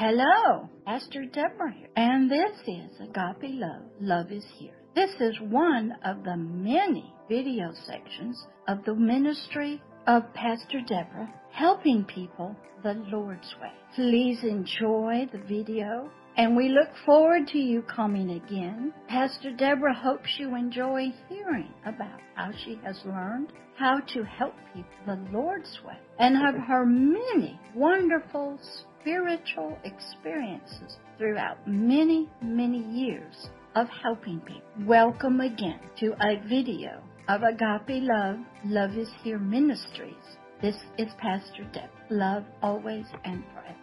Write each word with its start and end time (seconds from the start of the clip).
Hello, 0.00 0.68
Pastor 0.86 1.24
Deborah 1.24 1.72
here, 1.72 1.88
and 1.96 2.30
this 2.30 2.56
is 2.68 3.00
Agape 3.00 3.50
Love. 3.58 3.82
Love 4.00 4.30
is 4.30 4.44
here. 4.54 4.76
This 4.94 5.10
is 5.18 5.36
one 5.40 5.92
of 6.04 6.22
the 6.22 6.36
many 6.36 7.12
video 7.28 7.72
sections 7.84 8.40
of 8.68 8.84
the 8.84 8.94
ministry 8.94 9.82
of 10.06 10.32
Pastor 10.34 10.82
Deborah 10.86 11.28
helping 11.50 12.04
people 12.04 12.54
the 12.84 12.94
Lord's 13.10 13.52
way. 13.60 13.72
Please 13.96 14.38
enjoy 14.44 15.28
the 15.32 15.42
video 15.48 16.08
and 16.36 16.56
we 16.56 16.68
look 16.68 16.90
forward 17.04 17.48
to 17.48 17.58
you 17.58 17.82
coming 17.82 18.30
again. 18.30 18.94
Pastor 19.08 19.50
Deborah 19.50 20.00
hopes 20.00 20.36
you 20.38 20.54
enjoy 20.54 21.06
hearing 21.28 21.74
about 21.84 22.20
how 22.36 22.52
she 22.64 22.78
has 22.84 23.00
learned 23.04 23.52
how 23.76 23.98
to 24.14 24.22
help 24.22 24.54
people 24.72 24.90
the 25.06 25.18
Lord's 25.32 25.80
way 25.84 25.98
and 26.20 26.36
of 26.36 26.54
her 26.68 26.86
many 26.86 27.58
wonderful 27.74 28.60
spiritual 29.00 29.78
experiences 29.84 30.98
throughout 31.18 31.56
many, 31.66 32.28
many 32.42 32.78
years 32.78 33.50
of 33.74 33.88
helping 33.88 34.40
people. 34.40 34.62
Welcome 34.80 35.40
again 35.40 35.78
to 36.00 36.14
a 36.20 36.40
video 36.48 37.02
of 37.28 37.42
Agape 37.42 38.02
Love, 38.02 38.38
Love 38.64 38.96
is 38.96 39.08
Here 39.22 39.38
Ministries. 39.38 40.14
This 40.60 40.76
is 40.96 41.08
Pastor 41.18 41.64
Deb. 41.72 41.90
Love 42.10 42.44
always 42.62 43.06
and 43.24 43.44
forever. 43.52 43.76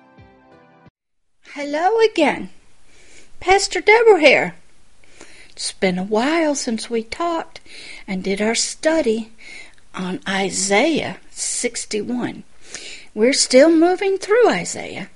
Hello 1.53 2.00
again. 2.02 2.50
Pastor 3.39 3.81
Deborah 3.81 4.20
here. 4.20 4.55
It's 5.50 5.72
been 5.72 5.97
a 5.97 6.03
while 6.03 6.55
since 6.55 6.89
we 6.89 7.03
talked 7.03 7.61
and 8.08 8.23
did 8.23 8.41
our 8.41 8.55
study 8.55 9.31
on 9.94 10.20
Isaiah 10.27 11.17
61. 11.31 12.44
We're 13.13 13.31
still 13.31 13.70
moving 13.70 14.17
through 14.17 14.50
Isaiah. 14.50 15.09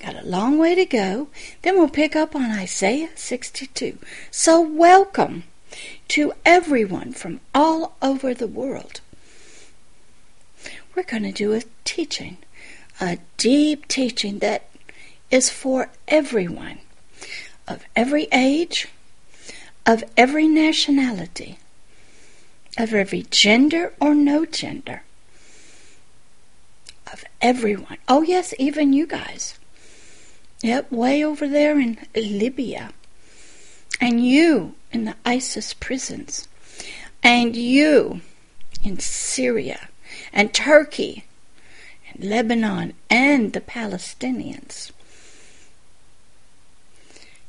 Got 0.00 0.22
a 0.22 0.26
long 0.26 0.56
way 0.56 0.74
to 0.74 0.86
go. 0.86 1.28
Then 1.60 1.78
we'll 1.78 1.88
pick 1.88 2.16
up 2.16 2.34
on 2.34 2.50
Isaiah 2.50 3.10
62. 3.16 3.98
So 4.30 4.58
welcome 4.60 5.44
to 6.08 6.32
everyone 6.44 7.12
from 7.12 7.40
all 7.54 7.96
over 8.00 8.32
the 8.32 8.46
world. 8.46 9.02
We're 10.94 11.02
going 11.02 11.24
to 11.24 11.32
do 11.32 11.52
a 11.52 11.62
teaching, 11.84 12.38
a 12.98 13.18
deep 13.36 13.88
teaching 13.88 14.38
that 14.38 14.70
is 15.30 15.50
for 15.50 15.90
everyone 16.08 16.78
of 17.68 17.84
every 17.94 18.26
age, 18.32 18.88
of 19.84 20.02
every 20.16 20.48
nationality, 20.48 21.58
of 22.78 22.94
every 22.94 23.26
gender 23.30 23.92
or 24.00 24.14
no 24.14 24.46
gender, 24.46 25.02
of 27.12 27.22
everyone. 27.42 27.98
Oh, 28.08 28.22
yes, 28.22 28.54
even 28.58 28.92
you 28.94 29.06
guys. 29.06 29.59
Yep, 30.62 30.92
way 30.92 31.24
over 31.24 31.48
there 31.48 31.80
in 31.80 31.98
Libya. 32.14 32.90
And 34.00 34.26
you 34.26 34.74
in 34.92 35.04
the 35.04 35.16
ISIS 35.24 35.74
prisons. 35.74 36.48
And 37.22 37.56
you 37.56 38.20
in 38.82 38.98
Syria 38.98 39.88
and 40.32 40.52
Turkey 40.52 41.24
and 42.12 42.24
Lebanon 42.24 42.94
and 43.08 43.52
the 43.52 43.60
Palestinians. 43.60 44.90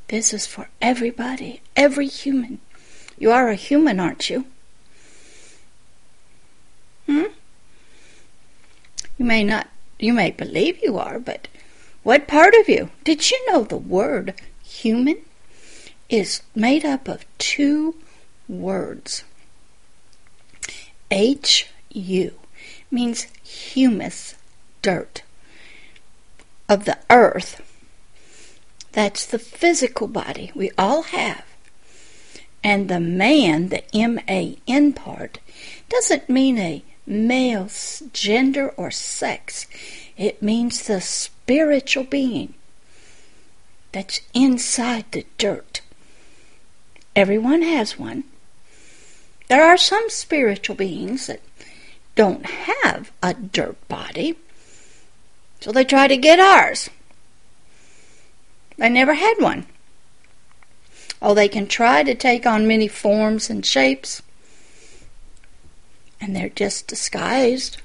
This 0.07 0.33
is 0.33 0.45
for 0.45 0.69
everybody, 0.81 1.61
every 1.75 2.07
human. 2.07 2.59
You 3.17 3.31
are 3.31 3.49
a 3.49 3.55
human, 3.55 3.99
aren't 3.99 4.29
you? 4.29 4.45
Hmm? 7.05 7.31
You 9.17 9.25
may 9.25 9.43
not, 9.43 9.69
you 9.99 10.11
may 10.11 10.31
believe 10.31 10.81
you 10.83 10.97
are, 10.97 11.17
but 11.19 11.47
what 12.03 12.27
part 12.27 12.53
of 12.55 12.67
you? 12.67 12.89
Did 13.03 13.29
you 13.29 13.51
know 13.51 13.63
the 13.63 13.77
word 13.77 14.33
human 14.63 15.17
is 16.09 16.41
made 16.55 16.85
up 16.85 17.07
of 17.07 17.25
two 17.37 17.95
words? 18.47 19.23
H 21.09 21.69
U 21.89 22.33
means 22.89 23.27
humus, 23.43 24.35
dirt, 24.81 25.23
of 26.69 26.85
the 26.85 26.97
earth 27.09 27.61
that's 28.91 29.25
the 29.25 29.39
physical 29.39 30.07
body 30.07 30.51
we 30.53 30.71
all 30.77 31.03
have. 31.03 31.45
And 32.63 32.89
the 32.89 32.99
man, 32.99 33.69
the 33.69 33.83
M 33.95 34.19
A 34.29 34.57
N 34.67 34.93
part, 34.93 35.39
doesn't 35.89 36.29
mean 36.29 36.57
a 36.57 36.83
male 37.07 37.69
gender 38.13 38.69
or 38.77 38.91
sex. 38.91 39.65
It 40.17 40.43
means 40.43 40.85
the 40.85 41.01
spiritual 41.51 42.05
being 42.05 42.53
that's 43.91 44.21
inside 44.33 45.03
the 45.11 45.25
dirt. 45.37 45.81
Everyone 47.13 47.61
has 47.61 47.99
one. 47.99 48.23
There 49.49 49.61
are 49.61 49.75
some 49.75 50.09
spiritual 50.09 50.77
beings 50.77 51.27
that 51.27 51.41
don't 52.15 52.45
have 52.45 53.11
a 53.21 53.33
dirt 53.33 53.75
body, 53.89 54.37
so 55.59 55.73
they 55.73 55.83
try 55.83 56.07
to 56.07 56.15
get 56.15 56.39
ours. 56.39 56.89
They 58.77 58.87
never 58.87 59.15
had 59.15 59.35
one. 59.39 59.65
Oh, 61.21 61.33
they 61.33 61.49
can 61.49 61.67
try 61.67 62.01
to 62.01 62.15
take 62.15 62.45
on 62.45 62.65
many 62.65 62.87
forms 62.87 63.49
and 63.49 63.65
shapes, 63.65 64.21
and 66.21 66.33
they're 66.33 66.47
just 66.47 66.87
disguised. 66.87 67.81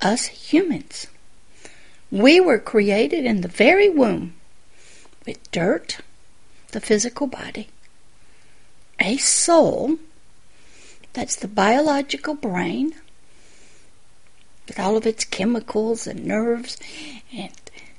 Us 0.00 0.26
humans, 0.26 1.06
we 2.10 2.38
were 2.38 2.58
created 2.58 3.24
in 3.24 3.40
the 3.40 3.48
very 3.48 3.88
womb 3.88 4.34
with 5.26 5.50
dirt, 5.50 5.98
the 6.72 6.80
physical 6.80 7.26
body, 7.26 7.68
a 9.00 9.16
soul, 9.16 9.98
that's 11.12 11.36
the 11.36 11.48
biological 11.48 12.34
brain, 12.34 12.94
with 14.68 14.78
all 14.78 14.96
of 14.96 15.06
its 15.06 15.24
chemicals 15.24 16.06
and 16.06 16.24
nerves 16.24 16.76
and 17.32 17.52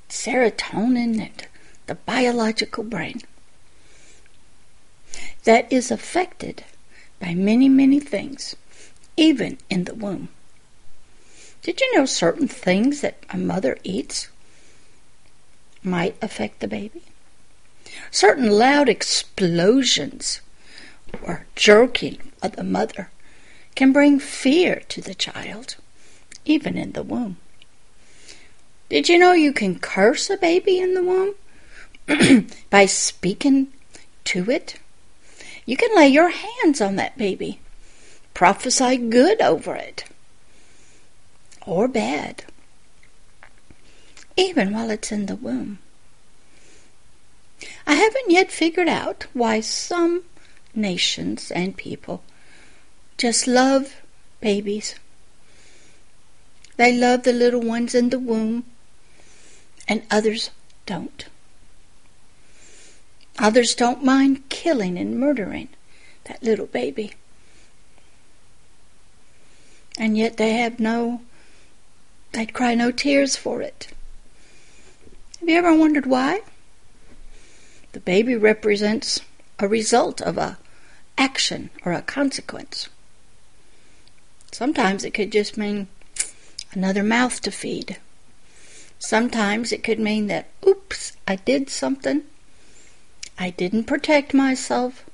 serotonin 0.09 1.19
and 1.19 1.47
the 1.87 1.95
biological 1.95 2.83
brain 2.83 3.21
that 5.45 5.71
is 5.71 5.89
affected 5.89 6.63
by 7.19 7.33
many, 7.33 7.69
many 7.69 7.99
things, 7.99 8.55
even 9.15 9.57
in 9.69 9.85
the 9.85 9.95
womb. 9.95 10.29
Did 11.67 11.81
you 11.81 11.97
know 11.97 12.05
certain 12.05 12.47
things 12.47 13.01
that 13.01 13.17
a 13.29 13.37
mother 13.37 13.77
eats 13.83 14.29
might 15.83 16.15
affect 16.21 16.61
the 16.61 16.67
baby? 16.69 17.01
Certain 18.09 18.49
loud 18.49 18.87
explosions 18.87 20.39
or 21.21 21.45
jerking 21.55 22.31
of 22.41 22.55
the 22.55 22.63
mother 22.63 23.09
can 23.75 23.91
bring 23.91 24.17
fear 24.17 24.81
to 24.87 25.01
the 25.01 25.13
child, 25.13 25.75
even 26.45 26.77
in 26.77 26.93
the 26.93 27.03
womb. 27.03 27.35
Did 28.87 29.09
you 29.09 29.19
know 29.19 29.33
you 29.33 29.51
can 29.51 29.77
curse 29.77 30.29
a 30.29 30.37
baby 30.37 30.79
in 30.79 30.93
the 30.93 31.03
womb 31.03 32.47
by 32.69 32.85
speaking 32.85 33.73
to 34.23 34.49
it? 34.49 34.79
You 35.65 35.75
can 35.75 35.93
lay 35.97 36.07
your 36.07 36.29
hands 36.29 36.79
on 36.79 36.95
that 36.95 37.17
baby, 37.17 37.59
prophesy 38.33 38.95
good 38.95 39.41
over 39.41 39.75
it, 39.75 40.05
or 41.67 41.87
bad, 41.87 42.45
even 44.35 44.73
while 44.73 44.89
it's 44.89 45.11
in 45.11 45.25
the 45.27 45.35
womb. 45.35 45.79
I 47.85 47.95
haven't 47.95 48.29
yet 48.29 48.51
figured 48.51 48.87
out 48.87 49.27
why 49.33 49.59
some 49.59 50.23
nations 50.73 51.51
and 51.51 51.75
people 51.75 52.23
just 53.17 53.47
love 53.47 54.01
babies. 54.41 54.95
They 56.77 56.95
love 56.95 57.23
the 57.23 57.33
little 57.33 57.61
ones 57.61 57.95
in 57.95 58.09
the 58.09 58.19
womb 58.19 58.63
and 59.87 60.03
others 60.11 60.51
don't. 60.85 61.25
Others 63.39 63.75
don't 63.75 64.03
mind 64.03 64.49
killing 64.49 64.97
and 64.97 65.19
murdering 65.19 65.69
that 66.25 66.43
little 66.43 66.65
baby. 66.65 67.13
And 69.97 70.17
yet 70.17 70.37
they 70.37 70.53
have 70.53 70.79
no, 70.79 71.21
they'd 72.31 72.53
cry 72.53 72.75
no 72.75 72.91
tears 72.91 73.35
for 73.35 73.61
it. 73.61 73.87
Have 75.39 75.49
you 75.49 75.57
ever 75.57 75.75
wondered 75.75 76.05
why? 76.05 76.41
The 77.93 77.99
baby 77.99 78.35
represents 78.35 79.21
a 79.59 79.67
result 79.67 80.21
of 80.21 80.37
a 80.37 80.57
action 81.17 81.69
or 81.85 81.93
a 81.93 82.01
consequence. 82.01 82.89
Sometimes 84.51 85.03
it 85.03 85.13
could 85.13 85.31
just 85.31 85.57
mean 85.57 85.87
another 86.73 87.03
mouth 87.03 87.41
to 87.41 87.51
feed 87.51 87.97
Sometimes 88.99 89.71
it 89.71 89.83
could 89.83 89.99
mean 89.99 90.27
that, 90.27 90.47
oops, 90.65 91.13
I 91.27 91.35
did 91.35 91.69
something. 91.69 92.23
I 93.37 93.51
didn't 93.51 93.83
protect 93.83 94.33
myself. 94.33 95.05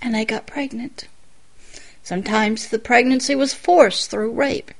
And 0.00 0.16
I 0.16 0.24
got 0.24 0.46
pregnant. 0.46 1.08
Sometimes 2.02 2.68
the 2.68 2.78
pregnancy 2.78 3.34
was 3.34 3.54
forced 3.54 4.10
through 4.10 4.32
rape. 4.32 4.72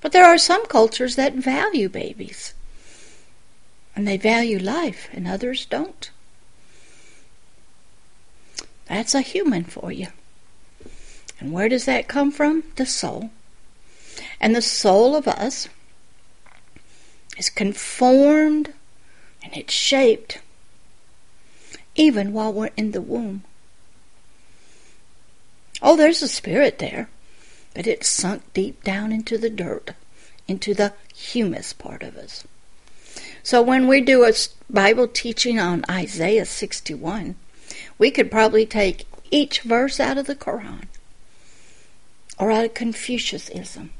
But 0.00 0.12
there 0.12 0.24
are 0.24 0.38
some 0.38 0.66
cultures 0.66 1.16
that 1.16 1.34
value 1.34 1.88
babies. 1.88 2.54
And 3.96 4.06
they 4.06 4.16
value 4.16 4.58
life, 4.58 5.08
and 5.12 5.26
others 5.26 5.66
don't. 5.66 6.10
That's 8.86 9.14
a 9.14 9.20
human 9.20 9.64
for 9.64 9.92
you. 9.92 10.08
And 11.40 11.52
where 11.52 11.68
does 11.68 11.84
that 11.84 12.08
come 12.08 12.30
from? 12.30 12.64
The 12.76 12.86
soul. 12.86 13.30
And 14.40 14.54
the 14.54 14.62
soul 14.62 15.14
of 15.14 15.28
us 15.28 15.68
is 17.36 17.50
conformed 17.50 18.72
and 19.42 19.56
it's 19.56 19.72
shaped 19.72 20.40
even 21.94 22.32
while 22.32 22.52
we're 22.52 22.70
in 22.76 22.92
the 22.92 23.00
womb. 23.00 23.44
Oh, 25.80 25.96
there's 25.96 26.22
a 26.22 26.28
spirit 26.28 26.78
there, 26.78 27.08
but 27.78 27.86
it's 27.86 28.08
sunk 28.08 28.42
deep 28.54 28.82
down 28.82 29.12
into 29.12 29.38
the 29.38 29.48
dirt, 29.48 29.92
into 30.48 30.74
the 30.74 30.92
humus 31.14 31.72
part 31.72 32.02
of 32.02 32.16
us. 32.16 32.42
So 33.44 33.62
when 33.62 33.86
we 33.86 34.00
do 34.00 34.24
a 34.24 34.32
Bible 34.68 35.06
teaching 35.06 35.60
on 35.60 35.84
Isaiah 35.88 36.44
61, 36.44 37.36
we 37.96 38.10
could 38.10 38.32
probably 38.32 38.66
take 38.66 39.06
each 39.30 39.60
verse 39.60 40.00
out 40.00 40.18
of 40.18 40.26
the 40.26 40.34
Quran 40.34 40.86
or 42.36 42.50
out 42.50 42.64
of 42.64 42.74
Confucianism, 42.74 43.90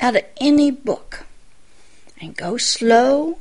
out 0.00 0.16
of 0.16 0.24
any 0.40 0.70
book, 0.70 1.26
and 2.22 2.34
go 2.34 2.56
slow, 2.56 3.36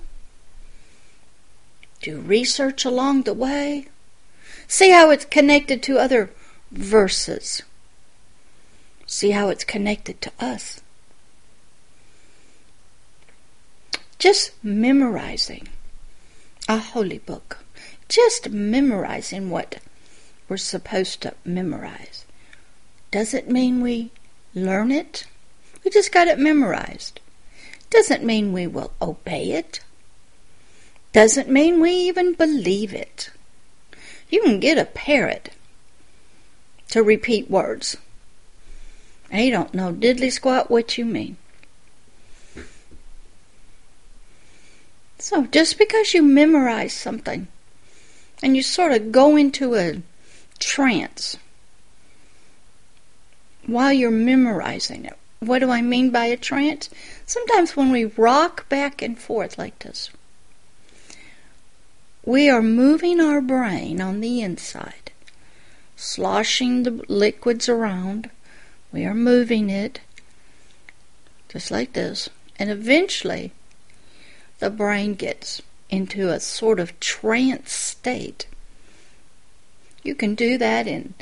do 2.02 2.19
research 2.19 2.84
along 2.84 3.22
the 3.22 3.34
way, 3.34 3.88
see 4.68 4.92
how 4.92 5.10
it's 5.10 5.24
connected 5.24 5.81
to 5.84 5.98
other 5.98 6.31
verses, 6.69 7.62
see 9.10 9.32
how 9.32 9.50
it's 9.50 9.64
connected 9.64 10.22
to 10.22 10.32
us. 10.40 10.82
Just 14.20 14.52
memorizing 14.64 15.68
a 16.68 16.78
holy 16.78 17.18
book, 17.18 17.58
just 18.08 18.50
memorizing 18.52 19.50
what 19.50 19.80
we're 20.48 20.58
supposed 20.58 21.22
to 21.22 21.34
memorize 21.44 22.26
doesn't 23.10 23.50
mean 23.50 23.82
we 23.82 24.12
learn 24.54 24.92
it. 24.92 25.26
We 25.84 25.90
just 25.90 26.12
got 26.12 26.28
it 26.28 26.38
memorized. 26.38 27.20
Doesn't 27.90 28.24
mean 28.24 28.54
we 28.54 28.68
will 28.68 28.92
obey 29.02 29.54
it. 29.54 29.80
Doesn't 31.14 31.50
mean 31.50 31.82
we 31.82 31.92
even 31.92 32.34
believe 32.34 32.94
it. 32.94 33.32
You 34.30 34.44
can 34.44 34.60
get 34.60 34.78
a 34.78 34.86
parrot 34.86 35.50
to 36.90 37.02
repeat 37.02 37.50
words. 37.50 37.98
He 39.31 39.50
don't 39.50 39.74
know 39.74 39.94
diddly 39.94 40.31
squat 40.31 40.72
what 40.72 40.98
you 40.98 41.06
mean. 41.06 41.38
So 45.20 45.46
just 45.48 45.78
because 45.78 46.14
you 46.14 46.24
memorize 46.24 46.94
something 46.94 47.48
and 48.42 48.56
you 48.56 48.64
sort 48.64 48.94
of 48.94 49.12
go 49.12 49.36
into 49.36 49.76
a 49.76 50.02
trance 50.60 51.38
while 53.66 53.94
you're 53.94 54.12
memorizing 54.12 55.06
it. 55.06 55.18
What 55.40 55.60
do 55.60 55.70
I 55.70 55.81
mean 55.81 56.10
by 56.10 56.26
a 56.26 56.38
trance? 56.38 56.90
Sometimes 57.26 57.76
when 57.76 57.92
we 57.92 58.06
rock 58.06 58.68
back 58.68 59.02
and 59.02 59.18
forth 59.18 59.58
like 59.58 59.80
this, 59.80 60.10
we 62.26 62.50
are 62.50 62.62
moving 62.62 63.22
our 63.22 63.40
brain 63.40 64.02
on 64.02 64.20
the 64.20 64.42
inside, 64.42 65.12
sloshing 65.96 66.84
the 66.84 67.04
liquids 67.08 67.70
around. 67.70 68.30
We 68.92 69.06
are 69.06 69.14
moving 69.14 69.70
it 69.70 70.02
just 71.50 71.72
like 71.72 71.94
this. 71.94 72.30
And 72.58 72.70
eventually, 72.70 73.52
the 74.60 74.70
brain 74.70 75.16
gets 75.16 75.62
into 75.90 76.30
a 76.30 76.40
sort 76.40 76.80
of 76.80 77.00
trance 77.00 77.72
state. 77.72 78.48
You 80.04 80.16
can 80.16 80.36
do 80.36 80.58
that 80.58 80.88
in 80.88 81.16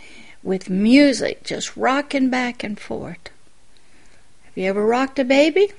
with 0.44 0.70
music 0.70 1.44
just 1.44 1.76
rocking 1.76 2.30
back 2.30 2.64
and 2.64 2.80
forth. 2.80 3.30
Have 4.44 4.58
you 4.58 4.66
ever 4.66 4.86
rocked 4.86 5.20
a 5.20 5.24
baby? 5.24 5.72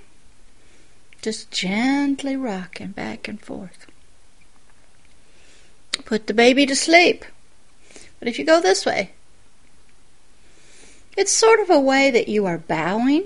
Just 1.20 1.50
gently 1.50 2.37
rocking 2.37 2.88
back 2.88 3.29
and 3.29 3.40
forth. 3.40 3.87
Put 6.05 6.26
the 6.26 6.35
baby 6.35 6.64
to 6.67 6.76
sleep. 6.76 7.25
But 8.19 8.29
if 8.29 8.38
you 8.38 8.44
go 8.44 8.61
this 8.61 8.87
way, 8.87 9.12
it's 11.18 11.32
sort 11.32 11.58
of 11.58 11.68
a 11.68 11.80
way 11.80 12.12
that 12.12 12.28
you 12.28 12.46
are 12.46 12.58
bowing. 12.58 13.24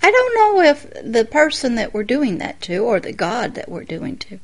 I 0.00 0.08
don't 0.08 0.34
know 0.36 0.62
if 0.62 0.88
the 1.02 1.24
person 1.24 1.74
that 1.74 1.92
we're 1.92 2.04
doing 2.04 2.38
that 2.38 2.60
to, 2.62 2.78
or 2.78 3.00
the 3.00 3.12
God 3.12 3.56
that 3.56 3.68
we're 3.68 3.82
doing 3.82 4.16
to, 4.18 4.38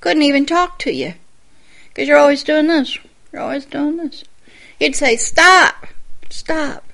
couldn't 0.00 0.22
even 0.22 0.46
talk 0.46 0.78
to 0.78 0.90
you. 0.90 1.12
Because 1.88 2.08
you're 2.08 2.16
always 2.16 2.42
doing 2.42 2.66
this. 2.66 2.98
You're 3.30 3.42
always 3.42 3.66
doing 3.66 3.98
this. 3.98 4.24
He'd 4.78 4.96
say, 4.96 5.16
Stop! 5.16 5.88
Stop. 6.30 6.84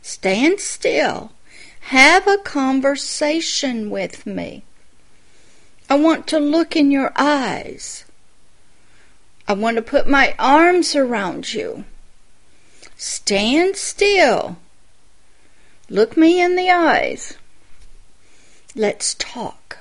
Stand 0.00 0.58
still. 0.58 1.32
Have 1.80 2.26
a 2.26 2.38
conversation 2.38 3.90
with 3.90 4.24
me. 4.24 4.62
I 5.90 5.96
want 5.96 6.26
to 6.28 6.38
look 6.38 6.76
in 6.76 6.90
your 6.90 7.12
eyes. 7.14 8.06
I 9.46 9.52
want 9.52 9.76
to 9.76 9.82
put 9.82 10.08
my 10.08 10.34
arms 10.38 10.96
around 10.96 11.52
you. 11.52 11.84
Stand 13.00 13.76
still. 13.76 14.56
Look 15.88 16.16
me 16.16 16.42
in 16.42 16.56
the 16.56 16.68
eyes. 16.68 17.38
Let's 18.74 19.14
talk. 19.14 19.78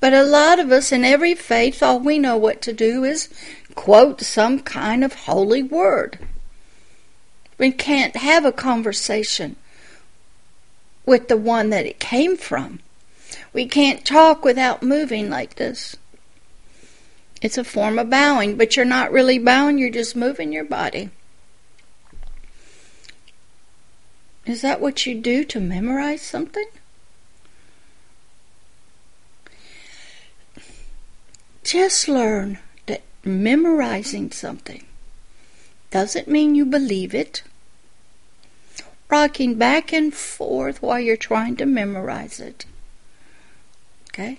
But 0.00 0.14
a 0.14 0.22
lot 0.22 0.58
of 0.58 0.72
us 0.72 0.92
in 0.92 1.04
every 1.04 1.34
faith, 1.34 1.82
all 1.82 2.00
we 2.00 2.18
know 2.18 2.38
what 2.38 2.62
to 2.62 2.72
do 2.72 3.04
is 3.04 3.28
quote 3.74 4.22
some 4.22 4.60
kind 4.60 5.04
of 5.04 5.12
holy 5.26 5.62
word. 5.62 6.18
We 7.58 7.70
can't 7.70 8.16
have 8.16 8.46
a 8.46 8.50
conversation 8.50 9.56
with 11.04 11.28
the 11.28 11.36
one 11.36 11.68
that 11.68 11.84
it 11.84 12.00
came 12.00 12.38
from. 12.38 12.80
We 13.52 13.66
can't 13.66 14.06
talk 14.06 14.42
without 14.42 14.82
moving 14.82 15.28
like 15.28 15.56
this. 15.56 15.96
It's 17.42 17.58
a 17.58 17.62
form 17.62 17.98
of 17.98 18.08
bowing, 18.08 18.56
but 18.56 18.74
you're 18.74 18.86
not 18.86 19.12
really 19.12 19.38
bowing, 19.38 19.76
you're 19.76 19.90
just 19.90 20.16
moving 20.16 20.50
your 20.50 20.64
body. 20.64 21.10
Is 24.44 24.62
that 24.62 24.80
what 24.80 25.06
you 25.06 25.14
do 25.14 25.44
to 25.44 25.60
memorize 25.60 26.22
something? 26.22 26.66
Just 31.62 32.08
learn 32.08 32.58
that 32.86 33.02
memorizing 33.24 34.32
something 34.32 34.84
doesn't 35.90 36.26
mean 36.26 36.54
you 36.54 36.66
believe 36.66 37.14
it. 37.14 37.42
Rocking 39.08 39.56
back 39.56 39.92
and 39.92 40.12
forth 40.12 40.82
while 40.82 40.98
you're 40.98 41.16
trying 41.16 41.54
to 41.56 41.66
memorize 41.66 42.40
it. 42.40 42.64
Okay? 44.08 44.38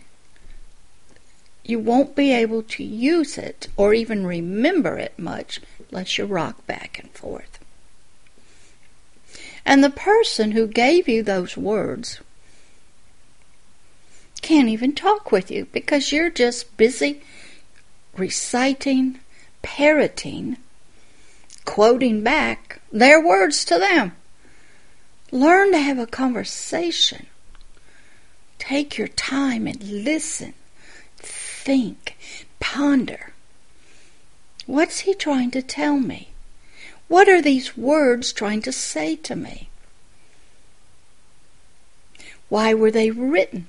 You 1.63 1.79
won't 1.79 2.15
be 2.15 2.33
able 2.33 2.63
to 2.63 2.83
use 2.83 3.37
it 3.37 3.69
or 3.77 3.93
even 3.93 4.27
remember 4.27 4.97
it 4.97 5.17
much 5.17 5.61
unless 5.89 6.17
you 6.17 6.25
rock 6.25 6.65
back 6.67 6.99
and 6.99 7.09
forth. 7.11 7.52
And 9.65 9.83
the 9.83 9.89
person 9.89 10.51
who 10.51 10.67
gave 10.67 11.07
you 11.07 11.23
those 11.23 11.55
words 11.55 12.19
can't 14.41 14.67
even 14.67 14.93
talk 14.93 15.31
with 15.31 15.49
you 15.49 15.67
because 15.71 16.11
you're 16.11 16.29
just 16.29 16.75
busy 16.75 17.21
reciting, 18.17 19.19
parroting, 19.61 20.57
quoting 21.65 22.23
back 22.23 22.81
their 22.91 23.25
words 23.25 23.65
to 23.65 23.79
them. 23.79 24.13
Learn 25.31 25.71
to 25.71 25.79
have 25.79 25.97
a 25.97 26.05
conversation. 26.05 27.25
Take 28.59 28.97
your 28.97 29.07
time 29.07 29.65
and 29.65 29.81
listen, 29.81 30.53
think, 31.17 32.15
ponder. 32.59 33.33
What's 34.65 34.99
he 34.99 35.13
trying 35.13 35.51
to 35.51 35.61
tell 35.61 35.97
me? 35.97 36.32
What 37.13 37.29
are 37.29 37.43
these 37.43 37.77
words 37.77 38.33
trying 38.33 38.63
to 38.63 38.71
say 38.71 39.15
to 39.17 39.35
me? 39.35 39.69
Why 42.49 42.73
were 42.73 42.89
they 42.89 43.11
written? 43.11 43.67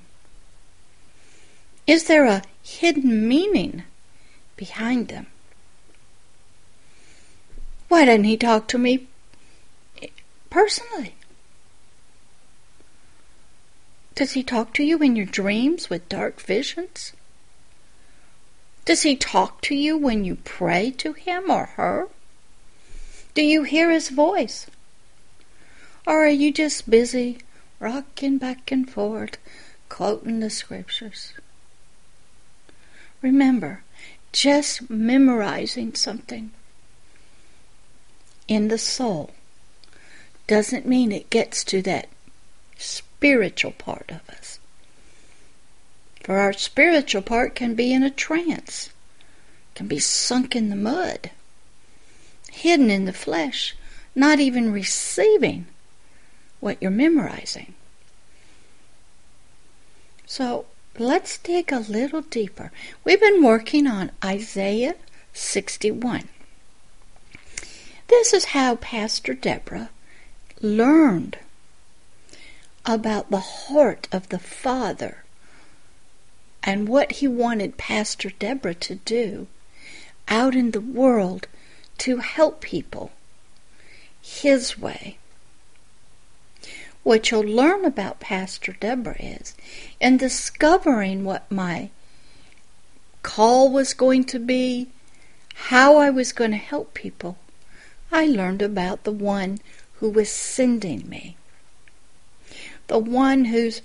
Is 1.85 2.05
there 2.05 2.25
a 2.25 2.41
hidden 2.63 3.27
meaning 3.27 3.83
behind 4.57 5.09
them? 5.09 5.27
Why 7.87 8.05
didn't 8.05 8.25
he 8.25 8.35
talk 8.35 8.67
to 8.69 8.79
me 8.79 9.05
personally? 10.49 11.13
Does 14.15 14.31
he 14.31 14.41
talk 14.41 14.73
to 14.73 14.83
you 14.83 14.97
in 15.03 15.15
your 15.15 15.27
dreams 15.27 15.87
with 15.87 16.09
dark 16.09 16.41
visions? 16.41 17.13
Does 18.85 19.03
he 19.03 19.15
talk 19.15 19.61
to 19.61 19.75
you 19.75 19.99
when 19.99 20.25
you 20.25 20.37
pray 20.37 20.89
to 20.97 21.13
him 21.13 21.51
or 21.51 21.67
her? 21.77 22.09
Do 23.35 23.43
you 23.43 23.63
hear 23.63 23.91
his 23.91 24.09
voice? 24.09 24.65
Or 26.07 26.25
are 26.25 26.29
you 26.29 26.53
just 26.53 26.89
busy 26.89 27.39
rocking 27.81 28.37
back 28.37 28.71
and 28.71 28.89
forth, 28.89 29.37
quoting 29.89 30.39
the 30.39 30.49
scriptures? 30.49 31.33
Remember, 33.21 33.83
just 34.31 34.89
memorizing 34.89 35.95
something 35.95 36.51
in 38.47 38.69
the 38.69 38.77
soul 38.77 39.31
doesn't 40.47 40.85
mean 40.85 41.11
it 41.11 41.29
gets 41.29 41.65
to 41.65 41.81
that 41.81 42.07
spiritual 42.77 43.71
part 43.71 44.11
of 44.11 44.29
us. 44.29 44.59
For 46.23 46.37
our 46.37 46.53
spiritual 46.53 47.21
part 47.21 47.53
can 47.53 47.75
be 47.75 47.91
in 47.91 48.01
a 48.01 48.09
trance, 48.09 48.91
can 49.73 49.87
be 49.87 49.99
sunk 49.99 50.55
in 50.55 50.69
the 50.69 50.75
mud, 50.77 51.31
hidden 52.55 52.89
in 52.89 53.05
the 53.05 53.13
flesh, 53.13 53.75
not 54.15 54.39
even 54.39 54.71
receiving 54.71 55.65
what 56.61 56.81
you're 56.81 56.89
memorizing. 56.89 57.73
So 60.25 60.65
let's 60.97 61.37
dig 61.37 61.71
a 61.71 61.79
little 61.79 62.21
deeper. 62.21 62.71
We've 63.03 63.19
been 63.19 63.43
working 63.43 63.87
on 63.87 64.11
Isaiah 64.23 64.95
61. 65.33 66.29
This 68.07 68.33
is 68.33 68.45
how 68.45 68.75
Pastor 68.75 69.33
Deborah 69.33 69.89
learned 70.61 71.37
about 72.85 73.31
the 73.31 73.39
heart 73.39 74.07
of 74.11 74.29
the 74.29 74.39
Father 74.39 75.23
and 76.63 76.87
what 76.87 77.13
he 77.13 77.27
wanted 77.27 77.77
Pastor 77.77 78.29
Deborah 78.29 78.75
to 78.75 78.95
do 78.95 79.47
out 80.27 80.55
in 80.55 80.71
the 80.71 80.81
world 80.81 81.47
to 81.99 82.17
help 82.17 82.61
people 82.61 83.11
his 84.21 84.77
way. 84.77 85.17
What 87.03 87.29
you'll 87.29 87.41
learn 87.41 87.85
about 87.85 88.19
Pastor 88.19 88.73
Deborah 88.73 89.15
is 89.19 89.55
in 89.99 90.17
discovering 90.17 91.23
what 91.23 91.49
my 91.51 91.89
call 93.21 93.71
was 93.71 93.93
going 93.93 94.23
to 94.25 94.39
be, 94.39 94.87
how 95.53 95.97
I 95.97 96.09
was 96.09 96.31
going 96.31 96.51
to 96.51 96.57
help 96.57 96.93
people, 96.93 97.37
I 98.11 98.25
learned 98.25 98.61
about 98.61 99.03
the 99.03 99.11
one 99.11 99.59
who 99.95 100.09
was 100.09 100.29
sending 100.29 101.07
me, 101.09 101.37
the 102.87 102.99
one 102.99 103.45
whose 103.45 103.81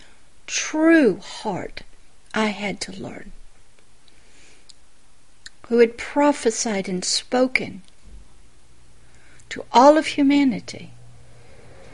true 0.47 1.19
heart 1.19 1.83
I 2.35 2.47
had 2.47 2.81
to 2.83 2.93
learn, 2.93 3.33
who 5.69 5.79
had 5.79 5.99
prophesied 5.99 6.89
and 6.89 7.05
spoken 7.05 7.83
to 9.51 9.65
all 9.73 9.99
of 9.99 10.07
humanity. 10.07 10.91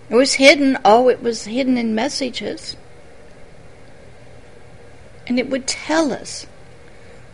It 0.08 0.14
was 0.14 0.34
hidden, 0.34 0.78
oh, 0.84 1.08
it 1.08 1.22
was 1.22 1.44
hidden 1.44 1.76
in 1.76 1.94
messages. 1.94 2.76
And 5.26 5.38
it 5.38 5.50
would 5.50 5.66
tell 5.66 6.12
us 6.12 6.46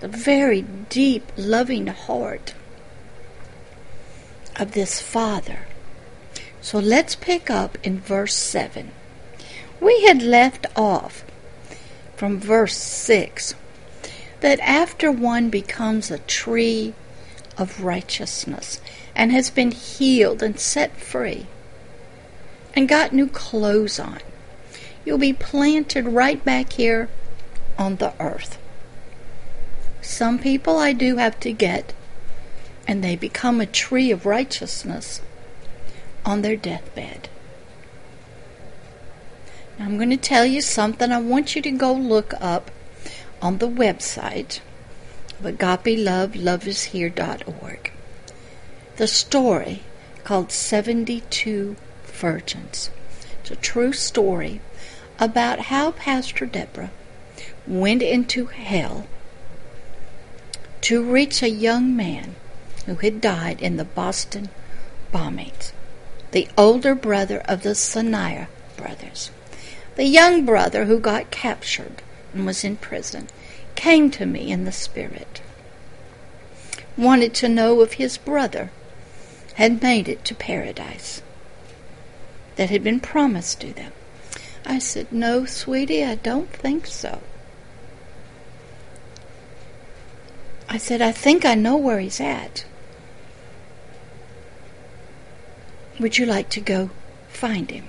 the 0.01 0.09
very 0.09 0.63
deep, 0.63 1.31
loving 1.37 1.89
heart 1.89 2.55
of 4.57 4.73
this 4.73 5.01
Father. 5.01 5.67
So 6.61 6.79
let's 6.79 7.15
pick 7.15 7.51
up 7.51 7.77
in 7.83 8.01
verse 8.01 8.35
7. 8.35 8.91
We 9.81 10.03
had 10.07 10.23
left 10.23 10.67
off 10.77 11.25
from 12.17 12.39
verse 12.39 12.77
6 12.77 13.55
that 14.41 14.61
after 14.61 15.11
one 15.11 15.51
becomes 15.51 16.11
a 16.11 16.19
tree 16.19 16.95
of 17.59 17.83
righteousness 17.83 18.81
and 19.15 19.33
has 19.33 19.51
been 19.51 19.71
healed 19.71 20.43
and 20.43 20.59
set 20.59 20.97
free 20.97 21.47
and 22.75 22.89
got 22.89 23.13
new 23.13 23.27
clothes 23.27 23.99
on, 23.99 24.21
you'll 25.05 25.19
be 25.19 25.33
planted 25.33 26.07
right 26.07 26.45
back 26.45 26.73
here 26.73 27.09
on 27.79 27.97
the 27.97 28.13
earth. 28.21 28.59
Some 30.01 30.39
people 30.39 30.79
I 30.79 30.93
do 30.93 31.17
have 31.17 31.39
to 31.41 31.53
get 31.53 31.93
and 32.87 33.03
they 33.03 33.17
become 33.17 33.61
a 33.61 33.67
tree 33.67 34.11
of 34.11 34.27
righteousness 34.27 35.21
on 36.25 36.43
their 36.43 36.57
deathbed. 36.57 37.29
Now, 39.79 39.87
I'm 39.87 39.97
going 39.97 40.11
to 40.11 40.17
tell 40.17 40.45
you 40.45 40.61
something 40.61 41.13
I 41.13 41.21
want 41.21 41.57
you 41.57 41.63
to 41.63 41.71
go 41.71 41.93
look 41.93 42.35
up 42.41 42.73
on 43.41 43.59
the 43.59 43.69
website 43.69 44.61
of 45.39 45.47
agapeloveloveishere.org. 45.47 47.93
The 48.97 49.07
story 49.07 49.81
called 50.23 50.53
72 50.53 51.77
Virgins. 52.05 52.91
It's 53.41 53.51
a 53.51 53.57
true 53.57 53.95
story 53.95 54.61
about 55.19 55.61
how 55.61 55.93
Pastor 55.93 56.45
Deborah 56.45 56.91
went 57.67 58.03
into 58.03 58.47
hell 58.47 59.07
to 60.83 61.03
reach 61.03 61.43
a 61.43 61.49
young 61.49 61.97
man 61.97 62.35
who 62.85 62.97
had 62.97 63.23
died 63.23 63.63
in 63.63 63.79
the 63.79 63.85
Boston 63.85 64.51
bombings, 65.11 65.73
the 66.33 66.49
older 66.59 66.95
brother 66.95 67.39
of 67.49 67.63
the 67.63 67.75
Tsarnaev 67.75 68.47
brothers. 68.77 69.31
The 69.97 70.05
young 70.05 70.45
brother 70.45 70.85
who 70.85 71.01
got 71.01 71.31
captured 71.31 72.03
and 72.35 72.45
was 72.45 72.63
in 72.63 72.77
prison 72.77 73.29
came 73.75 74.11
to 74.11 74.27
me 74.27 74.53
in 74.53 74.65
the 74.67 74.71
spirit, 74.73 75.41
wanted 76.99 77.33
to 77.35 77.49
know 77.49 77.81
if 77.81 77.95
his 77.95 78.19
brother 78.19 78.71
had 79.55 79.83
made 79.83 80.09
it 80.09 80.25
to 80.25 80.35
paradise 80.35 81.23
that 82.57 82.71
had 82.71 82.83
been 82.83 83.01
promised 83.01 83.61
to 83.61 83.73
them. 83.73 83.93
I 84.65 84.79
said, 84.79 85.13
No, 85.13 85.45
sweetie, 85.45 86.05
I 86.05 86.15
don't 86.15 86.51
think 86.51 86.87
so. 86.87 87.21
I 90.69 90.79
said, 90.79 91.03
I 91.03 91.13
think 91.13 91.45
I 91.45 91.55
know 91.55 91.77
where 91.77 92.01
he's 92.01 92.21
at. 92.21 92.65
Would 96.01 96.17
you 96.17 96.25
like 96.25 96.49
to 96.51 96.61
go 96.61 96.91
find 97.29 97.71
him? 97.71 97.87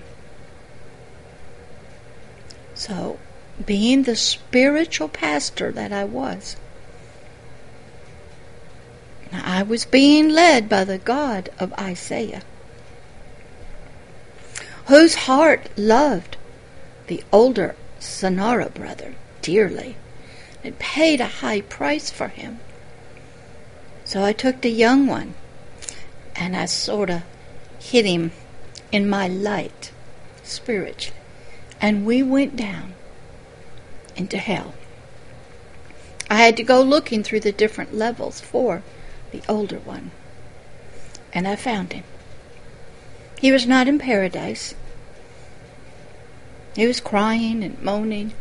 So, 2.73 3.19
being 3.65 4.03
the 4.03 4.15
spiritual 4.15 5.07
pastor 5.07 5.71
that 5.71 5.93
I 5.93 6.03
was, 6.03 6.57
I 9.35 9.63
was 9.63 9.85
being 9.85 10.29
led 10.29 10.69
by 10.69 10.83
the 10.83 10.97
God 10.97 11.49
of 11.59 11.73
Isaiah, 11.73 12.43
whose 14.85 15.15
heart 15.15 15.69
loved 15.77 16.37
the 17.07 17.23
older 17.31 17.75
Tsarnaev 17.99 18.73
brother 18.73 19.15
dearly 19.41 19.95
and 20.63 20.77
paid 20.79 21.21
a 21.21 21.27
high 21.41 21.61
price 21.61 22.09
for 22.09 22.27
him. 22.27 22.59
So 24.05 24.23
I 24.23 24.33
took 24.33 24.61
the 24.61 24.71
young 24.71 25.07
one 25.07 25.33
and 26.35 26.55
I 26.55 26.65
sort 26.65 27.09
of 27.09 27.23
hit 27.79 28.05
him 28.05 28.31
in 28.91 29.09
my 29.09 29.27
light 29.27 29.91
spiritually. 30.43 31.17
And 31.81 32.05
we 32.05 32.23
went 32.23 32.55
down 32.55 32.93
into 34.15 34.37
hell. 34.37 34.73
I 36.29 36.35
had 36.35 36.55
to 36.57 36.63
go 36.63 36.81
looking 36.81 37.23
through 37.23 37.41
the 37.41 37.51
different 37.51 37.93
levels 37.93 38.39
for 38.39 38.83
the 39.33 39.41
older 39.49 39.79
one. 39.79 40.11
And 41.33 41.45
I 41.45 41.57
found 41.57 41.91
him. 41.91 42.05
He 43.39 43.51
was 43.51 43.67
not 43.67 43.89
in 43.89 43.99
paradise. 43.99 44.73
He 46.77 46.87
was 46.87 47.01
crying 47.01 47.61
and 47.61 47.81
moaning. 47.81 48.31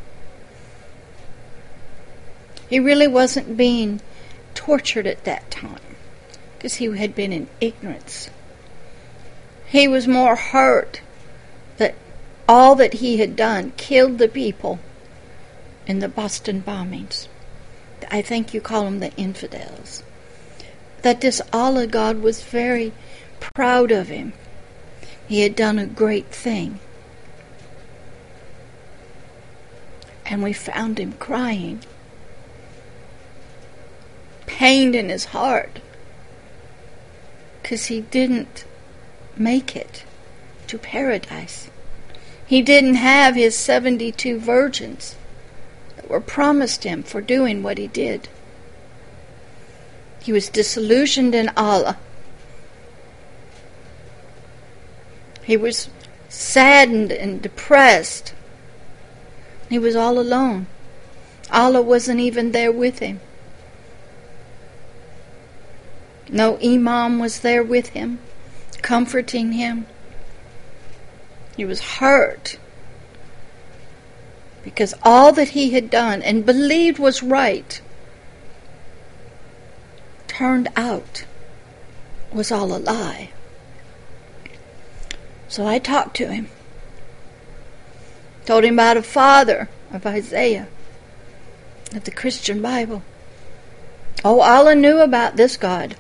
He 2.69 2.79
really 2.79 3.09
wasn't 3.09 3.57
being 3.57 4.01
tortured 4.55 5.09
at 5.09 5.25
that 5.25 5.51
time 5.51 5.97
because 6.57 6.77
he 6.77 6.97
had 6.97 7.17
been 7.17 7.33
in 7.33 7.49
ignorance 7.61 8.31
he 9.73 9.89
was 9.89 10.07
more 10.07 10.37
hurt 10.37 11.01
that 11.79 11.95
all 12.47 12.75
that 12.75 12.93
he 12.95 13.17
had 13.17 13.35
done 13.35 13.73
killed 13.79 14.19
the 14.19 14.29
people 14.29 14.79
in 15.87 16.01
the 16.01 16.09
Boston 16.09 16.61
bombings. 16.61 17.27
I 18.11 18.21
think 18.21 18.53
you 18.53 18.61
call 18.61 18.85
them 18.85 19.01
the 19.01 19.17
infidels. 19.17 20.03
That 21.03 21.21
this 21.21 21.43
Allah 21.53 21.87
God 21.87 22.23
was 22.23 22.43
very 22.43 22.93
proud 23.41 23.91
of 23.91 24.09
him. 24.09 24.33
He 25.27 25.41
had 25.41 25.57
done 25.57 25.79
a 25.79 25.87
great 25.87 26.27
thing. 26.27 26.79
And 30.27 30.43
we 30.43 30.53
found 30.53 30.99
him 30.99 31.13
crying, 31.19 31.81
pained 34.47 34.95
in 34.95 35.09
his 35.09 35.27
heart, 35.27 35.81
because 37.61 37.87
he 37.87 38.01
didn't 38.01 38.65
make 39.37 39.77
it 39.77 40.05
to 40.69 40.79
paradise. 40.79 41.69
He 42.47 42.63
didn't 42.63 42.95
have 42.95 43.35
his 43.35 43.57
72 43.57 44.39
virgins 44.39 45.17
that 45.97 46.09
were 46.09 46.21
promised 46.21 46.85
him 46.85 47.03
for 47.03 47.21
doing 47.21 47.63
what 47.63 47.79
he 47.79 47.87
did. 47.87 48.29
He 50.23 50.33
was 50.33 50.49
disillusioned 50.49 51.35
in 51.35 51.51
Allah. 51.57 51.99
He 55.43 55.57
was 55.57 55.91
saddened 56.29 57.11
and 57.11 57.43
depressed. 57.43 58.33
He 59.69 59.81
was 59.81 59.97
all 59.97 60.21
alone. 60.21 60.67
Allah 61.51 61.83
wasn't 61.83 62.21
even 62.21 62.53
there 62.53 62.71
with 62.71 63.01
him. 63.01 63.21
No 66.29 66.57
imam 66.65 67.19
was 67.19 67.41
there 67.41 67.65
with 67.65 67.89
him, 67.89 68.21
comforting 68.81 69.53
him. 69.53 69.87
He 71.57 71.65
was 71.65 71.81
hurt 71.99 72.59
because 74.63 74.95
all 75.03 75.33
that 75.33 75.49
he 75.49 75.71
had 75.71 75.91
done 75.91 76.23
and 76.23 76.47
believed 76.47 77.01
was 77.01 77.25
right 77.25 77.81
turned 80.33 80.69
out 80.77 81.27
was 82.33 82.51
all 82.51 82.75
a 82.75 82.79
lie. 82.79 83.31
So 85.47 85.67
I 85.67 85.79
talked 85.79 86.17
to 86.17 86.33
him. 86.33 86.49
Told 88.47 88.65
him 88.65 88.75
about 88.75 88.97
a 88.97 89.03
father 89.03 89.69
of 89.93 90.07
Isaiah 90.07 90.69
of 91.95 92.05
the 92.05 92.11
Christian 92.11 92.63
Bible. 92.63 93.03
Oh, 94.25 94.41
Allah 94.41 94.75
knew 94.75 95.01
about 95.01 95.37
this 95.37 95.59
God. 95.59 95.97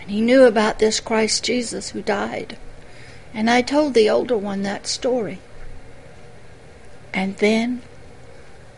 And 0.00 0.10
he 0.12 0.20
knew 0.20 0.44
about 0.44 0.78
this 0.78 1.00
Christ 1.00 1.42
Jesus 1.42 1.90
who 1.90 2.02
died. 2.02 2.56
And 3.32 3.50
I 3.50 3.62
told 3.62 3.94
the 3.94 4.08
older 4.08 4.38
one 4.38 4.62
that 4.62 4.86
story. 4.86 5.40
And 7.12 7.36
then 7.38 7.82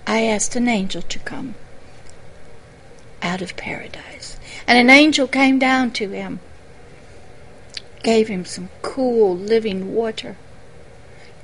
I 0.06 0.22
asked 0.22 0.56
an 0.56 0.66
angel 0.66 1.02
to 1.02 1.18
come 1.18 1.56
out 3.22 3.42
of 3.42 3.56
paradise. 3.56 4.38
And 4.66 4.78
an 4.78 4.90
angel 4.90 5.26
came 5.26 5.58
down 5.58 5.90
to 5.92 6.10
him, 6.10 6.40
gave 8.02 8.28
him 8.28 8.44
some 8.44 8.68
cool 8.82 9.36
living 9.36 9.94
water, 9.94 10.36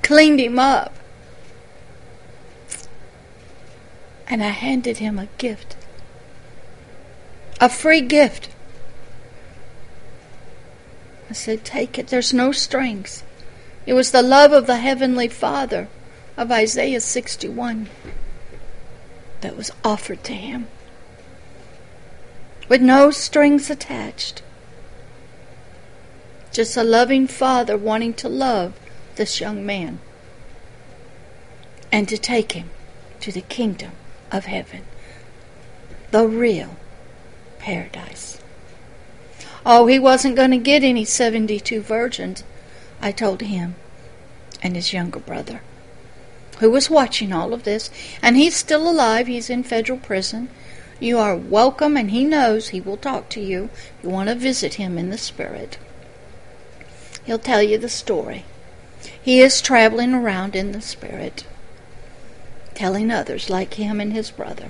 cleaned 0.01 0.39
him 0.39 0.59
up, 0.59 0.93
and 4.27 4.43
I 4.43 4.49
handed 4.49 4.97
him 4.97 5.19
a 5.19 5.27
gift. 5.37 5.75
A 7.61 7.69
free 7.69 8.01
gift. 8.01 8.49
I 11.29 11.33
said, 11.33 11.63
Take 11.63 11.97
it. 11.97 12.07
There's 12.07 12.33
no 12.33 12.51
strings. 12.51 13.23
It 13.85 13.93
was 13.93 14.11
the 14.11 14.21
love 14.21 14.51
of 14.51 14.67
the 14.67 14.77
Heavenly 14.77 15.27
Father 15.27 15.87
of 16.37 16.51
Isaiah 16.51 17.01
61 17.01 17.89
that 19.41 19.57
was 19.57 19.71
offered 19.83 20.23
to 20.23 20.33
him 20.33 20.67
with 22.73 22.81
no 22.81 23.11
strings 23.11 23.69
attached. 23.69 24.41
Just 26.51 26.75
a 26.75 26.83
loving 26.83 27.27
father 27.27 27.77
wanting 27.77 28.15
to 28.15 28.27
love 28.27 28.73
this 29.15 29.39
young 29.39 29.63
man 29.63 29.99
and 31.91 32.09
to 32.09 32.17
take 32.17 32.53
him 32.53 32.71
to 33.19 33.31
the 33.31 33.41
kingdom 33.41 33.91
of 34.31 34.45
heaven, 34.45 34.81
the 36.09 36.27
real 36.27 36.75
paradise. 37.59 38.39
Oh, 39.63 39.85
he 39.85 39.99
wasn't 39.99 40.35
going 40.35 40.49
to 40.49 40.57
get 40.57 40.83
any 40.83 41.05
72 41.05 41.79
virgins, 41.79 42.43
I 42.99 43.11
told 43.11 43.41
him 43.41 43.75
and 44.63 44.75
his 44.75 44.93
younger 44.93 45.19
brother, 45.19 45.61
who 46.57 46.71
was 46.71 46.89
watching 46.89 47.31
all 47.31 47.53
of 47.53 47.65
this, 47.65 47.91
and 48.19 48.35
he's 48.35 48.55
still 48.55 48.89
alive. 48.89 49.27
He's 49.27 49.51
in 49.51 49.61
federal 49.61 49.99
prison. 49.99 50.49
You 50.99 51.17
are 51.17 51.35
welcome, 51.35 51.97
and 51.97 52.11
he 52.11 52.23
knows 52.23 52.69
he 52.69 52.79
will 52.79 52.97
talk 52.97 53.27
to 53.29 53.41
you. 53.41 53.69
You 54.01 54.09
want 54.09 54.29
to 54.29 54.35
visit 54.35 54.75
him 54.75 54.97
in 54.97 55.09
the 55.09 55.17
spirit. 55.17 55.77
He'll 57.25 57.39
tell 57.39 57.63
you 57.63 57.77
the 57.77 57.89
story. 57.89 58.45
He 59.21 59.41
is 59.41 59.61
traveling 59.61 60.13
around 60.13 60.55
in 60.55 60.71
the 60.71 60.81
spirit, 60.81 61.45
telling 62.73 63.11
others 63.11 63.49
like 63.49 63.73
him 63.73 63.99
and 63.99 64.13
his 64.13 64.31
brother 64.31 64.69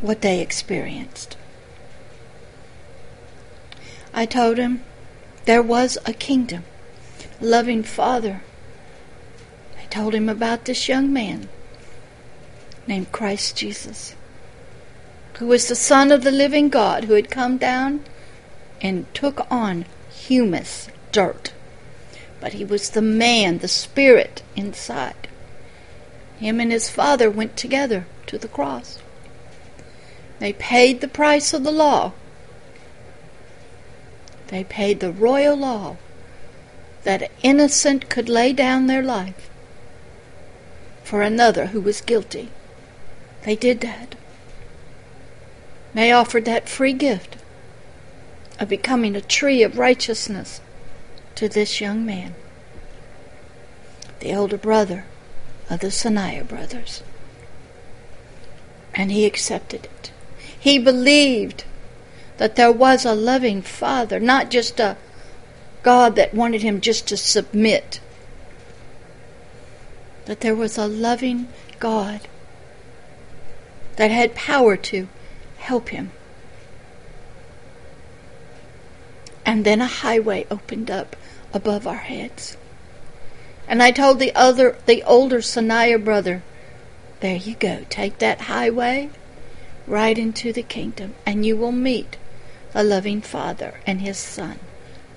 what 0.00 0.20
they 0.20 0.40
experienced. 0.40 1.36
I 4.12 4.26
told 4.26 4.58
him 4.58 4.82
there 5.46 5.62
was 5.62 5.96
a 6.04 6.12
kingdom, 6.12 6.64
loving 7.40 7.82
father. 7.82 8.42
I 9.80 9.86
told 9.86 10.14
him 10.14 10.28
about 10.28 10.66
this 10.66 10.88
young 10.88 11.12
man 11.12 11.48
named 12.86 13.12
Christ 13.12 13.56
Jesus 13.56 14.14
who 15.38 15.46
was 15.46 15.68
the 15.68 15.74
Son 15.74 16.12
of 16.12 16.22
the 16.22 16.30
living 16.30 16.68
God, 16.68 17.04
who 17.04 17.14
had 17.14 17.30
come 17.30 17.56
down 17.58 18.04
and 18.80 19.12
took 19.14 19.50
on 19.50 19.84
humus, 20.10 20.88
dirt. 21.12 21.52
But 22.40 22.54
he 22.54 22.64
was 22.64 22.90
the 22.90 23.02
man, 23.02 23.58
the 23.58 23.68
spirit 23.68 24.42
inside. 24.54 25.28
Him 26.38 26.60
and 26.60 26.70
his 26.70 26.90
Father 26.90 27.30
went 27.30 27.56
together 27.56 28.06
to 28.26 28.38
the 28.38 28.48
cross. 28.48 28.98
They 30.38 30.52
paid 30.52 31.00
the 31.00 31.08
price 31.08 31.54
of 31.54 31.64
the 31.64 31.72
law. 31.72 32.12
They 34.48 34.64
paid 34.64 35.00
the 35.00 35.12
royal 35.12 35.56
law 35.56 35.96
that 37.04 37.30
innocent 37.42 38.08
could 38.08 38.28
lay 38.28 38.52
down 38.52 38.86
their 38.86 39.02
life 39.02 39.48
for 41.02 41.22
another 41.22 41.66
who 41.66 41.80
was 41.80 42.00
guilty. 42.00 42.48
They 43.44 43.56
did 43.56 43.80
that. 43.80 44.13
They 45.94 46.10
offered 46.10 46.44
that 46.44 46.68
free 46.68 46.92
gift 46.92 47.36
of 48.58 48.68
becoming 48.68 49.14
a 49.14 49.20
tree 49.20 49.62
of 49.62 49.78
righteousness 49.78 50.60
to 51.36 51.48
this 51.48 51.80
young 51.80 52.04
man, 52.04 52.34
the 54.20 54.30
elder 54.30 54.58
brother 54.58 55.04
of 55.70 55.80
the 55.80 55.90
Sanaya 55.90 56.46
brothers. 56.46 57.02
And 58.94 59.10
he 59.10 59.24
accepted 59.24 59.84
it. 59.84 60.12
He 60.58 60.78
believed 60.78 61.64
that 62.38 62.56
there 62.56 62.72
was 62.72 63.04
a 63.04 63.14
loving 63.14 63.62
Father, 63.62 64.18
not 64.18 64.50
just 64.50 64.80
a 64.80 64.96
God 65.82 66.16
that 66.16 66.34
wanted 66.34 66.62
him 66.62 66.80
just 66.80 67.06
to 67.08 67.16
submit. 67.16 68.00
That 70.24 70.40
there 70.40 70.54
was 70.54 70.78
a 70.78 70.86
loving 70.86 71.48
God 71.78 72.22
that 73.96 74.10
had 74.10 74.34
power 74.34 74.76
to 74.76 75.08
help 75.64 75.88
him. 75.88 76.10
And 79.46 79.64
then 79.64 79.80
a 79.80 79.86
highway 79.86 80.46
opened 80.50 80.90
up 80.90 81.16
above 81.52 81.86
our 81.86 82.04
heads. 82.12 82.56
And 83.66 83.82
I 83.82 83.90
told 83.90 84.18
the 84.18 84.34
other 84.34 84.76
the 84.84 85.02
older 85.04 85.38
Sanaya 85.38 86.02
brother, 86.02 86.42
there 87.20 87.36
you 87.36 87.54
go, 87.54 87.84
take 87.88 88.18
that 88.18 88.42
highway 88.42 89.08
right 89.86 90.18
into 90.18 90.52
the 90.52 90.62
kingdom, 90.62 91.14
and 91.24 91.46
you 91.46 91.56
will 91.56 91.72
meet 91.72 92.16
the 92.72 92.84
loving 92.84 93.22
Father 93.22 93.80
and 93.86 94.00
his 94.02 94.18
Son, 94.18 94.58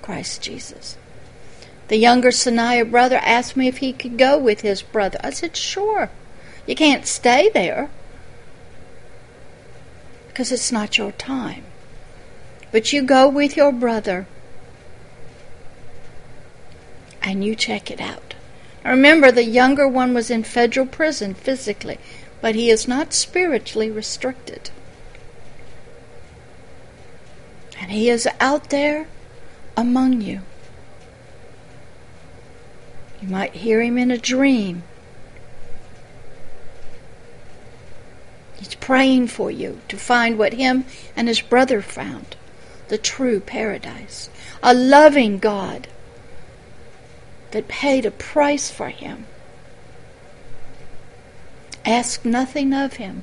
Christ 0.00 0.40
Jesus. 0.40 0.96
The 1.88 1.96
younger 1.96 2.30
Sanaya 2.30 2.90
brother 2.90 3.16
asked 3.16 3.56
me 3.56 3.68
if 3.68 3.78
he 3.78 3.92
could 3.92 4.16
go 4.16 4.38
with 4.38 4.60
his 4.62 4.80
brother. 4.80 5.18
I 5.22 5.30
said, 5.30 5.56
Sure. 5.56 6.10
You 6.66 6.74
can't 6.74 7.06
stay 7.06 7.50
there 7.52 7.90
because 10.38 10.52
it's 10.52 10.70
not 10.70 10.96
your 10.96 11.10
time. 11.10 11.64
But 12.70 12.92
you 12.92 13.02
go 13.02 13.28
with 13.28 13.56
your 13.56 13.72
brother 13.72 14.28
and 17.20 17.44
you 17.44 17.56
check 17.56 17.90
it 17.90 18.00
out. 18.00 18.34
Remember, 18.84 19.32
the 19.32 19.42
younger 19.42 19.88
one 19.88 20.14
was 20.14 20.30
in 20.30 20.44
federal 20.44 20.86
prison 20.86 21.34
physically, 21.34 21.98
but 22.40 22.54
he 22.54 22.70
is 22.70 22.86
not 22.86 23.12
spiritually 23.12 23.90
restricted. 23.90 24.70
And 27.80 27.90
he 27.90 28.08
is 28.08 28.28
out 28.38 28.70
there 28.70 29.08
among 29.76 30.20
you. 30.20 30.42
You 33.20 33.26
might 33.26 33.54
hear 33.54 33.82
him 33.82 33.98
in 33.98 34.12
a 34.12 34.18
dream. 34.18 34.84
He's 38.58 38.74
praying 38.74 39.28
for 39.28 39.50
you 39.50 39.80
to 39.88 39.96
find 39.96 40.36
what 40.36 40.54
him 40.54 40.84
and 41.16 41.28
his 41.28 41.40
brother 41.40 41.80
found 41.80 42.36
the 42.88 42.98
true 42.98 43.38
paradise. 43.38 44.28
A 44.62 44.74
loving 44.74 45.38
God 45.38 45.86
that 47.52 47.68
paid 47.68 48.04
a 48.04 48.10
price 48.10 48.70
for 48.70 48.88
him. 48.88 49.26
Ask 51.84 52.24
nothing 52.24 52.74
of 52.74 52.94
him 52.94 53.22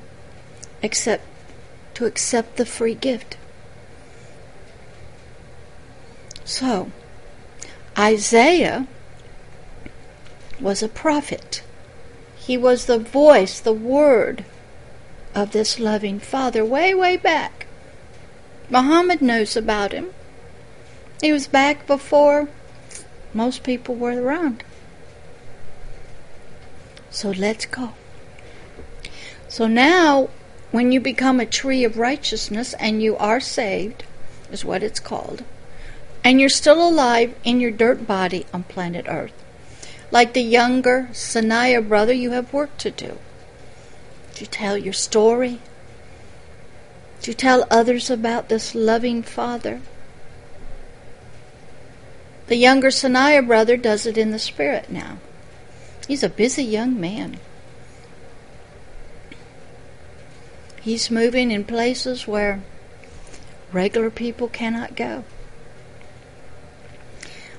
except 0.82 1.24
to 1.94 2.06
accept 2.06 2.56
the 2.56 2.66
free 2.66 2.94
gift. 2.94 3.36
So, 6.44 6.90
Isaiah 7.98 8.86
was 10.60 10.82
a 10.82 10.88
prophet. 10.88 11.62
He 12.36 12.56
was 12.56 12.86
the 12.86 12.98
voice, 12.98 13.60
the 13.60 13.72
word 13.72 14.44
of 15.36 15.52
this 15.52 15.78
loving 15.78 16.18
Father 16.18 16.64
way, 16.64 16.94
way 16.94 17.16
back. 17.16 17.66
Muhammad 18.70 19.20
knows 19.20 19.54
about 19.54 19.92
him. 19.92 20.08
He 21.20 21.30
was 21.30 21.46
back 21.46 21.86
before 21.86 22.48
most 23.34 23.62
people 23.62 23.94
were 23.94 24.20
around. 24.20 24.64
So 27.10 27.30
let's 27.30 27.66
go. 27.66 27.92
So 29.46 29.66
now, 29.66 30.30
when 30.72 30.90
you 30.90 31.00
become 31.00 31.38
a 31.38 31.46
tree 31.46 31.84
of 31.84 31.98
righteousness 31.98 32.74
and 32.74 33.02
you 33.02 33.16
are 33.18 33.40
saved, 33.40 34.04
is 34.50 34.64
what 34.64 34.82
it's 34.82 35.00
called, 35.00 35.44
and 36.24 36.40
you're 36.40 36.48
still 36.48 36.86
alive 36.86 37.34
in 37.44 37.60
your 37.60 37.70
dirt 37.70 38.06
body 38.06 38.46
on 38.52 38.62
planet 38.64 39.04
Earth. 39.06 39.32
Like 40.10 40.32
the 40.32 40.42
younger 40.42 41.08
Sanaya 41.12 41.86
brother, 41.86 42.12
you 42.12 42.30
have 42.30 42.52
work 42.52 42.76
to 42.78 42.90
do. 42.90 43.18
Do 44.36 44.42
you 44.42 44.48
tell 44.48 44.76
your 44.76 44.92
story? 44.92 45.60
You 47.22 47.32
tell 47.32 47.66
others 47.70 48.10
about 48.10 48.50
this 48.50 48.74
loving 48.74 49.22
Father? 49.22 49.80
The 52.48 52.56
younger 52.56 52.88
Sanaya 52.88 53.44
brother 53.44 53.78
does 53.78 54.04
it 54.04 54.18
in 54.18 54.32
the 54.32 54.38
spirit 54.38 54.90
now. 54.90 55.16
He's 56.06 56.22
a 56.22 56.28
busy 56.28 56.64
young 56.64 57.00
man. 57.00 57.38
He's 60.82 61.10
moving 61.10 61.50
in 61.50 61.64
places 61.64 62.28
where 62.28 62.62
regular 63.72 64.10
people 64.10 64.48
cannot 64.48 64.94
go. 64.96 65.24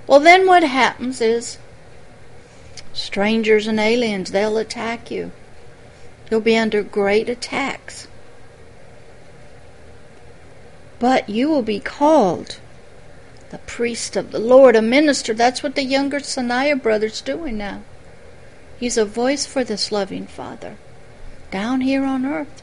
Well, 0.06 0.20
then 0.20 0.46
what 0.46 0.64
happens 0.64 1.22
is 1.22 1.58
strangers 2.94 3.66
and 3.66 3.80
aliens, 3.80 4.30
they'll 4.30 4.60
attack 4.60 5.10
you. 5.10 5.32
You'll 6.30 6.42
be 6.42 6.58
under 6.58 6.84
great 6.84 7.30
attacks. 7.30 8.08
But 11.00 11.30
you 11.30 11.50
will 11.50 11.62
be 11.62 11.80
called 11.80 12.60
the 13.50 13.60
priest 13.60 14.16
of 14.16 14.32
the 14.32 14.40
Lord, 14.40 14.76
a 14.76 14.82
minister. 14.82 15.34
That's 15.34 15.64
what 15.64 15.76
the 15.76 15.84
younger 15.84 16.20
Sanaya 16.20 16.82
brother's 16.82 17.22
doing 17.22 17.58
now. 17.58 17.84
He's 18.80 18.98
a 18.98 19.06
voice 19.06 19.46
for 19.46 19.64
this 19.64 19.92
loving 19.92 20.28
Father 20.28 20.76
down 21.50 21.82
here 21.82 22.04
on 22.04 22.26
earth. 22.26 22.62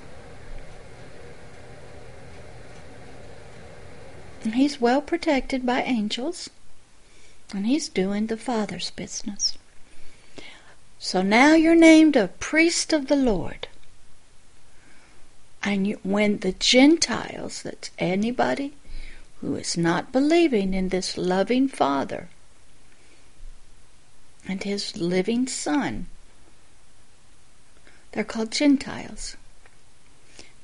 And 4.42 4.56
he's 4.56 4.80
well 4.80 5.00
protected 5.00 5.64
by 5.64 5.82
angels, 5.82 6.50
and 7.52 7.66
he's 7.66 7.88
doing 7.88 8.26
the 8.26 8.36
Father's 8.36 8.90
business. 8.90 9.56
So 11.04 11.20
now 11.20 11.52
you're 11.52 11.74
named 11.74 12.16
a 12.16 12.28
priest 12.28 12.94
of 12.94 13.08
the 13.08 13.14
Lord. 13.14 13.68
And 15.62 15.86
you, 15.86 15.98
when 16.02 16.38
the 16.38 16.52
Gentiles, 16.52 17.60
that's 17.60 17.90
anybody 17.98 18.72
who 19.42 19.54
is 19.54 19.76
not 19.76 20.12
believing 20.12 20.72
in 20.72 20.88
this 20.88 21.18
loving 21.18 21.68
Father 21.68 22.30
and 24.48 24.62
His 24.62 24.96
living 24.96 25.46
Son. 25.46 26.06
They're 28.12 28.24
called 28.24 28.50
Gentiles. 28.50 29.36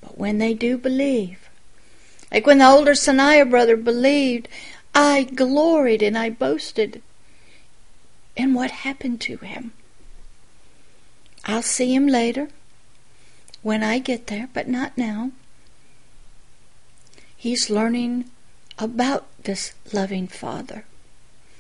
But 0.01 0.17
when 0.17 0.39
they 0.39 0.55
do 0.55 0.79
believe, 0.79 1.51
like 2.33 2.47
when 2.47 2.59
the 2.59 2.67
older 2.67 2.93
Sanaya 2.93 3.45
brother 3.49 3.77
believed, 3.77 4.49
I 4.95 5.25
gloried 5.25 6.01
and 6.01 6.17
I 6.17 6.31
boasted 6.31 7.03
in 8.37 8.55
what 8.55 8.71
happened 8.71 9.21
to 9.21 9.37
him. 9.37 9.75
I'll 11.45 11.63
see 11.63 11.95
him 11.95 12.07
later 12.07 12.49
when 13.63 13.83
I 13.83 13.99
get 13.99 14.27
there, 14.27 14.49
but 14.53 14.69
not 14.69 14.97
now. 14.97 15.33
He's 17.37 17.71
learning 17.71 18.27
about 18.79 19.27
this 19.45 19.73
loving 19.93 20.27
Father. 20.27 20.85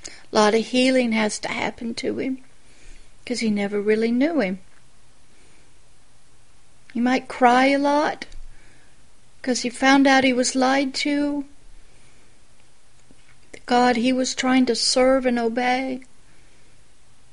A 0.06 0.10
lot 0.36 0.54
of 0.54 0.66
healing 0.66 1.12
has 1.12 1.38
to 1.40 1.48
happen 1.48 1.94
to 1.94 2.18
him 2.18 2.38
because 3.24 3.40
he 3.40 3.50
never 3.50 3.80
really 3.80 4.10
knew 4.10 4.40
him. 4.40 4.58
He 6.92 7.00
might 7.00 7.28
cry 7.28 7.66
a 7.66 7.78
lot 7.78 8.26
because 9.40 9.62
he 9.62 9.70
found 9.70 10.06
out 10.06 10.24
he 10.24 10.32
was 10.32 10.54
lied 10.54 10.94
to. 10.94 11.44
The 13.52 13.60
God 13.66 13.96
he 13.96 14.12
was 14.12 14.34
trying 14.34 14.66
to 14.66 14.74
serve 14.74 15.24
and 15.26 15.38
obey 15.38 16.02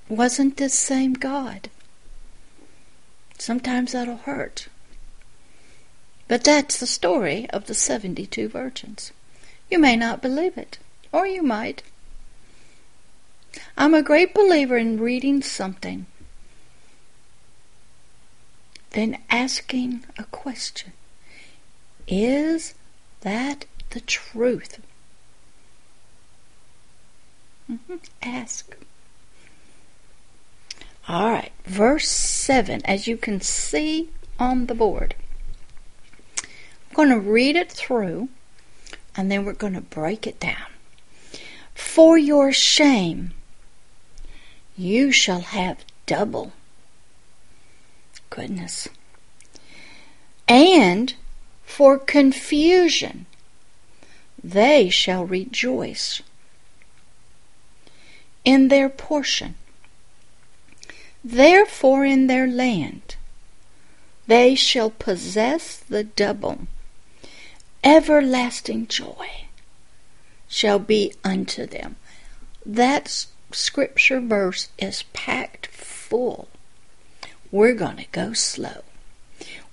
wasn't 0.07 0.57
this 0.57 0.73
same 0.73 1.13
God. 1.13 1.69
Sometimes 3.37 3.91
that'll 3.91 4.17
hurt. 4.17 4.67
But 6.27 6.43
that's 6.43 6.79
the 6.79 6.87
story 6.87 7.49
of 7.51 7.67
the 7.67 7.73
72 7.73 8.49
virgins. 8.49 9.11
You 9.69 9.79
may 9.79 9.95
not 9.95 10.21
believe 10.21 10.57
it, 10.57 10.77
or 11.11 11.25
you 11.25 11.43
might. 11.43 11.83
I'm 13.77 13.93
a 13.93 14.03
great 14.03 14.33
believer 14.33 14.77
in 14.77 14.99
reading 14.99 15.41
something, 15.41 16.05
then 18.91 19.19
asking 19.29 20.05
a 20.17 20.23
question. 20.25 20.93
Is 22.07 22.73
that 23.21 23.65
the 23.91 24.01
truth? 24.01 24.79
Mm-hmm. 27.69 27.95
Ask. 28.21 28.75
All 31.09 31.31
right, 31.31 31.53
verse 31.65 32.09
7, 32.09 32.81
as 32.83 33.07
you 33.07 33.15
can 33.15 33.39
see 33.39 34.09
on 34.37 34.65
the 34.65 34.75
board. 34.75 35.15
I'm 36.39 36.93
going 36.93 37.09
to 37.09 37.19
read 37.19 37.55
it 37.55 37.71
through 37.71 38.27
and 39.15 39.31
then 39.31 39.45
we're 39.45 39.53
going 39.53 39.73
to 39.73 39.81
break 39.81 40.27
it 40.27 40.39
down. 40.39 40.67
For 41.73 42.17
your 42.17 42.51
shame, 42.51 43.31
you 44.75 45.13
shall 45.13 45.39
have 45.39 45.85
double. 46.05 46.51
Goodness. 48.29 48.89
And 50.47 51.13
for 51.63 51.97
confusion, 51.97 53.27
they 54.43 54.89
shall 54.89 55.25
rejoice 55.25 56.21
in 58.43 58.67
their 58.67 58.89
portion. 58.89 59.55
Therefore, 61.29 62.05
in 62.05 62.27
their 62.27 62.47
land, 62.47 63.17
they 64.27 64.55
shall 64.55 64.91
possess 64.91 65.75
the 65.75 66.05
double 66.05 66.67
everlasting 67.83 68.87
joy 68.87 69.45
shall 70.47 70.79
be 70.79 71.13
unto 71.25 71.65
them. 71.65 71.97
That 72.65 73.25
scripture 73.51 74.21
verse 74.21 74.69
is 74.77 75.03
packed 75.11 75.67
full. 75.67 76.47
We're 77.51 77.75
going 77.75 77.97
to 77.97 78.07
go 78.13 78.31
slow. 78.31 78.83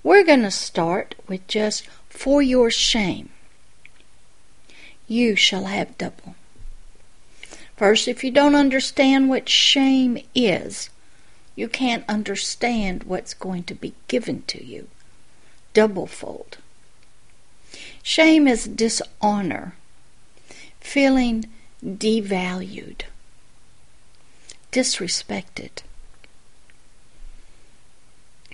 We're 0.03 0.25
going 0.25 0.41
to 0.41 0.51
start 0.51 1.15
with 1.25 1.47
just 1.47 1.87
for 2.09 2.41
your 2.41 2.69
shame. 2.69 3.29
You 5.07 5.37
shall 5.37 5.67
have 5.67 5.97
double. 5.97 6.35
First, 7.77 8.09
if 8.09 8.25
you 8.25 8.31
don't 8.31 8.55
understand 8.55 9.29
what 9.29 9.47
shame 9.47 10.17
is, 10.35 10.89
you 11.55 11.67
can't 11.67 12.03
understand 12.09 13.03
what's 13.03 13.33
going 13.33 13.63
to 13.63 13.73
be 13.73 13.93
given 14.07 14.43
to 14.47 14.63
you. 14.63 14.87
Double 15.73 16.07
fold. 16.07 16.57
Shame 18.03 18.47
is 18.47 18.65
dishonor, 18.65 19.75
feeling 20.79 21.45
devalued, 21.83 23.01
disrespected, 24.71 25.81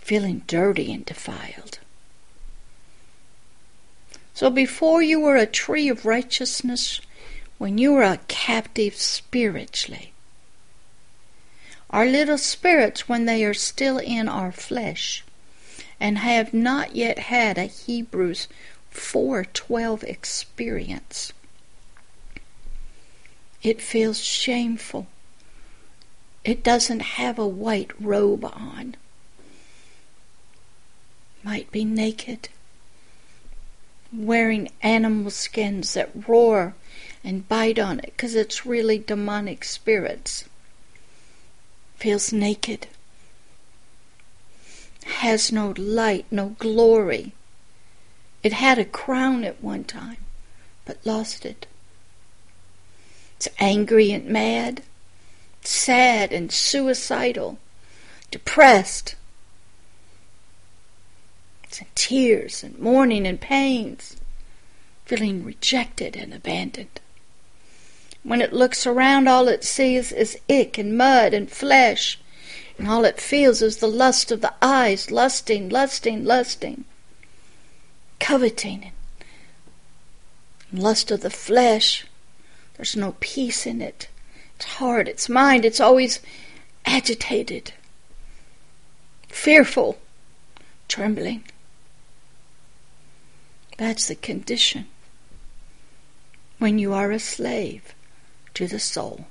feeling 0.02 0.44
dirty 0.48 0.92
and 0.94 1.06
defiled. 1.06 1.80
So 4.34 4.50
before 4.50 5.04
you 5.04 5.20
were 5.20 5.36
a 5.36 5.46
tree 5.46 5.88
of 5.90 6.06
righteousness, 6.06 7.02
when 7.58 7.78
you 7.78 7.94
were 7.94 8.04
a 8.04 8.20
captive 8.28 8.96
spiritually, 8.96 10.11
our 11.92 12.06
little 12.06 12.38
spirits, 12.38 13.08
when 13.08 13.26
they 13.26 13.44
are 13.44 13.54
still 13.54 13.98
in 13.98 14.28
our 14.30 14.52
flesh 14.52 15.24
and 16.00 16.18
have 16.18 16.54
not 16.54 16.96
yet 16.96 17.20
had 17.20 17.58
a 17.58 17.66
Hebrews 17.66 18.48
412 18.90 20.04
experience. 20.04 21.32
It 23.62 23.82
feels 23.82 24.20
shameful. 24.20 25.08
It 26.44 26.64
doesn't 26.64 27.02
have 27.02 27.38
a 27.38 27.48
white 27.48 27.92
robe 28.02 28.46
on. 28.46 28.96
Might 31.44 31.72
be 31.72 31.86
naked, 31.86 32.50
wearing 34.12 34.72
animal 34.82 35.30
skins 35.30 35.94
that 35.94 36.10
roar 36.28 36.74
and 37.24 37.48
bite 37.48 37.78
on 37.78 38.00
it 38.00 38.14
because 38.16 38.34
it's 38.34 38.66
really 38.66 38.98
demonic 38.98 39.64
spirits. 39.64 40.46
Feels 42.02 42.34
naked. 42.34 42.88
Has 45.06 45.52
no 45.52 45.74
light, 45.78 46.26
no 46.30 46.56
glory 46.60 47.34
it 48.44 48.54
had 48.54 48.80
a 48.80 48.86
crown 48.86 49.44
at 49.44 49.64
one 49.64 49.84
time, 49.84 50.18
but 50.86 51.06
lost 51.06 51.46
it. 51.46 51.68
It's 53.36 53.48
angry 53.60 54.12
and 54.12 54.26
mad, 54.26 54.82
sad 55.64 56.34
and 56.34 56.52
suicidal, 56.52 57.60
depressed, 58.32 59.16
and 61.80 61.88
tears 61.96 62.64
and 62.64 62.78
mourning 62.80 63.26
and 63.26 63.40
pains, 63.40 64.18
feeling 65.06 65.44
rejected 65.44 66.16
and 66.16 66.34
abandoned. 66.34 67.00
When 68.24 68.42
it 68.42 68.54
looks 68.54 68.86
around, 68.86 69.28
all 69.28 69.48
it 69.48 69.64
sees 69.64 70.12
is 70.12 70.38
ick 70.50 70.78
and 70.78 70.96
mud 70.96 71.34
and 71.34 71.50
flesh, 71.50 72.20
and 72.78 72.88
all 72.88 73.04
it 73.04 73.20
feels 73.20 73.62
is 73.62 73.78
the 73.78 73.88
lust 73.88 74.32
of 74.32 74.42
the 74.42 74.54
eyes, 74.62 75.10
lusting, 75.10 75.70
lusting, 75.70 76.24
lusting, 76.24 76.86
coveting, 78.20 78.92
and 80.70 80.84
lust 80.84 81.10
of 81.10 81.22
the 81.22 81.32
flesh. 81.32 82.06
There's 82.76 82.96
no 82.96 83.16
peace 83.20 83.66
in 83.66 83.82
it. 83.82 84.08
It's 84.56 84.66
hard, 84.66 85.08
it's 85.08 85.28
mind, 85.28 85.66
it's 85.66 85.80
always 85.80 86.20
agitated, 86.86 87.74
fearful, 89.30 89.98
trembling. 90.88 91.44
That's 93.78 94.08
the 94.08 94.16
condition. 94.16 94.86
When 96.60 96.78
you 96.78 96.94
are 96.94 97.12
a 97.12 97.18
slave 97.18 97.96
to 98.54 98.68
the 98.68 98.80
soul. 98.80 99.26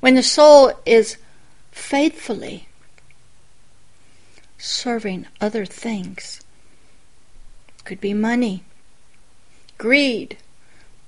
When 0.00 0.14
the 0.14 0.22
soul 0.22 0.72
is 0.84 1.16
faithfully 1.70 2.68
serving 4.58 5.26
other 5.40 5.64
things, 5.64 6.40
could 7.84 8.00
be 8.00 8.14
money, 8.14 8.62
greed, 9.78 10.36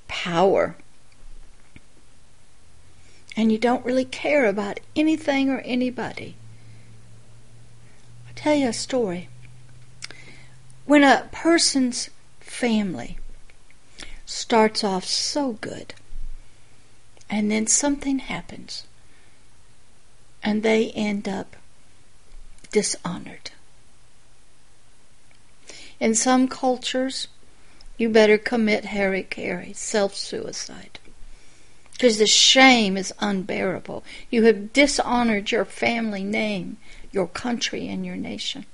power, 0.08 0.74
and 3.36 3.50
you 3.52 3.58
don't 3.58 3.84
really 3.84 4.04
care 4.04 4.46
about 4.46 4.80
anything 4.94 5.48
or 5.48 5.60
anybody. 5.60 6.34
I'll 8.26 8.34
tell 8.34 8.54
you 8.54 8.68
a 8.68 8.72
story. 8.72 9.28
When 10.84 11.02
a 11.02 11.28
person's 11.32 12.10
family 12.40 13.18
starts 14.26 14.82
off 14.82 15.04
so 15.04 15.52
good, 15.60 15.94
and 17.32 17.50
then 17.50 17.66
something 17.66 18.18
happens, 18.18 18.84
and 20.42 20.62
they 20.62 20.90
end 20.90 21.26
up 21.26 21.56
dishonored. 22.70 23.52
In 25.98 26.14
some 26.14 26.46
cultures, 26.46 27.28
you 27.96 28.10
better 28.10 28.36
commit 28.36 28.84
hara-kiri, 28.84 29.72
self 29.72 30.14
suicide. 30.14 30.98
Because 31.92 32.18
the 32.18 32.26
shame 32.26 32.98
is 32.98 33.14
unbearable. 33.18 34.04
You 34.28 34.42
have 34.42 34.74
dishonored 34.74 35.50
your 35.50 35.64
family 35.64 36.24
name, 36.24 36.76
your 37.12 37.28
country, 37.28 37.88
and 37.88 38.04
your 38.04 38.16
nation. 38.16 38.66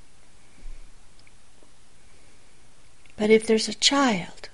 But 3.16 3.30
if 3.30 3.46
there's 3.46 3.68
a 3.68 3.74
child, 3.74 4.48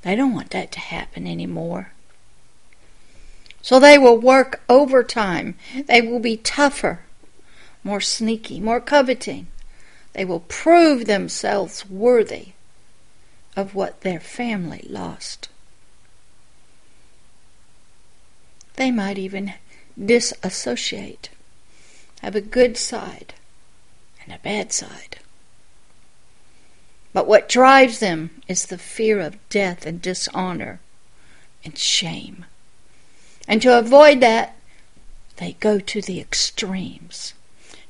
they 0.00 0.16
don't 0.16 0.34
want 0.34 0.50
that 0.50 0.72
to 0.72 0.80
happen 0.80 1.26
anymore. 1.26 1.90
So 3.64 3.80
they 3.80 3.96
will 3.96 4.18
work 4.18 4.60
overtime. 4.68 5.54
They 5.86 6.02
will 6.02 6.18
be 6.18 6.36
tougher, 6.36 7.00
more 7.82 8.02
sneaky, 8.02 8.60
more 8.60 8.78
coveting. 8.78 9.46
They 10.12 10.26
will 10.26 10.40
prove 10.40 11.06
themselves 11.06 11.88
worthy 11.88 12.48
of 13.56 13.74
what 13.74 14.02
their 14.02 14.20
family 14.20 14.84
lost. 14.86 15.48
They 18.74 18.90
might 18.90 19.16
even 19.16 19.54
disassociate, 19.98 21.30
have 22.20 22.36
a 22.36 22.42
good 22.42 22.76
side 22.76 23.32
and 24.22 24.34
a 24.34 24.40
bad 24.40 24.74
side. 24.74 25.20
But 27.14 27.26
what 27.26 27.48
drives 27.48 28.00
them 28.00 28.42
is 28.46 28.66
the 28.66 28.76
fear 28.76 29.20
of 29.20 29.38
death 29.48 29.86
and 29.86 30.02
dishonor 30.02 30.80
and 31.64 31.78
shame. 31.78 32.44
And 33.46 33.60
to 33.62 33.78
avoid 33.78 34.20
that, 34.20 34.56
they 35.36 35.56
go 35.60 35.78
to 35.78 36.00
the 36.00 36.20
extremes 36.20 37.34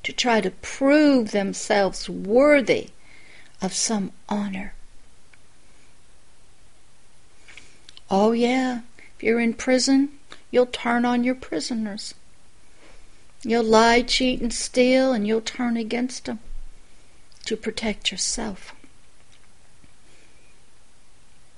to 0.03 0.13
try 0.13 0.41
to 0.41 0.51
prove 0.51 1.31
themselves 1.31 2.09
worthy 2.09 2.91
of 3.63 3.73
some 3.73 4.13
honor. 4.29 4.75
Oh, 8.11 8.33
yeah, 8.33 8.81
if 9.17 9.23
you're 9.23 9.41
in 9.41 9.55
prison, 9.55 10.11
you'll 10.51 10.67
turn 10.67 11.05
on 11.05 11.25
your 11.25 11.35
prisoners. 11.35 12.15
You'll 13.43 13.65
lie, 13.65 14.03
cheat, 14.03 14.41
and 14.41 14.53
steal, 14.53 15.13
and 15.13 15.27
you'll 15.27 15.41
turn 15.41 15.77
against 15.77 16.27
them 16.27 16.39
to 17.47 17.57
protect 17.57 18.11
yourself. 18.11 18.75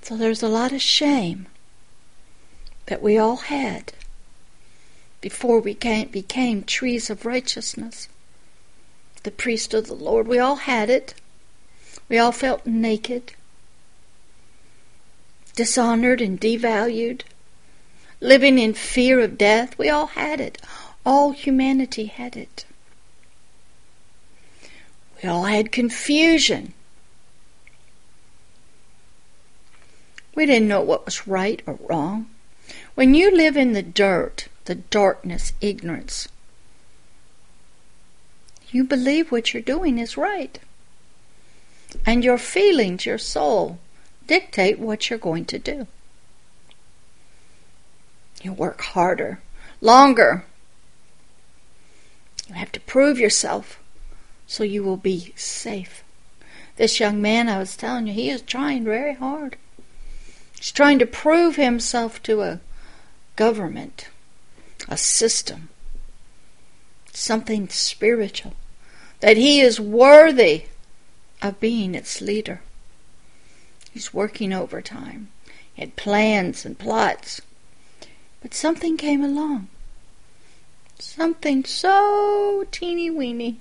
So 0.01 0.15
there's 0.15 0.43
a 0.43 0.47
lot 0.47 0.71
of 0.71 0.81
shame 0.81 1.47
that 2.87 3.01
we 3.01 3.17
all 3.17 3.37
had 3.37 3.93
before 5.21 5.59
we 5.59 5.73
came, 5.73 6.07
became 6.09 6.63
trees 6.63 7.09
of 7.09 7.25
righteousness. 7.25 8.07
The 9.23 9.31
priest 9.31 9.73
of 9.73 9.87
the 9.87 9.93
Lord, 9.93 10.27
we 10.27 10.39
all 10.39 10.55
had 10.55 10.89
it. 10.89 11.13
We 12.07 12.17
all 12.17 12.31
felt 12.31 12.65
naked, 12.65 13.33
dishonored, 15.55 16.21
and 16.21 16.39
devalued, 16.39 17.21
living 18.21 18.57
in 18.59 18.73
fear 18.73 19.19
of 19.19 19.37
death. 19.37 19.77
We 19.77 19.89
all 19.89 20.07
had 20.07 20.39
it. 20.39 20.61
All 21.05 21.31
humanity 21.31 22.05
had 22.05 22.37
it. 22.37 22.65
We 25.21 25.27
all 25.27 25.45
had 25.45 25.71
confusion 25.71 26.73
We 30.37 30.45
didn't 30.45 30.67
know 30.67 30.81
what 30.81 31.03
was 31.03 31.25
right 31.25 31.63
or 31.65 31.79
wrong. 31.81 32.27
When 32.95 33.13
you 33.13 33.35
live 33.35 33.55
in 33.55 33.73
the 33.73 33.83
dirt, 33.83 34.47
the 34.65 34.75
darkness, 34.75 35.53
ignorance, 35.61 36.27
you 38.69 38.83
believe 38.83 39.31
what 39.31 39.53
you're 39.53 39.63
doing 39.63 39.97
is 39.97 40.17
right. 40.17 40.59
And 42.05 42.23
your 42.23 42.37
feelings, 42.37 43.05
your 43.05 43.17
soul, 43.17 43.79
dictate 44.25 44.79
what 44.79 45.09
you're 45.09 45.19
going 45.19 45.45
to 45.45 45.59
do. 45.59 45.87
You 48.41 48.53
work 48.53 48.81
harder, 48.81 49.39
longer. 49.81 50.45
You 52.47 52.55
have 52.55 52.71
to 52.73 52.79
prove 52.79 53.19
yourself 53.19 53.79
so 54.45 54.63
you 54.63 54.83
will 54.83 54.97
be 54.97 55.33
safe. 55.35 56.03
This 56.77 56.99
young 56.99 57.21
man 57.21 57.49
I 57.49 57.57
was 57.57 57.75
telling 57.75 58.07
you, 58.07 58.13
he 58.13 58.29
is 58.29 58.41
trying 58.41 58.83
very 58.83 59.15
hard. 59.15 59.57
He's 60.57 60.71
trying 60.71 60.99
to 60.99 61.05
prove 61.05 61.55
himself 61.55 62.21
to 62.23 62.41
a 62.41 62.59
government, 63.37 64.09
a 64.89 64.97
system, 64.97 65.69
something 67.13 67.69
spiritual, 67.69 68.53
that 69.21 69.37
he 69.37 69.61
is 69.61 69.79
worthy 69.79 70.65
of 71.41 71.59
being 71.61 71.95
its 71.95 72.19
leader. 72.19 72.59
He's 73.93 74.13
working 74.13 74.51
overtime. 74.51 75.29
He 75.73 75.81
had 75.81 75.95
plans 75.95 76.65
and 76.65 76.77
plots. 76.77 77.41
But 78.41 78.53
something 78.53 78.97
came 78.97 79.23
along. 79.23 79.69
Something 80.99 81.63
so 81.63 82.65
teeny 82.71 83.09
weeny. 83.09 83.59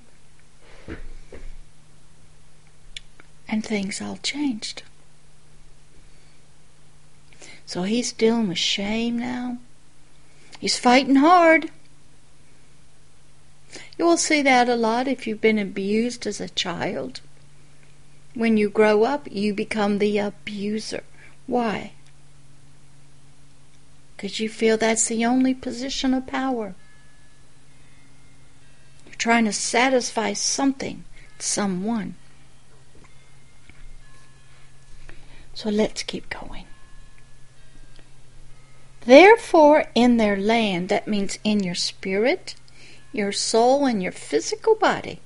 And 3.49 3.65
things 3.65 4.01
all 4.01 4.19
changed. 4.23 4.83
So 7.65 7.83
he's 7.83 8.13
dealing 8.13 8.49
with 8.49 8.59
shame 8.59 9.19
now. 9.19 9.59
He's 10.59 10.79
fighting 10.79 11.17
hard. 11.17 11.71
You 13.99 14.05
will 14.05 14.17
see 14.17 14.43
that 14.43 14.69
a 14.69 14.77
lot 14.77 15.09
if 15.09 15.27
you've 15.27 15.41
been 15.41 15.59
abused 15.59 16.27
as 16.27 16.41
a 16.41 16.49
child. 16.49 17.21
When 18.35 18.57
you 18.57 18.69
grow 18.69 19.05
up, 19.05 19.29
you 19.31 19.55
become 19.55 19.99
the 19.99 20.19
abuser. 20.19 21.03
Why? 21.47 21.93
Because 24.17 24.41
you 24.41 24.49
feel 24.49 24.77
that's 24.77 25.09
the 25.09 25.25
only 25.25 25.55
position 25.55 26.13
of 26.13 26.27
power. 26.27 26.75
You're 29.07 29.15
trying 29.15 29.47
to 29.47 29.53
satisfy 29.53 30.35
something, 30.35 31.05
someone. 31.39 32.15
So 35.55 35.71
let's 35.71 36.03
keep 36.03 36.29
going. 36.29 36.66
Therefore, 39.07 39.87
in 39.95 40.17
their 40.17 40.37
land, 40.37 40.89
that 40.89 41.09
means 41.09 41.39
in 41.45 41.63
your 41.63 41.77
spirit, 41.77 42.57
your 43.13 43.33
soul, 43.33 43.87
and 43.87 44.03
your 44.03 44.13
physical 44.13 44.75
body. 44.75 45.21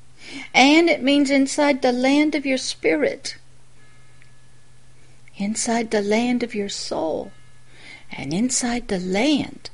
And 0.54 0.88
it 0.90 1.02
means 1.02 1.30
inside 1.30 1.82
the 1.82 1.92
land 1.92 2.34
of 2.34 2.46
your 2.46 2.58
spirit, 2.58 3.36
inside 5.36 5.90
the 5.90 6.02
land 6.02 6.42
of 6.42 6.54
your 6.54 6.68
soul, 6.68 7.32
and 8.12 8.34
inside 8.34 8.88
the 8.88 9.00
land 9.00 9.70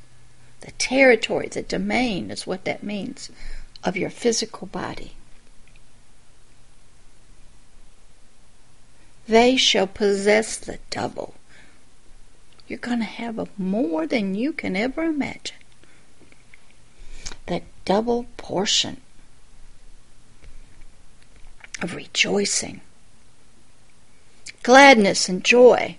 The 0.61 0.71
territory, 0.73 1.47
the 1.47 1.61
domain 1.61 2.29
is 2.29 2.45
what 2.45 2.65
that 2.65 2.83
means 2.83 3.31
of 3.85 3.95
your 3.95 4.09
physical 4.09 4.67
body. 4.67 5.13
They 9.27 9.55
shall 9.55 9.87
possess 9.87 10.57
the 10.57 10.79
double. 10.89 11.35
You're 12.67 12.79
going 12.79 12.99
to 12.99 13.05
have 13.05 13.39
a 13.39 13.47
more 13.57 14.05
than 14.05 14.35
you 14.35 14.51
can 14.51 14.75
ever 14.75 15.03
imagine. 15.03 15.55
The 17.45 17.61
double 17.85 18.25
portion 18.35 19.01
of 21.81 21.95
rejoicing, 21.95 22.81
gladness, 24.63 25.29
and 25.29 25.43
joy. 25.43 25.95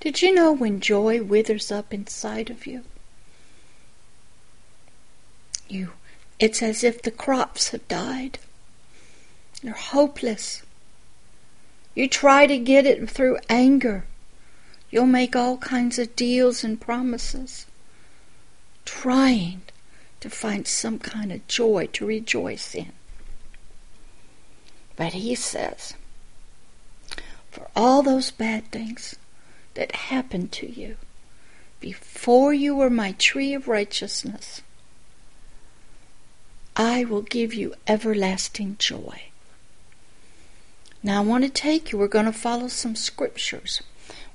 Did 0.00 0.22
you 0.22 0.34
know 0.34 0.52
when 0.52 0.80
joy 0.80 1.22
withers 1.22 1.70
up 1.70 1.94
inside 1.94 2.50
of 2.50 2.66
you? 2.66 2.82
You 5.68 5.92
it's 6.38 6.62
as 6.62 6.82
if 6.82 7.00
the 7.00 7.10
crops 7.10 7.68
have 7.70 7.86
died. 7.88 8.38
You're 9.62 9.74
hopeless. 9.74 10.62
You 11.94 12.08
try 12.08 12.46
to 12.46 12.58
get 12.58 12.86
it 12.86 13.08
through 13.08 13.38
anger. 13.48 14.04
You'll 14.94 15.06
make 15.06 15.34
all 15.34 15.56
kinds 15.56 15.98
of 15.98 16.14
deals 16.14 16.62
and 16.62 16.80
promises, 16.80 17.66
trying 18.84 19.62
to 20.20 20.30
find 20.30 20.68
some 20.68 21.00
kind 21.00 21.32
of 21.32 21.44
joy 21.48 21.88
to 21.94 22.06
rejoice 22.06 22.76
in. 22.76 22.92
But 24.94 25.14
he 25.14 25.34
says, 25.34 25.94
for 27.50 27.66
all 27.74 28.04
those 28.04 28.30
bad 28.30 28.70
things, 28.70 29.16
that 29.74 29.96
happened 29.96 30.52
to 30.52 30.70
you 30.70 30.96
before 31.80 32.54
you 32.54 32.76
were 32.76 32.88
my 32.88 33.16
tree 33.18 33.52
of 33.52 33.66
righteousness, 33.66 34.62
I 36.76 37.02
will 37.04 37.22
give 37.22 37.52
you 37.52 37.74
everlasting 37.88 38.76
joy. 38.78 39.22
Now 41.02 41.20
I 41.20 41.24
want 41.24 41.42
to 41.42 41.50
take 41.50 41.90
you, 41.90 41.98
we're 41.98 42.06
going 42.06 42.26
to 42.26 42.32
follow 42.32 42.68
some 42.68 42.94
scriptures. 42.94 43.82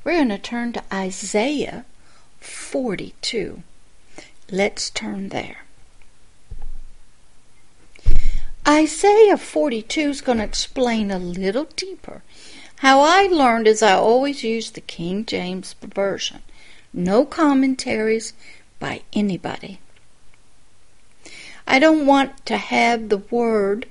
We're 0.03 0.17
going 0.17 0.29
to 0.29 0.37
turn 0.37 0.73
to 0.73 0.83
Isaiah 0.93 1.85
42. 2.39 3.63
Let's 4.51 4.89
turn 4.89 5.29
there. 5.29 5.57
Isaiah 8.67 9.37
42 9.37 10.01
is 10.01 10.21
going 10.21 10.37
to 10.37 10.43
explain 10.43 11.11
a 11.11 11.19
little 11.19 11.67
deeper 11.75 12.21
how 12.79 13.01
I 13.01 13.27
learned 13.27 13.67
is 13.67 13.81
I 13.81 13.93
always 13.93 14.41
use 14.41 14.71
the 14.71 14.79
King 14.79 15.25
James 15.25 15.75
Version. 15.81 16.41
No 16.93 17.25
commentaries 17.25 18.31
by 18.79 19.01
anybody. 19.11 19.79
I 21.67 21.77
don't 21.77 22.05
want 22.05 22.45
to 22.45 22.55
have 22.55 23.09
the 23.09 23.17
word 23.17 23.87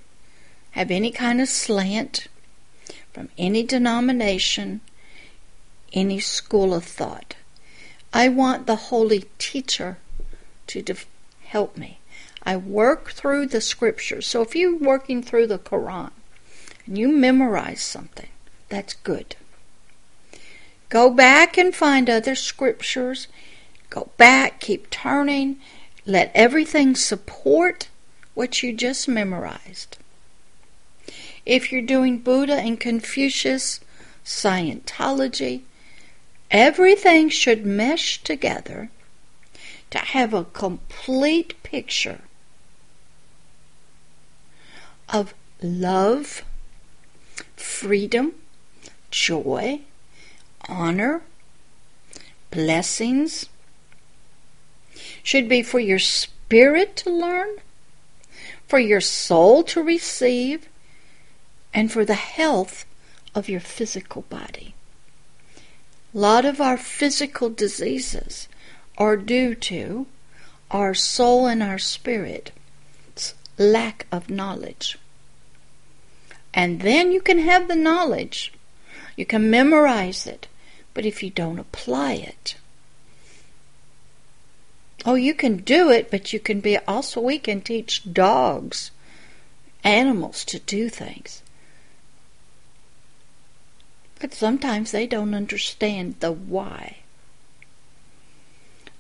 have 0.70 0.90
any 0.90 1.10
kind 1.10 1.40
of 1.42 1.48
slant 1.48 2.28
from 3.12 3.28
any 3.36 3.62
denomination, 3.62 4.80
any 5.92 6.20
school 6.20 6.74
of 6.74 6.84
thought. 6.84 7.34
I 8.12 8.28
want 8.28 8.66
the 8.66 8.76
holy 8.76 9.24
teacher 9.38 9.98
to 10.68 10.82
help 11.44 11.76
me. 11.76 11.98
I 12.42 12.56
work 12.56 13.10
through 13.10 13.46
the 13.46 13.60
scriptures. 13.60 14.26
So 14.26 14.42
if 14.42 14.54
you're 14.54 14.76
working 14.76 15.22
through 15.22 15.48
the 15.48 15.58
Quran 15.58 16.10
and 16.86 16.96
you 16.96 17.08
memorize 17.08 17.82
something, 17.82 18.28
that's 18.68 18.94
good. 18.94 19.36
Go 20.88 21.10
back 21.10 21.58
and 21.58 21.74
find 21.74 22.08
other 22.08 22.34
scriptures. 22.34 23.28
Go 23.90 24.10
back, 24.16 24.60
keep 24.60 24.88
turning. 24.88 25.58
Let 26.06 26.32
everything 26.34 26.94
support 26.94 27.88
what 28.34 28.62
you 28.62 28.72
just 28.72 29.08
memorized. 29.08 29.98
If 31.44 31.70
you're 31.70 31.82
doing 31.82 32.18
Buddha 32.18 32.54
and 32.54 32.80
Confucius, 32.80 33.80
Scientology, 34.24 35.62
everything 36.50 37.28
should 37.28 37.64
mesh 37.64 38.22
together 38.22 38.90
to 39.90 39.98
have 39.98 40.34
a 40.34 40.44
complete 40.44 41.60
picture 41.62 42.20
of 45.08 45.34
love, 45.62 46.42
freedom, 47.56 48.34
joy, 49.10 49.80
honor, 50.68 51.22
blessings 52.50 53.46
should 55.22 55.48
be 55.48 55.62
for 55.62 55.80
your 55.80 55.98
spirit 55.98 56.96
to 56.96 57.10
learn, 57.10 57.56
for 58.66 58.78
your 58.78 59.00
soul 59.00 59.62
to 59.62 59.82
receive, 59.82 60.68
and 61.72 61.90
for 61.92 62.04
the 62.04 62.14
health 62.14 62.84
of 63.34 63.48
your 63.48 63.60
physical 63.60 64.22
body. 64.22 64.74
A 66.14 66.18
lot 66.18 66.44
of 66.44 66.60
our 66.60 66.76
physical 66.76 67.50
diseases 67.50 68.48
are 68.96 69.16
due 69.16 69.54
to 69.54 70.06
our 70.70 70.94
soul 70.94 71.46
and 71.46 71.62
our 71.62 71.78
spirit's 71.78 73.34
lack 73.58 74.06
of 74.10 74.30
knowledge. 74.30 74.98
And 76.54 76.80
then 76.80 77.12
you 77.12 77.20
can 77.20 77.38
have 77.38 77.68
the 77.68 77.76
knowledge 77.76 78.52
you 79.18 79.26
can 79.26 79.50
memorize 79.50 80.28
it, 80.28 80.46
but 80.94 81.04
if 81.04 81.24
you 81.24 81.30
don't 81.30 81.58
apply 81.58 82.12
it, 82.12 82.54
oh, 85.04 85.16
you 85.16 85.34
can 85.34 85.56
do 85.56 85.90
it, 85.90 86.08
but 86.08 86.32
you 86.32 86.38
can 86.38 86.60
be 86.60 86.78
also, 86.86 87.20
we 87.20 87.40
can 87.40 87.60
teach 87.60 88.12
dogs, 88.12 88.92
animals 89.82 90.44
to 90.44 90.60
do 90.60 90.88
things. 90.88 91.42
But 94.20 94.34
sometimes 94.34 94.90
they 94.90 95.06
don't 95.06 95.34
understand 95.34 96.16
the 96.20 96.32
why. 96.32 96.98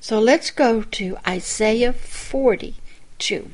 So 0.00 0.20
let's 0.20 0.50
go 0.50 0.82
to 0.82 1.18
Isaiah 1.26 1.92
42. 1.92 3.50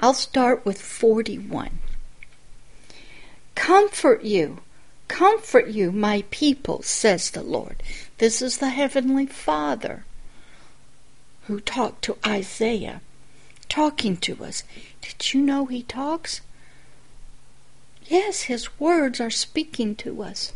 I'll 0.00 0.14
start 0.14 0.64
with 0.64 0.80
41. 0.80 1.78
Comfort 3.54 4.22
you, 4.22 4.58
Comfort 5.08 5.68
you, 5.68 5.92
my 5.92 6.24
people, 6.30 6.82
says 6.82 7.30
the 7.30 7.42
Lord. 7.42 7.82
This 8.18 8.42
is 8.42 8.58
the 8.58 8.70
Heavenly 8.70 9.26
Father 9.26 10.04
who 11.46 11.60
talked 11.60 12.02
to 12.02 12.18
Isaiah, 12.26 13.00
talking 13.68 14.16
to 14.18 14.44
us. 14.44 14.64
Did 15.00 15.32
you 15.32 15.40
know 15.40 15.66
he 15.66 15.84
talks? 15.84 16.40
Yes, 18.08 18.42
his 18.42 18.78
words 18.78 19.20
are 19.20 19.30
speaking 19.30 19.96
to 19.96 20.22
us. 20.22 20.52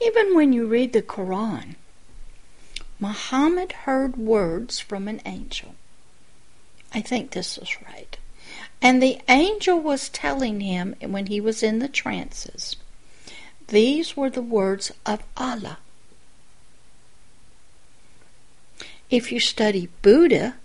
Even 0.00 0.34
when 0.34 0.52
you 0.52 0.66
read 0.66 0.92
the 0.92 1.02
Quran, 1.02 1.76
Muhammad 2.98 3.72
heard 3.72 4.16
words 4.16 4.80
from 4.80 5.06
an 5.06 5.20
angel. 5.26 5.74
I 6.94 7.00
think 7.00 7.30
this 7.30 7.58
is 7.58 7.82
right. 7.82 8.16
And 8.80 9.02
the 9.02 9.20
angel 9.28 9.78
was 9.80 10.08
telling 10.08 10.60
him 10.60 10.96
when 11.00 11.26
he 11.26 11.40
was 11.40 11.62
in 11.62 11.78
the 11.78 11.88
trances, 11.88 12.76
these 13.68 14.16
were 14.16 14.30
the 14.30 14.42
words 14.42 14.92
of 15.06 15.22
Allah. 15.36 15.78
If 19.08 19.30
you 19.30 19.40
study 19.40 19.88
Buddha 20.00 20.56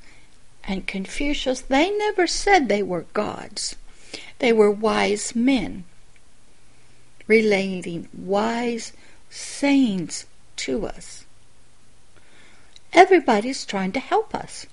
and 0.68 0.86
Confucius, 0.86 1.62
they 1.62 1.90
never 1.90 2.28
said 2.28 2.68
they 2.68 2.84
were 2.84 3.06
gods. 3.14 3.78
They 4.40 4.52
were 4.52 4.70
wise 4.70 5.36
men 5.36 5.86
relating 7.28 8.08
wise 8.14 8.94
sayings 9.30 10.26
to 10.56 10.86
us. 10.86 11.26
Everybody's 12.94 13.66
trying 13.66 13.92
to 13.94 14.00
help 14.00 14.34
us. 14.34 14.66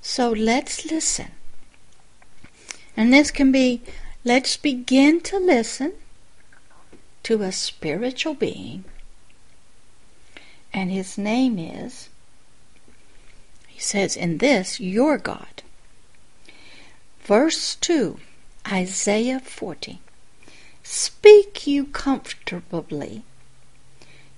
So 0.00 0.30
let's 0.30 0.84
listen. 0.90 1.30
And 2.96 3.12
this 3.12 3.30
can 3.30 3.52
be, 3.52 3.80
let's 4.24 4.56
begin 4.56 5.20
to 5.22 5.38
listen 5.38 5.92
to 7.22 7.42
a 7.42 7.52
spiritual 7.52 8.34
being. 8.34 8.84
And 10.72 10.90
his 10.90 11.16
name 11.16 11.58
is, 11.58 12.09
he 13.80 13.82
says, 13.82 14.14
in 14.14 14.36
this, 14.36 14.78
your 14.78 15.16
God. 15.16 15.62
Verse 17.22 17.76
2, 17.76 18.18
Isaiah 18.70 19.40
40. 19.40 20.00
Speak 20.82 21.66
you 21.66 21.86
comfortably 21.86 23.22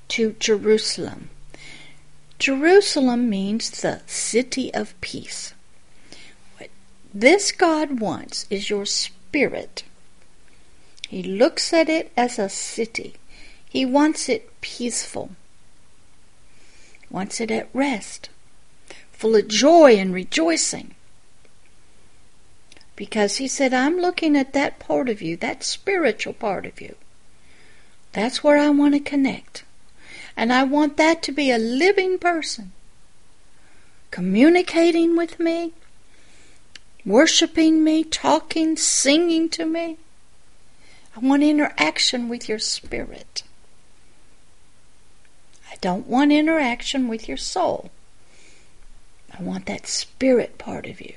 to 0.06 0.36
Jerusalem 0.38 1.30
Jerusalem 2.38 3.28
means 3.28 3.68
the 3.68 4.00
city 4.06 4.72
of 4.72 5.00
peace. 5.00 5.54
What 6.56 6.70
this 7.12 7.50
God 7.50 7.98
wants 7.98 8.46
is 8.48 8.70
your 8.70 8.86
spirit. 8.86 9.82
He 11.08 11.24
looks 11.24 11.72
at 11.72 11.88
it 11.88 12.12
as 12.16 12.38
a 12.38 12.48
city. 12.48 13.14
He 13.68 13.84
wants 13.84 14.28
it 14.28 14.60
peaceful, 14.60 15.32
wants 17.10 17.40
it 17.40 17.50
at 17.50 17.68
rest, 17.72 18.28
full 19.22 19.36
of 19.36 19.46
joy 19.46 19.94
and 19.94 20.12
rejoicing. 20.12 20.96
Because 22.96 23.36
he 23.36 23.46
said, 23.46 23.72
I'm 23.72 23.96
looking 23.96 24.36
at 24.36 24.52
that 24.52 24.80
part 24.80 25.08
of 25.08 25.22
you, 25.22 25.36
that 25.36 25.62
spiritual 25.62 26.32
part 26.32 26.66
of 26.66 26.80
you. 26.80 26.96
That's 28.10 28.42
where 28.42 28.58
I 28.58 28.70
want 28.70 28.94
to 28.94 29.00
connect. 29.00 29.62
And 30.36 30.52
I 30.52 30.64
want 30.64 30.96
that 30.96 31.22
to 31.22 31.30
be 31.30 31.52
a 31.52 31.58
living 31.58 32.18
person, 32.18 32.72
communicating 34.10 35.16
with 35.16 35.38
me, 35.38 35.72
worshiping 37.06 37.84
me, 37.84 38.02
talking, 38.02 38.76
singing 38.76 39.48
to 39.50 39.64
me. 39.64 39.98
I 41.16 41.20
want 41.20 41.44
interaction 41.44 42.28
with 42.28 42.48
your 42.48 42.58
spirit. 42.58 43.44
I 45.70 45.76
don't 45.80 46.08
want 46.08 46.32
interaction 46.32 47.06
with 47.06 47.28
your 47.28 47.38
soul. 47.38 47.92
I 49.38 49.42
want 49.42 49.66
that 49.66 49.86
spirit 49.86 50.58
part 50.58 50.86
of 50.86 51.00
you. 51.00 51.14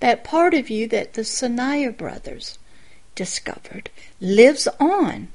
That 0.00 0.24
part 0.24 0.54
of 0.54 0.70
you 0.70 0.86
that 0.88 1.14
the 1.14 1.22
Tsarnaev 1.22 1.96
brothers 1.96 2.58
discovered 3.14 3.90
lives 4.20 4.68
on 4.78 5.28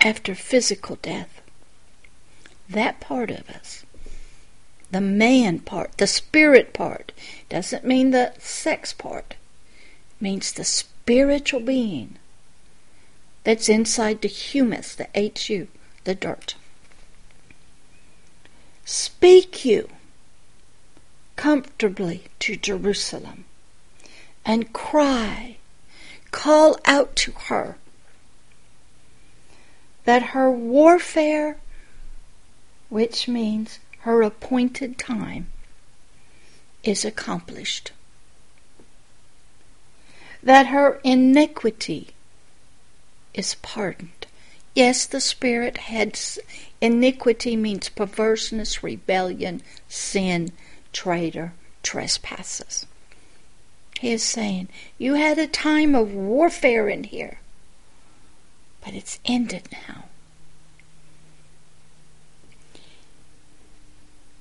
after 0.00 0.34
physical 0.34 0.96
death. 0.96 1.40
That 2.68 3.00
part 3.00 3.30
of 3.30 3.48
us, 3.50 3.84
the 4.90 5.00
man 5.00 5.60
part, 5.60 5.98
the 5.98 6.06
spirit 6.06 6.72
part, 6.72 7.12
doesn't 7.48 7.84
mean 7.84 8.10
the 8.10 8.32
sex 8.38 8.92
part, 8.92 9.36
it 10.10 10.22
means 10.22 10.52
the 10.52 10.64
spiritual 10.64 11.60
being 11.60 12.16
that's 13.44 13.68
inside 13.68 14.22
the 14.22 14.28
humus, 14.28 14.96
the 14.96 15.08
HU, 15.14 15.68
the 16.04 16.14
dirt. 16.14 16.56
Speak 18.84 19.64
you 19.64 19.88
comfortably 21.36 22.24
to 22.40 22.56
Jerusalem 22.56 23.44
and 24.44 24.72
cry, 24.72 25.56
call 26.30 26.78
out 26.84 27.14
to 27.16 27.32
her 27.32 27.76
that 30.04 30.22
her 30.22 30.50
warfare, 30.50 31.58
which 32.88 33.28
means 33.28 33.80
her 34.00 34.22
appointed 34.22 34.98
time, 34.98 35.48
is 36.84 37.04
accomplished. 37.04 37.90
That 40.42 40.68
her 40.68 41.00
iniquity 41.02 42.10
is 43.34 43.56
pardoned. 43.56 44.26
Yes, 44.74 45.06
the 45.06 45.20
Spirit 45.20 45.78
had 45.78 46.18
iniquity 46.80 47.56
means 47.56 47.88
perverseness, 47.88 48.82
rebellion, 48.82 49.62
sin, 49.88 50.52
traitor, 50.96 51.52
trespasses. 51.82 52.86
He 54.00 54.12
is 54.12 54.22
saying, 54.22 54.68
You 54.96 55.14
had 55.14 55.38
a 55.38 55.46
time 55.46 55.94
of 55.94 56.14
warfare 56.14 56.88
in 56.88 57.04
here, 57.04 57.38
but 58.82 58.94
it's 58.94 59.20
ended 59.26 59.68
now. 59.72 60.04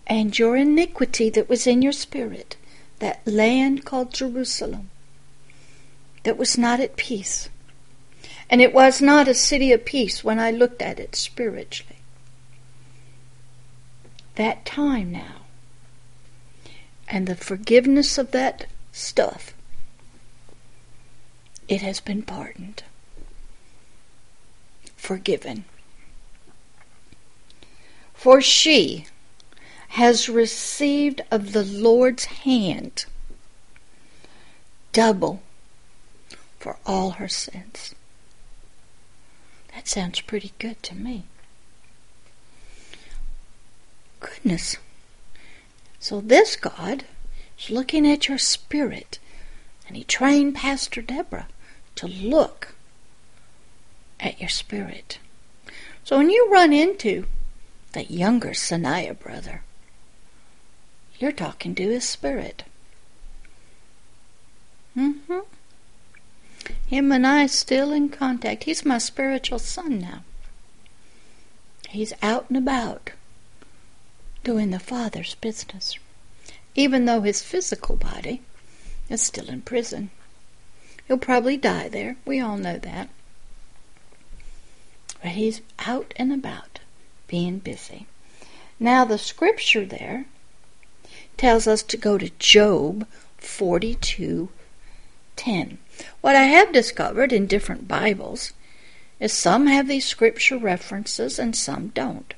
And 0.07 0.39
your 0.39 0.55
iniquity 0.55 1.29
that 1.31 1.49
was 1.49 1.67
in 1.67 1.81
your 1.81 1.91
spirit, 1.91 2.55
that 2.99 3.27
land 3.27 3.83
called 3.83 4.13
Jerusalem, 4.13 4.89
that 6.23 6.37
was 6.37 6.57
not 6.57 6.79
at 6.79 6.95
peace. 6.95 7.49
And 8.49 8.61
it 8.61 8.73
was 8.73 9.01
not 9.01 9.27
a 9.27 9.33
city 9.33 9.73
of 9.73 9.83
peace 9.83 10.23
when 10.23 10.39
I 10.39 10.51
looked 10.51 10.81
at 10.81 11.01
it 11.01 11.17
spiritually. 11.17 11.97
That 14.35 14.65
time 14.65 15.11
now 15.11 15.34
and 17.07 17.27
the 17.27 17.35
forgiveness 17.35 18.17
of 18.17 18.31
that 18.31 18.65
stuff, 18.91 19.53
it 21.67 21.81
has 21.81 21.99
been 21.99 22.23
pardoned, 22.23 22.83
forgiven. 24.95 25.65
For 28.13 28.41
she 28.41 29.05
has 29.89 30.29
received 30.29 31.21
of 31.31 31.53
the 31.53 31.63
Lord's 31.63 32.25
hand 32.25 33.05
double 34.91 35.41
for 36.59 36.77
all 36.85 37.11
her 37.11 37.27
sins. 37.27 37.93
That 39.73 39.87
sounds 39.87 40.21
pretty 40.21 40.53
good 40.57 40.81
to 40.83 40.95
me. 40.95 41.25
Goodness. 44.19 44.77
So 46.05 46.21
this 46.21 46.55
God 46.55 47.03
is 47.57 47.71
looking 47.71 48.07
at 48.07 48.27
your 48.27 48.37
spirit, 48.37 49.17
and 49.87 49.97
he 49.97 50.03
trained 50.03 50.53
Pastor 50.53 51.01
Deborah 51.01 51.47
to 51.95 52.07
look 52.07 52.75
at 54.19 54.39
your 54.39 54.49
spirit. 54.49 55.17
So 56.03 56.17
when 56.17 56.29
you 56.29 56.47
run 56.51 56.71
into 56.73 57.25
that 57.93 58.11
younger 58.11 58.51
Tsarnaev 58.51 59.17
brother, 59.17 59.63
you're 61.17 61.31
talking 61.31 61.73
to 61.73 61.89
his 61.89 62.07
spirit. 62.07 62.65
Mm-hmm. 64.95 65.39
Him 66.85 67.11
and 67.11 67.25
I 67.25 67.47
still 67.47 67.91
in 67.91 68.09
contact. 68.09 68.65
He's 68.65 68.85
my 68.85 68.99
spiritual 68.99 69.57
son 69.57 70.01
now. 70.01 70.21
He's 71.89 72.13
out 72.21 72.45
and 72.49 72.57
about 72.59 73.09
doing 74.45 74.69
the 74.69 74.79
Father's 74.79 75.33
business, 75.35 75.97
even 76.75 77.05
though 77.05 77.21
his 77.21 77.41
physical 77.41 77.95
body 77.95 78.43
is 79.09 79.19
still 79.19 79.49
in 79.49 79.63
prison. 79.63 80.11
He'll 81.07 81.17
probably 81.17 81.57
die 81.57 81.89
there. 81.89 82.15
We 82.25 82.39
all 82.39 82.55
know 82.55 82.77
that. 82.77 83.09
But 85.21 85.31
he's 85.31 85.61
out 85.79 86.13
and 86.15 86.31
about, 86.31 86.79
being 87.27 87.57
busy. 87.57 88.05
Now, 88.79 89.03
the 89.03 89.17
scripture 89.17 89.83
there 89.83 90.25
tells 91.37 91.65
us 91.65 91.81
to 91.81 91.97
go 91.97 92.19
to 92.19 92.29
Job 92.37 93.07
42 93.37 94.49
10. 95.37 95.77
What 96.21 96.35
I 96.35 96.43
have 96.43 96.71
discovered 96.71 97.33
in 97.33 97.47
different 97.47 97.87
Bibles 97.87 98.53
is 99.19 99.33
some 99.33 99.65
have 99.65 99.87
these 99.87 100.05
scripture 100.05 100.57
references 100.57 101.39
and 101.39 101.55
some 101.55 101.87
don't. 101.87 102.35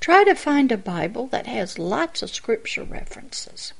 Try 0.00 0.24
to 0.24 0.34
find 0.34 0.72
a 0.72 0.76
Bible 0.76 1.26
that 1.28 1.46
has 1.46 1.78
lots 1.78 2.22
of 2.22 2.30
scripture 2.30 2.84
references. 2.84 3.72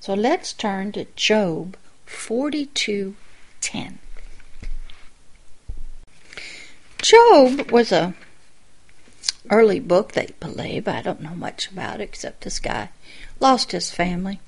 So 0.00 0.14
let's 0.14 0.52
turn 0.52 0.92
to 0.92 1.06
Job 1.16 1.76
42:10. 2.06 3.98
Job 7.00 7.70
was 7.70 7.92
a 7.92 8.14
early 9.50 9.80
book 9.80 10.12
they 10.12 10.28
believe. 10.40 10.88
I 10.88 11.02
don't 11.02 11.20
know 11.20 11.34
much 11.34 11.70
about 11.70 12.00
it 12.00 12.04
except 12.04 12.42
this 12.42 12.58
guy 12.58 12.90
lost 13.40 13.72
his 13.72 13.90
family 13.90 14.40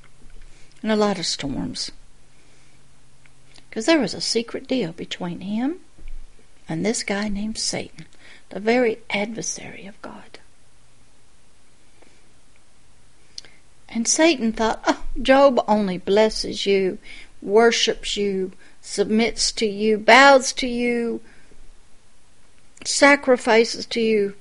in 0.82 0.90
a 0.90 0.96
lot 0.96 1.18
of 1.18 1.26
storms. 1.26 1.90
Because 3.68 3.86
there 3.86 4.00
was 4.00 4.14
a 4.14 4.20
secret 4.20 4.66
deal 4.66 4.92
between 4.92 5.40
him 5.40 5.80
and 6.68 6.84
this 6.84 7.02
guy 7.02 7.28
named 7.28 7.58
Satan, 7.58 8.06
the 8.48 8.60
very 8.60 8.98
adversary 9.10 9.86
of 9.86 10.00
God. 10.02 10.39
And 13.90 14.06
Satan 14.06 14.52
thought, 14.52 14.80
oh, 14.86 15.02
Job 15.20 15.62
only 15.66 15.98
blesses 15.98 16.64
you, 16.64 16.98
worships 17.42 18.16
you, 18.16 18.52
submits 18.80 19.50
to 19.52 19.66
you, 19.66 19.98
bows 19.98 20.52
to 20.54 20.68
you, 20.68 21.20
sacrifices 22.84 23.86
to 23.86 24.00
you, 24.00 24.34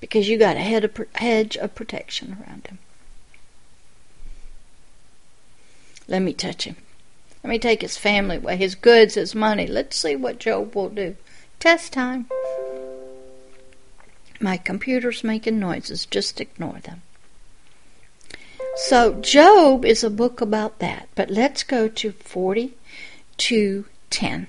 because 0.00 0.28
you 0.28 0.36
got 0.36 0.56
a 0.56 1.06
hedge 1.14 1.56
of 1.56 1.74
protection 1.76 2.36
around 2.40 2.66
him. 2.66 2.78
Let 6.08 6.22
me 6.22 6.32
touch 6.32 6.64
him. 6.64 6.76
Let 7.44 7.50
me 7.50 7.58
take 7.60 7.82
his 7.82 7.96
family 7.96 8.36
away, 8.36 8.56
his 8.56 8.74
goods, 8.74 9.14
his 9.14 9.34
money. 9.34 9.66
Let's 9.66 9.96
see 9.96 10.16
what 10.16 10.40
Job 10.40 10.74
will 10.74 10.88
do. 10.88 11.16
Test 11.60 11.92
time. 11.92 12.26
My 14.40 14.56
computer's 14.56 15.22
making 15.22 15.60
noises. 15.60 16.04
Just 16.04 16.40
ignore 16.40 16.80
them. 16.80 17.02
So 18.76 19.20
Job 19.20 19.84
is 19.84 20.02
a 20.02 20.10
book 20.10 20.40
about 20.40 20.78
that. 20.78 21.08
But 21.14 21.30
let's 21.30 21.62
go 21.62 21.88
to 21.88 22.12
42:10. 22.12 24.46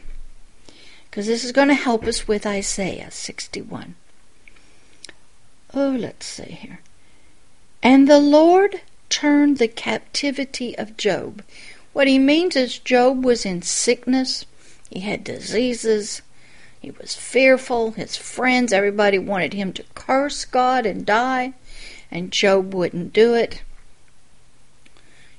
Because 1.09 1.27
this 1.27 1.43
is 1.43 1.51
going 1.51 1.67
to 1.67 1.75
help 1.75 2.05
us 2.05 2.27
with 2.27 2.45
Isaiah 2.45 3.11
61. 3.11 3.95
Oh, 5.73 5.89
let's 5.89 6.25
see 6.25 6.57
here. 6.61 6.79
And 7.81 8.07
the 8.07 8.19
Lord 8.19 8.81
turned 9.09 9.57
the 9.57 9.67
captivity 9.67 10.77
of 10.77 10.97
Job. 10.97 11.43
What 11.91 12.07
he 12.07 12.17
means 12.17 12.55
is 12.55 12.79
Job 12.79 13.23
was 13.23 13.45
in 13.45 13.61
sickness, 13.61 14.45
he 14.89 15.01
had 15.01 15.23
diseases, 15.23 16.23
He 16.83 16.91
was 16.91 17.15
fearful. 17.15 17.91
His 17.91 18.17
friends, 18.17 18.73
everybody 18.73 19.17
wanted 19.17 19.53
him 19.53 19.71
to 19.73 19.85
curse 19.95 20.43
God 20.43 20.85
and 20.85 21.05
die, 21.05 21.53
and 22.11 22.29
Job 22.29 22.73
wouldn't 22.73 23.13
do 23.13 23.33
it. 23.33 23.61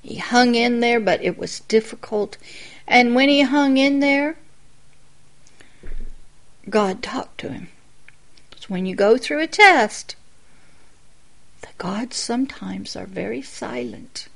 He 0.05 0.17
hung 0.17 0.55
in 0.55 0.81
there, 0.81 1.01
but 1.01 1.25
it 1.25 1.39
was 1.39 1.61
difficult. 1.61 2.37
And 2.87 3.15
when 3.15 3.31
he 3.31 3.41
hung 3.41 3.79
in 3.79 4.01
there, 4.01 4.37
God 6.69 7.03
talked 7.03 7.39
to 7.39 7.49
him. 7.49 7.69
So 8.61 8.67
when 8.69 8.85
you 8.85 8.95
go 8.95 9.17
through 9.17 9.41
a 9.41 9.47
test, 9.47 10.15
the 11.63 11.69
gods 11.79 12.19
sometimes 12.19 12.97
are 12.97 13.07
very 13.07 13.41
silent. 13.41 14.29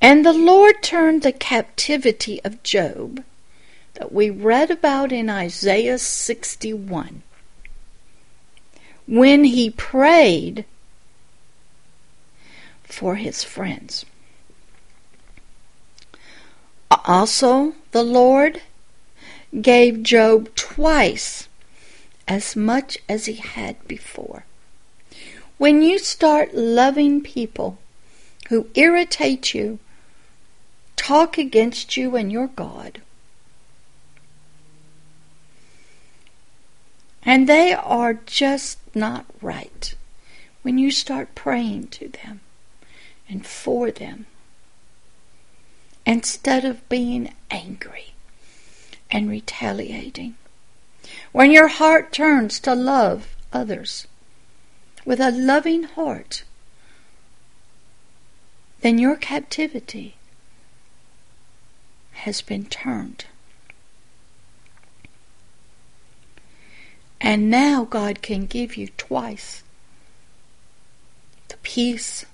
And 0.00 0.26
the 0.26 0.32
Lord 0.32 0.82
turned 0.82 1.22
the 1.22 1.30
captivity 1.30 2.42
of 2.42 2.64
Job 2.64 3.22
that 3.94 4.10
we 4.10 4.30
read 4.30 4.72
about 4.72 5.12
in 5.12 5.30
Isaiah 5.30 5.98
61 5.98 7.22
when 9.06 9.44
he 9.44 9.70
prayed 9.70 10.64
for 12.92 13.16
his 13.16 13.44
friends. 13.44 14.04
Also, 17.04 17.74
the 17.92 18.02
Lord 18.02 18.62
gave 19.60 20.02
Job 20.02 20.54
twice 20.54 21.48
as 22.28 22.54
much 22.54 22.98
as 23.08 23.26
he 23.26 23.34
had 23.34 23.86
before. 23.88 24.44
When 25.58 25.82
you 25.82 25.98
start 25.98 26.54
loving 26.54 27.20
people 27.20 27.78
who 28.48 28.68
irritate 28.74 29.54
you, 29.54 29.78
talk 30.96 31.38
against 31.38 31.96
you 31.96 32.16
and 32.16 32.30
your 32.30 32.48
God, 32.48 33.00
and 37.22 37.48
they 37.48 37.72
are 37.72 38.14
just 38.14 38.78
not 38.94 39.26
right, 39.40 39.94
when 40.62 40.78
you 40.78 40.90
start 40.90 41.34
praying 41.34 41.88
to 41.88 42.08
them 42.08 42.40
and 43.30 43.46
for 43.46 43.90
them, 43.92 44.26
instead 46.04 46.64
of 46.64 46.86
being 46.88 47.32
angry 47.50 48.12
and 49.10 49.30
retaliating. 49.30 50.34
When 51.32 51.52
your 51.52 51.68
heart 51.68 52.12
turns 52.12 52.58
to 52.60 52.74
love 52.74 53.36
others 53.52 54.08
with 55.04 55.20
a 55.20 55.30
loving 55.30 55.84
heart, 55.84 56.42
then 58.80 58.98
your 58.98 59.16
captivity 59.16 60.16
has 62.12 62.42
been 62.42 62.66
turned. 62.66 63.26
And 67.20 67.50
now 67.50 67.84
God 67.84 68.22
can 68.22 68.46
give 68.46 68.76
you 68.76 68.88
twice 68.96 69.62
the 71.48 71.56
peace, 71.58 72.24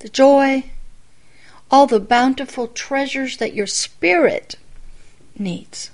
the 0.00 0.08
joy, 0.08 0.64
all 1.70 1.86
the 1.86 2.00
bountiful 2.00 2.66
treasures 2.66 3.36
that 3.38 3.54
your 3.54 3.66
spirit 3.66 4.56
needs 5.38 5.90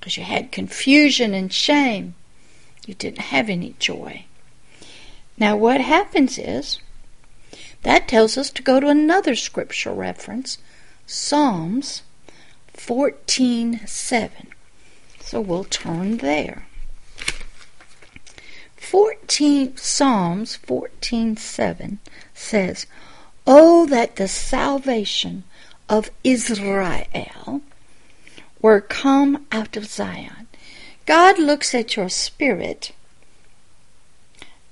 because 0.00 0.16
you 0.16 0.24
had 0.24 0.50
confusion 0.50 1.34
and 1.34 1.52
shame. 1.52 2.14
You 2.86 2.94
didn't 2.94 3.20
have 3.20 3.50
any 3.50 3.74
joy. 3.78 4.24
Now, 5.36 5.56
what 5.56 5.80
happens 5.80 6.38
is 6.38 6.80
that 7.82 8.08
tells 8.08 8.36
us 8.36 8.50
to 8.50 8.62
go 8.62 8.80
to 8.80 8.88
another 8.88 9.34
scripture 9.34 9.92
reference, 9.92 10.58
Psalms 11.06 12.02
14:7. 12.74 14.48
So 15.20 15.40
we'll 15.40 15.64
turn 15.64 16.16
there. 16.18 16.66
14 18.90 19.76
Psalms 19.76 20.58
14:7 20.66 21.98
says, 22.34 22.86
"Oh 23.46 23.86
that 23.86 24.16
the 24.16 24.26
salvation 24.26 25.44
of 25.88 26.10
Israel 26.24 27.60
were 28.60 28.80
come 28.80 29.46
out 29.52 29.76
of 29.76 29.86
Zion. 29.86 30.48
God 31.06 31.38
looks 31.38 31.72
at 31.72 31.94
your 31.94 32.08
spirit 32.08 32.90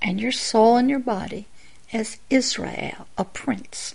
and 0.03 0.21
your 0.21 0.33
soul 0.33 0.77
and 0.77 0.91
your 0.91 0.99
body 0.99 1.47
as 1.93 2.19
Israel, 2.29 3.07
a 3.17 3.25
prince. 3.25 3.95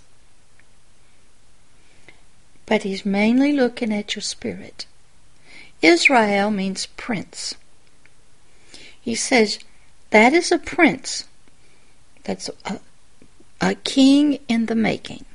But 2.66 2.84
he's 2.84 3.06
mainly 3.06 3.52
looking 3.52 3.94
at 3.94 4.16
your 4.16 4.24
spirit. 4.24 4.86
Israel 5.82 6.50
means 6.50 6.86
prince. 6.96 7.56
He 9.02 9.16
says, 9.16 9.60
that 10.14 10.32
is 10.32 10.52
a 10.52 10.60
prince. 10.60 11.26
That's 12.24 12.48
a, 12.66 12.80
a 13.60 13.74
king 13.74 14.38
in 14.48 14.68
the 14.68 14.76
making. 14.76 15.26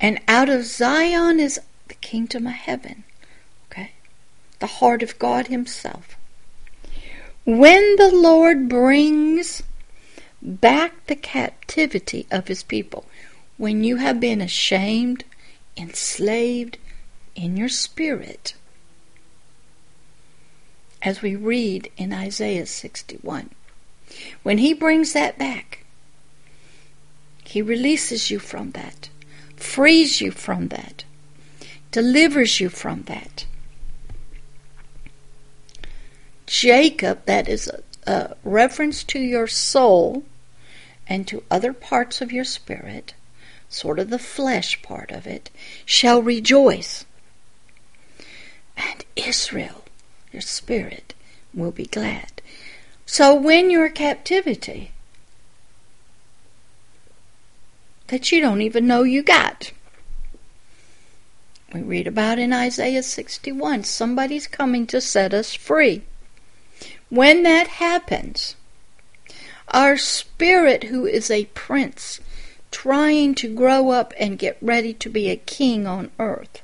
And 0.00 0.18
out 0.26 0.48
of 0.48 0.64
Zion 0.64 1.40
is 1.40 1.60
the 1.88 1.94
kingdom 1.96 2.46
of 2.46 2.54
heaven. 2.54 3.04
Okay? 3.66 3.92
The 4.60 4.78
heart 4.80 5.02
of 5.02 5.18
God 5.18 5.48
Himself. 5.48 6.16
When 7.44 7.96
the 7.96 8.10
Lord 8.10 8.66
brings 8.66 9.62
back 10.40 11.06
the 11.06 11.16
captivity 11.16 12.26
of 12.30 12.48
His 12.48 12.62
people, 12.62 13.04
when 13.58 13.84
you 13.84 13.96
have 13.96 14.18
been 14.18 14.40
ashamed, 14.40 15.24
enslaved 15.76 16.78
in 17.34 17.58
your 17.58 17.68
spirit, 17.68 18.54
as 21.04 21.20
we 21.20 21.36
read 21.36 21.90
in 21.96 22.12
Isaiah 22.12 22.66
61. 22.66 23.50
When 24.42 24.58
He 24.58 24.72
brings 24.72 25.12
that 25.12 25.38
back, 25.38 25.84
He 27.44 27.60
releases 27.60 28.30
you 28.30 28.38
from 28.38 28.70
that, 28.72 29.10
frees 29.56 30.20
you 30.20 30.30
from 30.30 30.68
that, 30.68 31.04
delivers 31.90 32.58
you 32.58 32.70
from 32.70 33.02
that. 33.02 33.46
Jacob, 36.46 37.24
that 37.26 37.48
is 37.48 37.68
a, 37.68 38.10
a 38.10 38.36
reference 38.42 39.04
to 39.04 39.18
your 39.18 39.46
soul 39.46 40.24
and 41.06 41.28
to 41.28 41.42
other 41.50 41.72
parts 41.72 42.22
of 42.22 42.32
your 42.32 42.44
spirit, 42.44 43.14
sort 43.68 43.98
of 43.98 44.08
the 44.08 44.18
flesh 44.18 44.80
part 44.82 45.10
of 45.10 45.26
it, 45.26 45.50
shall 45.84 46.22
rejoice. 46.22 47.04
And 48.76 49.04
Israel, 49.16 49.83
your 50.34 50.42
spirit, 50.42 51.14
will 51.54 51.70
be 51.70 51.86
glad. 51.86 52.42
So 53.06 53.34
when 53.34 53.70
your 53.70 53.88
captivity 53.88 54.90
that 58.08 58.32
you 58.32 58.40
don't 58.40 58.60
even 58.60 58.86
know 58.86 59.04
you 59.04 59.22
got, 59.22 59.70
we 61.72 61.82
read 61.82 62.08
about 62.08 62.40
in 62.40 62.52
Isaiah 62.52 63.04
61 63.04 63.84
somebody's 63.84 64.48
coming 64.48 64.86
to 64.88 65.00
set 65.00 65.32
us 65.32 65.54
free. 65.54 66.02
When 67.08 67.44
that 67.44 67.68
happens, 67.68 68.56
our 69.68 69.96
spirit, 69.96 70.84
who 70.84 71.06
is 71.06 71.30
a 71.30 71.44
prince, 71.46 72.20
trying 72.72 73.36
to 73.36 73.54
grow 73.54 73.90
up 73.90 74.12
and 74.18 74.38
get 74.38 74.58
ready 74.60 74.92
to 74.94 75.08
be 75.08 75.30
a 75.30 75.36
king 75.36 75.86
on 75.86 76.10
earth, 76.18 76.60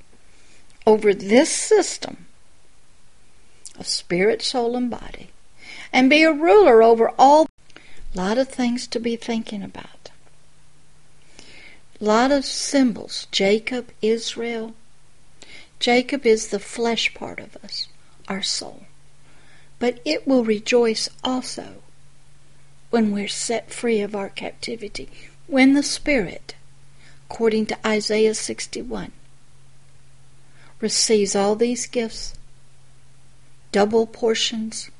over 0.86 1.14
this 1.14 1.52
system 1.52 2.26
of 3.80 3.88
spirit, 3.88 4.42
soul, 4.42 4.76
and 4.76 4.90
body, 4.90 5.30
and 5.92 6.08
be 6.08 6.22
a 6.22 6.32
ruler 6.32 6.82
over 6.82 7.10
all. 7.18 7.48
Lot 8.14 8.38
of 8.38 8.48
things 8.48 8.86
to 8.88 9.00
be 9.00 9.16
thinking 9.16 9.62
about. 9.62 10.10
Lot 11.98 12.30
of 12.30 12.44
symbols 12.44 13.26
Jacob, 13.32 13.90
Israel, 14.02 14.74
Jacob 15.80 16.26
is 16.26 16.48
the 16.48 16.58
flesh 16.58 17.14
part 17.14 17.40
of 17.40 17.56
us, 17.64 17.88
our 18.28 18.42
soul. 18.42 18.84
But 19.78 20.00
it 20.04 20.28
will 20.28 20.44
rejoice 20.44 21.08
also 21.24 21.76
when 22.90 23.12
we're 23.12 23.28
set 23.28 23.72
free 23.72 24.00
of 24.00 24.14
our 24.14 24.28
captivity, 24.28 25.08
when 25.46 25.72
the 25.72 25.82
Spirit, 25.82 26.54
according 27.30 27.66
to 27.66 27.86
Isaiah 27.86 28.34
61, 28.34 29.12
receives 30.80 31.34
all 31.34 31.54
these 31.54 31.86
gifts, 31.86 32.34
double 33.72 34.06
portions 34.06 34.90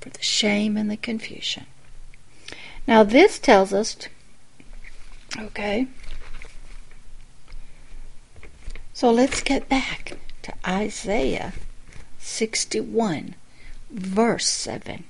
for 0.00 0.10
the 0.10 0.22
shame 0.22 0.76
and 0.76 0.90
the 0.90 0.96
confusion. 0.96 1.66
Now, 2.86 3.02
this 3.02 3.38
tells 3.38 3.72
us, 3.72 3.96
okay, 5.38 5.86
so 8.92 9.10
let's 9.10 9.40
get 9.42 9.68
back 9.68 10.18
to 10.42 10.52
Isaiah 10.66 11.54
61, 12.18 13.34
verse 13.90 14.46
7. 14.46 15.04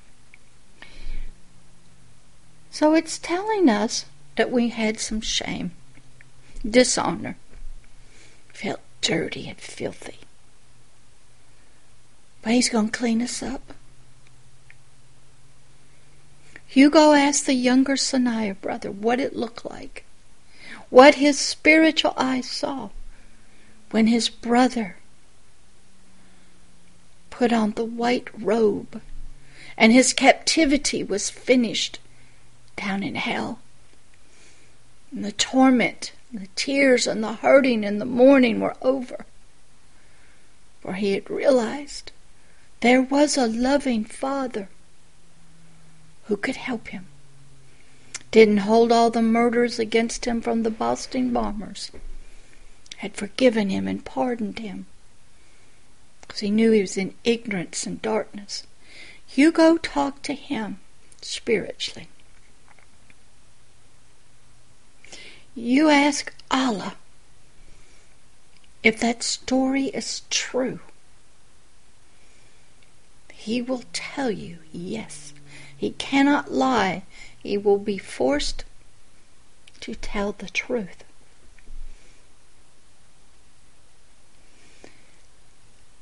So 2.70 2.94
it's 2.94 3.18
telling 3.18 3.68
us 3.68 4.07
that 4.36 4.50
we 4.50 4.70
had 4.70 4.98
some 4.98 5.20
shame, 5.20 5.72
dishonor, 6.68 7.36
felt 8.52 8.80
dirty 9.00 9.48
and 9.48 9.59
filthy. 9.61 10.23
But 12.45 12.53
He's 12.53 12.68
going 12.68 12.90
to 12.90 12.99
clean 12.99 13.22
us 13.22 13.42
up. 13.42 13.72
Hugo 16.66 17.12
asked 17.12 17.47
the 17.47 17.55
younger 17.55 17.95
Tsarnaev 17.95 18.61
brother 18.61 18.90
what 18.90 19.18
it 19.18 19.34
looked 19.34 19.64
like, 19.64 20.05
what 20.90 21.14
his 21.14 21.38
spiritual 21.38 22.12
eyes 22.16 22.51
saw 22.51 22.90
when 23.90 24.09
his 24.09 24.28
brother 24.28 24.97
put 27.30 27.53
on 27.53 27.70
the 27.72 27.84
white 27.84 28.28
robe 28.36 29.01
and 29.76 29.92
his 29.92 30.12
captivity 30.12 31.03
was 31.03 31.30
finished 31.30 31.99
down 32.76 33.03
in 33.03 33.14
hell. 33.14 33.61
And 35.12 35.24
the 35.24 35.32
torment, 35.32 36.12
and 36.32 36.42
the 36.42 36.49
tears, 36.57 37.07
and 37.07 37.22
the 37.22 37.34
hurting 37.34 37.84
and 37.84 38.01
the 38.01 38.05
mourning 38.05 38.61
were 38.61 38.76
over. 38.82 39.26
For 40.80 40.95
he 40.95 41.12
had 41.12 41.30
realized 41.30 42.12
there 42.85 43.01
was 43.01 43.39
a 43.39 43.47
loving 43.47 44.05
Father 44.05 44.68
who 46.24 46.37
could 46.37 46.57
help 46.57 46.89
him. 46.89 47.07
Didn't 48.30 48.59
hold 48.59 48.93
all 48.93 49.09
the 49.09 49.22
murders 49.22 49.78
against 49.78 50.26
him 50.26 50.43
from 50.43 50.64
the 50.64 50.70
Boston 50.70 51.32
bombers. 51.32 51.91
Had 52.99 53.14
forgiven 53.14 53.70
him 53.70 53.89
and 53.89 54.05
pardoned 54.05 54.59
him. 54.59 54.85
Because 56.20 56.41
he 56.41 56.51
knew 56.51 56.72
he 56.72 56.82
was 56.82 56.99
in 56.99 57.14
ignorance 57.24 57.87
and 57.87 58.03
darkness. 58.03 58.66
Hugo 59.26 59.78
talked 59.78 60.22
to 60.24 60.35
him 60.35 60.78
spiritually. 61.22 62.09
You 65.55 65.89
ask 65.89 66.35
Allah 66.51 66.97
if 68.82 69.01
that 69.01 69.22
story 69.22 69.85
is 69.85 70.20
true. 70.28 70.80
He 73.45 73.61
will 73.61 73.82
tell 73.92 74.30
you 74.30 74.57
yes. 74.72 75.34
He 75.76 75.90
cannot 75.90 76.51
lie. 76.51 77.03
He 77.42 77.59
will 77.59 77.76
be 77.76 77.99
forced 77.99 78.64
to 79.80 79.95
tell 79.95 80.32
the 80.32 80.49
truth. 80.49 81.05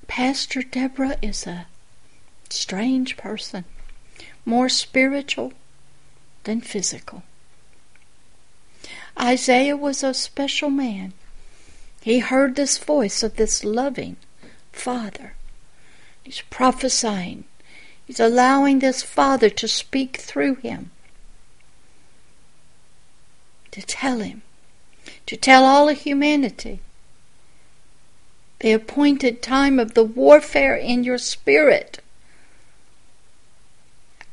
Pastor 0.07 0.62
Deborah 0.62 1.18
is 1.20 1.45
a 1.45 1.66
strange 2.49 3.16
person, 3.16 3.64
more 4.45 4.68
spiritual 4.68 5.53
than 6.45 6.61
physical. 6.61 7.24
Isaiah 9.20 9.76
was 9.76 10.05
a 10.05 10.14
special 10.14 10.70
man. 10.70 11.12
He 12.03 12.20
heard 12.20 12.55
this 12.55 12.78
voice 12.78 13.24
of 13.24 13.34
this 13.34 13.64
loving 13.64 14.16
Father. 14.70 15.34
He's 16.22 16.42
prophesying. 16.50 17.44
He's 18.06 18.20
allowing 18.20 18.78
this 18.78 19.02
Father 19.02 19.48
to 19.50 19.68
speak 19.68 20.16
through 20.16 20.56
him, 20.56 20.90
to 23.70 23.82
tell 23.82 24.20
him, 24.20 24.42
to 25.26 25.36
tell 25.36 25.64
all 25.64 25.88
of 25.88 25.98
humanity. 25.98 26.80
The 28.60 28.72
appointed 28.72 29.42
time 29.42 29.78
of 29.78 29.94
the 29.94 30.04
warfare 30.04 30.76
in 30.76 31.02
your 31.04 31.18
spirit. 31.18 32.00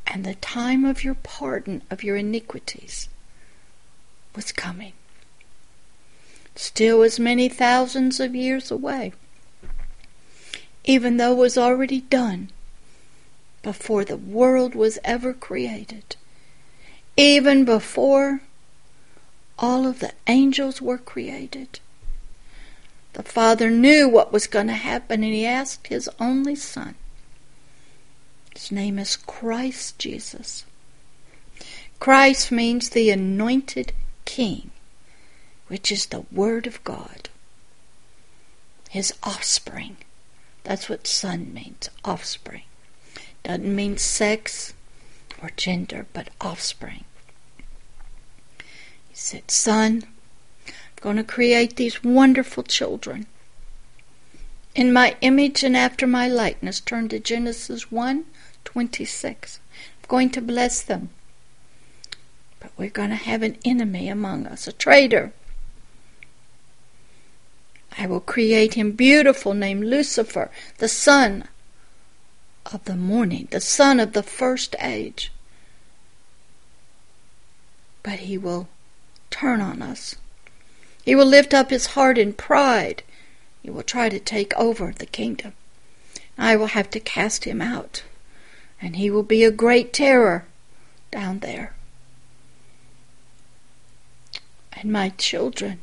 And 0.05 0.25
the 0.25 0.35
time 0.35 0.85
of 0.85 1.03
your 1.03 1.15
pardon 1.15 1.81
of 1.89 2.03
your 2.03 2.15
iniquities 2.15 3.09
was 4.35 4.51
coming. 4.51 4.93
Still 6.55 7.03
as 7.03 7.19
many 7.19 7.47
thousands 7.47 8.19
of 8.19 8.35
years 8.35 8.69
away, 8.69 9.13
even 10.89 11.17
though 11.17 11.33
it 11.33 11.37
was 11.37 11.57
already 11.57 12.01
done 12.01 12.49
before 13.61 14.03
the 14.03 14.17
world 14.17 14.73
was 14.73 14.97
ever 15.03 15.33
created, 15.33 16.15
even 17.15 17.63
before 17.63 18.41
all 19.59 19.85
of 19.85 19.99
the 19.99 20.13
angels 20.27 20.81
were 20.81 20.97
created. 20.97 21.79
The 23.13 23.23
Father 23.23 23.69
knew 23.69 24.09
what 24.09 24.33
was 24.33 24.47
going 24.47 24.67
to 24.67 24.73
happen, 24.73 25.23
and 25.23 25.33
He 25.33 25.45
asked 25.45 25.87
His 25.87 26.09
only 26.19 26.55
Son 26.55 26.95
his 28.59 28.73
name 28.73 28.99
is 28.99 29.15
Christ 29.15 29.97
Jesus. 29.97 30.65
Christ 32.01 32.51
means 32.51 32.89
the 32.89 33.09
anointed 33.09 33.93
king, 34.25 34.71
which 35.67 35.93
is 35.93 36.07
the 36.07 36.25
Word 36.29 36.67
of 36.67 36.83
God. 36.83 37.29
His 38.89 39.13
offspring. 39.23 39.95
That's 40.63 40.89
what 40.89 41.07
son 41.07 41.53
means, 41.53 41.89
offspring. 42.03 42.63
Doesn't 43.43 43.75
mean 43.75 43.97
sex 43.97 44.73
or 45.41 45.49
gender, 45.55 46.05
but 46.13 46.29
offspring. 46.41 47.05
He 49.07 49.15
said, 49.15 49.49
Son, 49.49 50.03
I'm 50.67 50.73
going 51.01 51.17
to 51.17 51.23
create 51.23 51.75
these 51.75 52.03
wonderful 52.03 52.63
children. 52.63 53.25
In 54.75 54.93
my 54.93 55.15
image 55.21 55.63
and 55.63 55.75
after 55.75 56.05
my 56.05 56.27
likeness. 56.27 56.79
Turn 56.79 57.09
to 57.09 57.19
Genesis 57.19 57.91
1 57.91 58.25
26. 58.65 59.59
I'm 59.81 60.07
going 60.07 60.29
to 60.29 60.41
bless 60.41 60.81
them. 60.81 61.09
But 62.59 62.71
we're 62.77 62.89
going 62.89 63.09
to 63.09 63.15
have 63.15 63.41
an 63.41 63.57
enemy 63.65 64.09
among 64.09 64.45
us, 64.45 64.67
a 64.67 64.71
traitor. 64.71 65.33
I 67.97 68.05
will 68.05 68.19
create 68.19 68.75
him 68.75 68.91
beautiful, 68.91 69.53
named 69.53 69.83
Lucifer, 69.83 70.49
the 70.77 70.87
son 70.87 71.45
of 72.65 72.85
the 72.85 72.95
morning, 72.95 73.47
the 73.51 73.61
son 73.61 73.99
of 73.99 74.13
the 74.13 74.23
first 74.23 74.75
age. 74.79 75.31
But 78.03 78.19
he 78.19 78.37
will 78.37 78.67
turn 79.29 79.61
on 79.61 79.81
us. 79.81 80.15
He 81.03 81.15
will 81.15 81.25
lift 81.25 81.53
up 81.53 81.69
his 81.69 81.87
heart 81.87 82.17
in 82.17 82.33
pride. 82.33 83.03
He 83.61 83.69
will 83.69 83.83
try 83.83 84.09
to 84.09 84.19
take 84.19 84.55
over 84.55 84.93
the 84.93 85.05
kingdom. 85.05 85.53
I 86.37 86.55
will 86.55 86.67
have 86.67 86.89
to 86.91 86.99
cast 86.99 87.45
him 87.45 87.61
out 87.61 88.03
and 88.81 88.95
he 88.95 89.09
will 89.09 89.23
be 89.23 89.43
a 89.43 89.51
great 89.51 89.93
terror 89.93 90.45
down 91.11 91.39
there. 91.39 91.73
And 94.73 94.91
my 94.91 95.09
children 95.09 95.81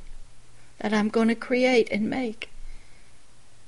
that 0.79 0.93
I'm 0.93 1.09
going 1.09 1.29
to 1.29 1.35
create 1.35 1.89
and 1.91 2.11
make, 2.11 2.51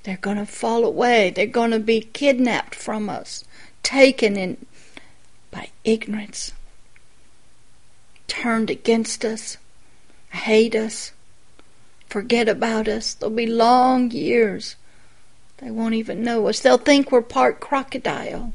they're 0.03 0.17
going 0.17 0.37
to 0.37 0.47
fall 0.47 0.85
away. 0.85 1.31
They're 1.31 1.47
going 1.47 1.71
to 1.73 1.79
be 1.79 2.01
kidnapped 2.01 2.75
from 2.75 3.09
us, 3.09 3.45
taken 3.83 4.37
in 4.37 4.67
by 5.51 5.71
ignorance, 5.85 6.53
turned 8.27 8.71
against 8.71 9.25
us, 9.25 9.57
hate 10.31 10.75
us, 10.75 11.13
forget 12.09 12.49
about 12.49 12.89
us. 12.89 13.15
There'll 13.15 13.35
be 13.35 13.47
long 13.47 14.11
years. 14.11 14.77
They 15.59 15.71
won't 15.71 15.95
even 15.95 16.23
know 16.23 16.47
us. 16.49 16.61
They'll 16.61 16.79
think 16.79 17.11
we're 17.11 17.23
part 17.23 17.61
crocodile. 17.61 18.53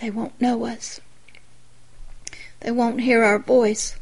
They 0.00 0.10
won't 0.10 0.40
know 0.40 0.66
us. 0.66 1.00
They 2.60 2.70
won't 2.70 3.00
hear 3.00 3.22
our 3.22 3.38
voice. 3.38 3.96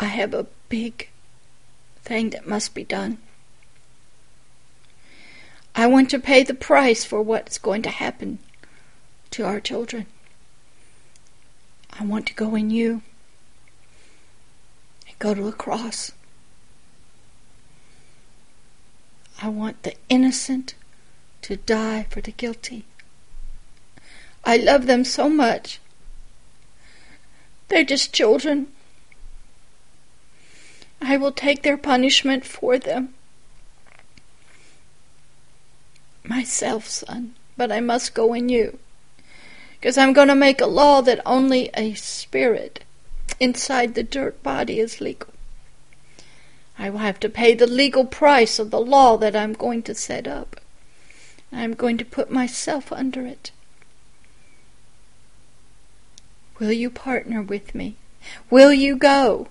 I 0.00 0.06
have 0.06 0.34
a 0.34 0.46
big 0.68 1.08
thing 2.02 2.30
that 2.30 2.46
must 2.46 2.74
be 2.74 2.84
done. 2.84 3.18
I 5.74 5.86
want 5.86 6.10
to 6.10 6.18
pay 6.18 6.42
the 6.42 6.54
price 6.54 7.04
for 7.04 7.22
what's 7.22 7.58
going 7.58 7.82
to 7.82 7.90
happen 7.90 8.38
to 9.30 9.44
our 9.44 9.60
children. 9.60 10.06
I 11.98 12.04
want 12.04 12.26
to 12.26 12.34
go 12.34 12.54
in 12.54 12.70
you 12.70 13.02
and 15.06 15.18
go 15.18 15.34
to 15.34 15.48
a 15.48 15.52
cross. 15.52 16.12
I 19.40 19.48
want 19.48 19.82
the 19.82 19.94
innocent 20.08 20.74
to 21.42 21.56
die 21.56 22.06
for 22.10 22.20
the 22.20 22.32
guilty. 22.32 22.84
I 24.44 24.56
love 24.56 24.86
them 24.86 25.04
so 25.04 25.28
much. 25.28 25.80
They're 27.68 27.84
just 27.84 28.12
children. 28.12 28.68
I 31.00 31.16
will 31.16 31.32
take 31.32 31.62
their 31.62 31.76
punishment 31.76 32.44
for 32.44 32.78
them. 32.78 33.14
Myself, 36.24 36.86
son, 36.86 37.34
but 37.56 37.72
I 37.72 37.80
must 37.80 38.14
go 38.14 38.34
in 38.34 38.48
you. 38.48 38.78
Because 39.78 39.96
I'm 39.96 40.12
going 40.12 40.28
to 40.28 40.34
make 40.34 40.60
a 40.60 40.66
law 40.66 41.00
that 41.02 41.20
only 41.24 41.70
a 41.74 41.94
spirit 41.94 42.84
inside 43.40 43.94
the 43.94 44.02
dirt 44.02 44.42
body 44.42 44.80
is 44.80 45.00
legal. 45.00 45.32
I 46.78 46.90
will 46.90 46.98
have 46.98 47.20
to 47.20 47.28
pay 47.28 47.54
the 47.54 47.66
legal 47.66 48.04
price 48.04 48.58
of 48.58 48.70
the 48.70 48.80
law 48.80 49.16
that 49.16 49.34
I'm 49.34 49.52
going 49.52 49.82
to 49.84 49.94
set 49.94 50.26
up. 50.26 50.60
I'm 51.52 51.74
going 51.74 51.96
to 51.98 52.04
put 52.04 52.30
myself 52.30 52.92
under 52.92 53.26
it. 53.26 53.50
Will 56.58 56.72
you 56.72 56.90
partner 56.90 57.40
with 57.40 57.74
me? 57.74 57.96
Will 58.50 58.72
you 58.72 58.96
go? 58.96 59.48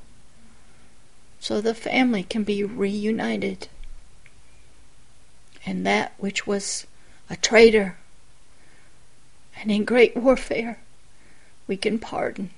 So 1.40 1.62
the 1.62 1.76
family 1.76 2.24
can 2.24 2.44
be 2.44 2.64
reunited. 2.64 3.68
And 5.66 5.86
that 5.86 6.14
which 6.18 6.48
was 6.48 6.88
a 7.30 7.36
traitor 7.36 7.98
and 9.60 9.72
in 9.72 9.86
great 9.86 10.16
warfare, 10.16 10.80
we 11.66 11.78
can 11.78 12.00
pardon. 12.00 12.52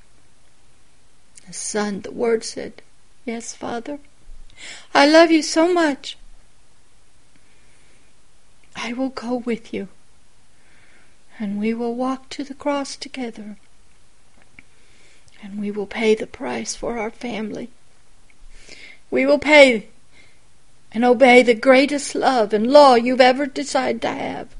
The 1.47 1.53
Son, 1.53 2.01
the 2.01 2.11
Word 2.11 2.43
said, 2.43 2.81
Yes, 3.25 3.55
Father, 3.55 3.99
I 4.93 5.07
love 5.07 5.31
you 5.31 5.41
so 5.41 5.71
much. 5.73 6.17
I 8.75 8.93
will 8.93 9.09
go 9.09 9.35
with 9.35 9.73
you, 9.73 9.87
and 11.39 11.59
we 11.59 11.73
will 11.73 11.95
walk 11.95 12.29
to 12.29 12.43
the 12.43 12.53
cross 12.53 12.95
together, 12.95 13.57
and 15.41 15.59
we 15.59 15.71
will 15.71 15.87
pay 15.87 16.15
the 16.15 16.27
price 16.27 16.75
for 16.75 16.99
our 16.99 17.11
family. 17.11 17.69
We 19.11 19.25
will 19.25 19.39
pay 19.39 19.87
and 20.91 21.03
obey 21.03 21.41
the 21.41 21.53
greatest 21.53 22.15
love 22.15 22.53
and 22.53 22.67
law 22.67 22.95
you've 22.95 23.21
ever 23.21 23.45
decided 23.45 24.01
to 24.03 24.09
have 24.09 24.55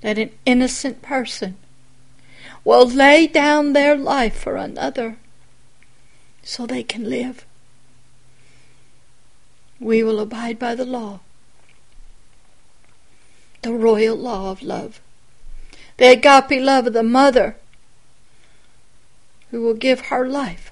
that 0.00 0.18
an 0.18 0.30
innocent 0.46 1.02
person 1.02 1.56
will 2.64 2.86
lay 2.86 3.26
down 3.26 3.72
their 3.72 3.96
life 3.96 4.38
for 4.38 4.56
another 4.56 5.16
so 6.42 6.66
they 6.66 6.82
can 6.82 7.08
live. 7.08 7.44
We 9.78 10.02
will 10.02 10.20
abide 10.20 10.58
by 10.58 10.74
the 10.74 10.84
law, 10.84 11.20
the 13.62 13.72
royal 13.72 14.16
law 14.16 14.50
of 14.50 14.62
love, 14.62 15.00
the 15.96 16.12
agape 16.12 16.62
love 16.62 16.86
of 16.86 16.92
the 16.92 17.02
mother 17.02 17.56
who 19.50 19.62
will 19.62 19.74
give 19.74 20.00
her 20.06 20.28
life. 20.28 20.70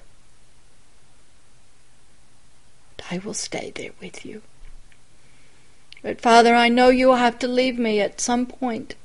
I 3.11 3.17
will 3.17 3.33
stay 3.33 3.71
there 3.73 3.91
with 3.99 4.25
you. 4.25 4.41
But 6.01 6.21
Father, 6.21 6.55
I 6.55 6.69
know 6.69 6.89
you 6.89 7.07
will 7.07 7.15
have 7.15 7.39
to 7.39 7.47
leave 7.47 7.77
me 7.77 7.99
at 7.99 8.21
some 8.21 8.45
point, 8.45 8.95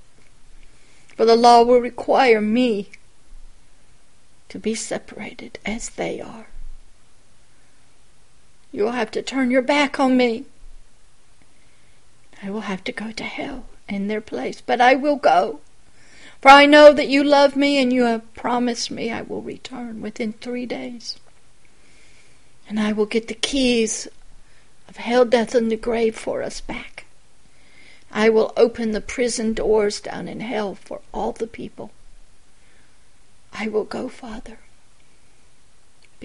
for 1.16 1.24
the 1.24 1.36
law 1.36 1.62
will 1.62 1.80
require 1.80 2.40
me 2.40 2.90
to 4.48 4.58
be 4.58 4.74
separated 4.74 5.58
as 5.64 5.88
they 5.88 6.20
are. 6.20 6.46
You 8.70 8.84
will 8.84 8.92
have 8.92 9.10
to 9.12 9.22
turn 9.22 9.50
your 9.50 9.62
back 9.62 9.98
on 9.98 10.16
me. 10.16 10.44
I 12.42 12.50
will 12.50 12.62
have 12.62 12.84
to 12.84 12.92
go 12.92 13.10
to 13.12 13.24
hell 13.24 13.66
in 13.88 14.08
their 14.08 14.20
place, 14.20 14.60
but 14.60 14.80
I 14.80 14.94
will 14.94 15.16
go. 15.16 15.60
For 16.42 16.50
I 16.50 16.66
know 16.66 16.92
that 16.92 17.08
you 17.08 17.24
love 17.24 17.56
me 17.56 17.78
and 17.78 17.92
you 17.92 18.04
have 18.04 18.34
promised 18.34 18.90
me 18.90 19.10
I 19.10 19.22
will 19.22 19.42
return 19.42 20.02
within 20.02 20.34
three 20.34 20.66
days. 20.66 21.18
And 22.68 22.80
I 22.80 22.92
will 22.92 23.06
get 23.06 23.28
the 23.28 23.34
keys 23.34 24.08
of 24.88 24.96
hell, 24.96 25.24
death, 25.24 25.54
and 25.54 25.70
the 25.70 25.76
grave 25.76 26.16
for 26.16 26.42
us 26.42 26.60
back. 26.60 27.04
I 28.10 28.28
will 28.28 28.52
open 28.56 28.92
the 28.92 29.00
prison 29.00 29.54
doors 29.54 30.00
down 30.00 30.28
in 30.28 30.40
hell 30.40 30.74
for 30.74 31.00
all 31.12 31.32
the 31.32 31.46
people. 31.46 31.90
I 33.52 33.68
will 33.68 33.84
go, 33.84 34.08
Father 34.08 34.58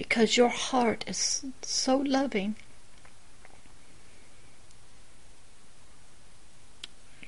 because 0.00 0.34
your 0.34 0.48
heart 0.48 1.04
is 1.06 1.44
so 1.60 1.98
loving. 1.98 2.56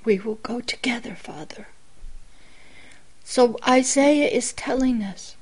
We 0.06 0.18
will 0.18 0.36
go 0.36 0.62
together, 0.62 1.14
Father. 1.14 1.68
So 3.24 3.58
Isaiah 3.68 4.30
is 4.30 4.54
telling 4.54 5.02
us, 5.02 5.36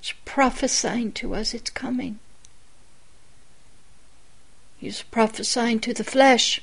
he's 0.00 0.14
prophesying 0.24 1.12
to 1.12 1.34
us 1.34 1.52
it's 1.52 1.68
coming. 1.68 2.20
He's 4.78 5.02
prophesying 5.02 5.80
to 5.80 5.94
the 5.94 6.04
flesh. 6.04 6.60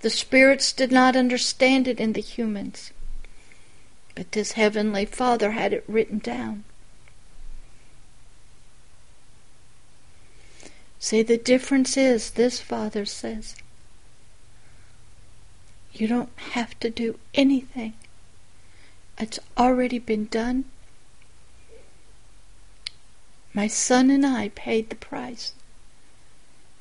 The 0.00 0.10
spirits 0.10 0.72
did 0.72 0.90
not 0.90 1.16
understand 1.16 1.86
it 1.86 2.00
in 2.00 2.14
the 2.14 2.20
humans. 2.20 2.92
But 4.14 4.32
this 4.32 4.52
heavenly 4.52 5.04
Father 5.04 5.52
had 5.52 5.72
it 5.72 5.84
written 5.86 6.18
down. 6.18 6.64
See, 10.98 11.22
the 11.22 11.38
difference 11.38 11.96
is 11.96 12.32
this 12.32 12.60
Father 12.60 13.04
says, 13.04 13.56
you 15.92 16.06
don't 16.06 16.30
have 16.52 16.78
to 16.80 16.90
do 16.90 17.18
anything. 17.34 17.94
It's 19.18 19.38
already 19.58 19.98
been 19.98 20.26
done. 20.26 20.64
My 23.52 23.66
son 23.66 24.10
and 24.10 24.24
I 24.24 24.50
paid 24.50 24.88
the 24.88 24.96
price. 24.96 25.52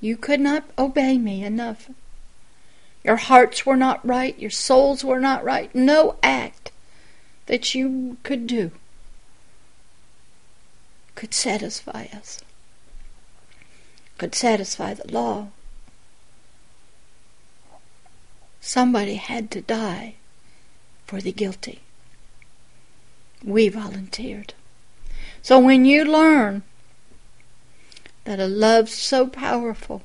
You 0.01 0.17
could 0.17 0.39
not 0.39 0.65
obey 0.77 1.17
me 1.17 1.43
enough. 1.43 1.89
Your 3.03 3.17
hearts 3.17 3.65
were 3.65 3.77
not 3.77 4.05
right. 4.05 4.37
Your 4.39 4.49
souls 4.49 5.03
were 5.03 5.19
not 5.19 5.43
right. 5.43 5.73
No 5.73 6.17
act 6.23 6.71
that 7.47 7.73
you 7.73 8.17
could 8.23 8.47
do 8.47 8.71
could 11.15 11.33
satisfy 11.33 12.07
us 12.15 12.41
could 14.19 14.35
satisfy 14.35 14.93
the 14.93 15.11
law. 15.11 15.47
Somebody 18.61 19.15
had 19.15 19.49
to 19.51 19.61
die 19.61 20.15
for 21.07 21.21
the 21.21 21.31
guilty. 21.31 21.79
We 23.43 23.69
volunteered. 23.69 24.53
So 25.41 25.57
when 25.57 25.85
you 25.85 26.03
learn 26.03 26.63
that 28.29 28.39
a 28.39 28.45
love 28.45 28.87
so 28.87 29.25
powerful 29.25 30.03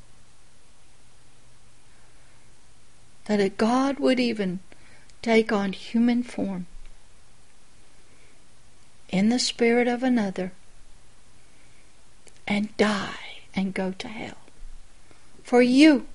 that 3.27 3.39
a 3.39 3.51
God 3.51 3.99
would 3.99 4.18
even 4.18 4.61
take 5.20 5.53
on 5.53 5.75
human 5.75 6.22
form 6.22 6.64
in 9.11 9.29
the 9.29 9.39
spirit 9.39 9.87
of 9.87 10.03
another 10.03 10.53
and 12.49 12.75
die 12.79 13.43
and 13.55 13.75
go 13.75 13.93
to 13.93 14.09
hell. 14.09 14.39
For 15.43 15.61
you. 15.61 16.07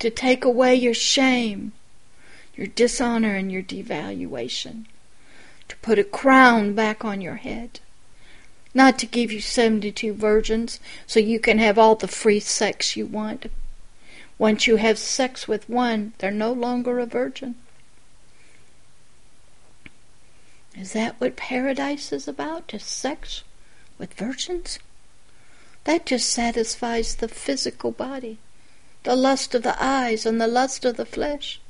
To 0.00 0.10
take 0.10 0.44
away 0.44 0.74
your 0.74 0.92
shame, 0.92 1.70
your 2.56 2.66
dishonor, 2.66 3.36
and 3.36 3.52
your 3.52 3.62
devaluation. 3.62 4.86
To 5.68 5.76
put 5.76 6.00
a 6.00 6.04
crown 6.04 6.74
back 6.74 7.04
on 7.04 7.20
your 7.20 7.36
head. 7.36 7.78
Not 8.78 8.96
to 9.00 9.06
give 9.06 9.32
you 9.32 9.40
72 9.40 10.12
virgins 10.14 10.78
so 11.04 11.18
you 11.18 11.40
can 11.40 11.58
have 11.58 11.80
all 11.80 11.96
the 11.96 12.06
free 12.06 12.38
sex 12.38 12.94
you 12.94 13.06
want. 13.06 13.50
Once 14.38 14.68
you 14.68 14.76
have 14.76 15.00
sex 15.00 15.48
with 15.48 15.68
one, 15.68 16.12
they're 16.18 16.30
no 16.30 16.52
longer 16.52 17.00
a 17.00 17.06
virgin. 17.06 17.56
Is 20.76 20.92
that 20.92 21.20
what 21.20 21.34
paradise 21.34 22.12
is 22.12 22.28
about? 22.28 22.68
Just 22.68 22.86
sex 22.86 23.42
with 23.98 24.14
virgins? 24.14 24.78
That 25.82 26.06
just 26.06 26.30
satisfies 26.30 27.16
the 27.16 27.26
physical 27.26 27.90
body, 27.90 28.38
the 29.02 29.16
lust 29.16 29.56
of 29.56 29.64
the 29.64 29.76
eyes 29.82 30.24
and 30.24 30.40
the 30.40 30.46
lust 30.46 30.84
of 30.84 30.96
the 30.96 31.04
flesh. 31.04 31.60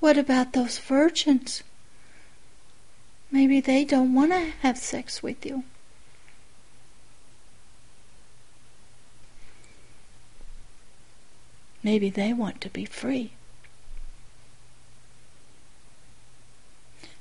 What 0.00 0.16
about 0.16 0.54
those 0.54 0.78
virgins? 0.78 1.62
Maybe 3.32 3.60
they 3.60 3.86
don't 3.86 4.12
want 4.12 4.30
to 4.32 4.52
have 4.60 4.76
sex 4.76 5.22
with 5.22 5.46
you. 5.46 5.64
Maybe 11.82 12.10
they 12.10 12.34
want 12.34 12.60
to 12.60 12.68
be 12.68 12.84
free. 12.84 13.32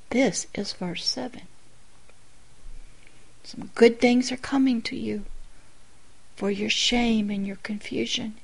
This 0.09 0.45
is 0.53 0.73
verse 0.73 1.05
7. 1.05 1.43
Some 3.45 3.71
good 3.73 4.01
things 4.01 4.31
are 4.33 4.37
coming 4.37 4.81
to 4.83 4.97
you 4.97 5.23
for 6.35 6.51
your 6.51 6.69
shame 6.69 7.29
and 7.29 7.47
your 7.47 7.55
confusion. 7.55 8.35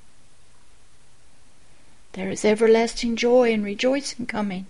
There 2.14 2.30
is 2.30 2.46
everlasting 2.46 3.18
joy 3.18 3.52
and 3.54 3.64
rejoicing 3.64 4.26
coming. 4.26 4.68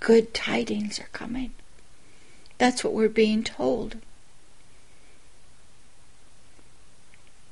Good 0.00 0.34
tidings 0.34 0.98
are 0.98 1.08
coming. 1.12 1.52
That's 2.58 2.82
what 2.82 2.92
we're 2.92 3.08
being 3.08 3.44
told. 3.44 3.96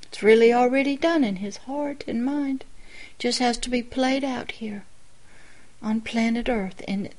It's 0.02 0.22
really 0.22 0.52
already 0.52 0.96
done 0.96 1.22
in 1.22 1.36
his 1.36 1.58
heart 1.58 2.04
and 2.08 2.24
mind 2.24 2.64
just 3.18 3.38
has 3.38 3.58
to 3.58 3.70
be 3.70 3.82
played 3.82 4.24
out 4.24 4.52
here 4.52 4.84
on 5.82 6.00
planet 6.00 6.48
Earth 6.48 6.80
in 6.88 7.10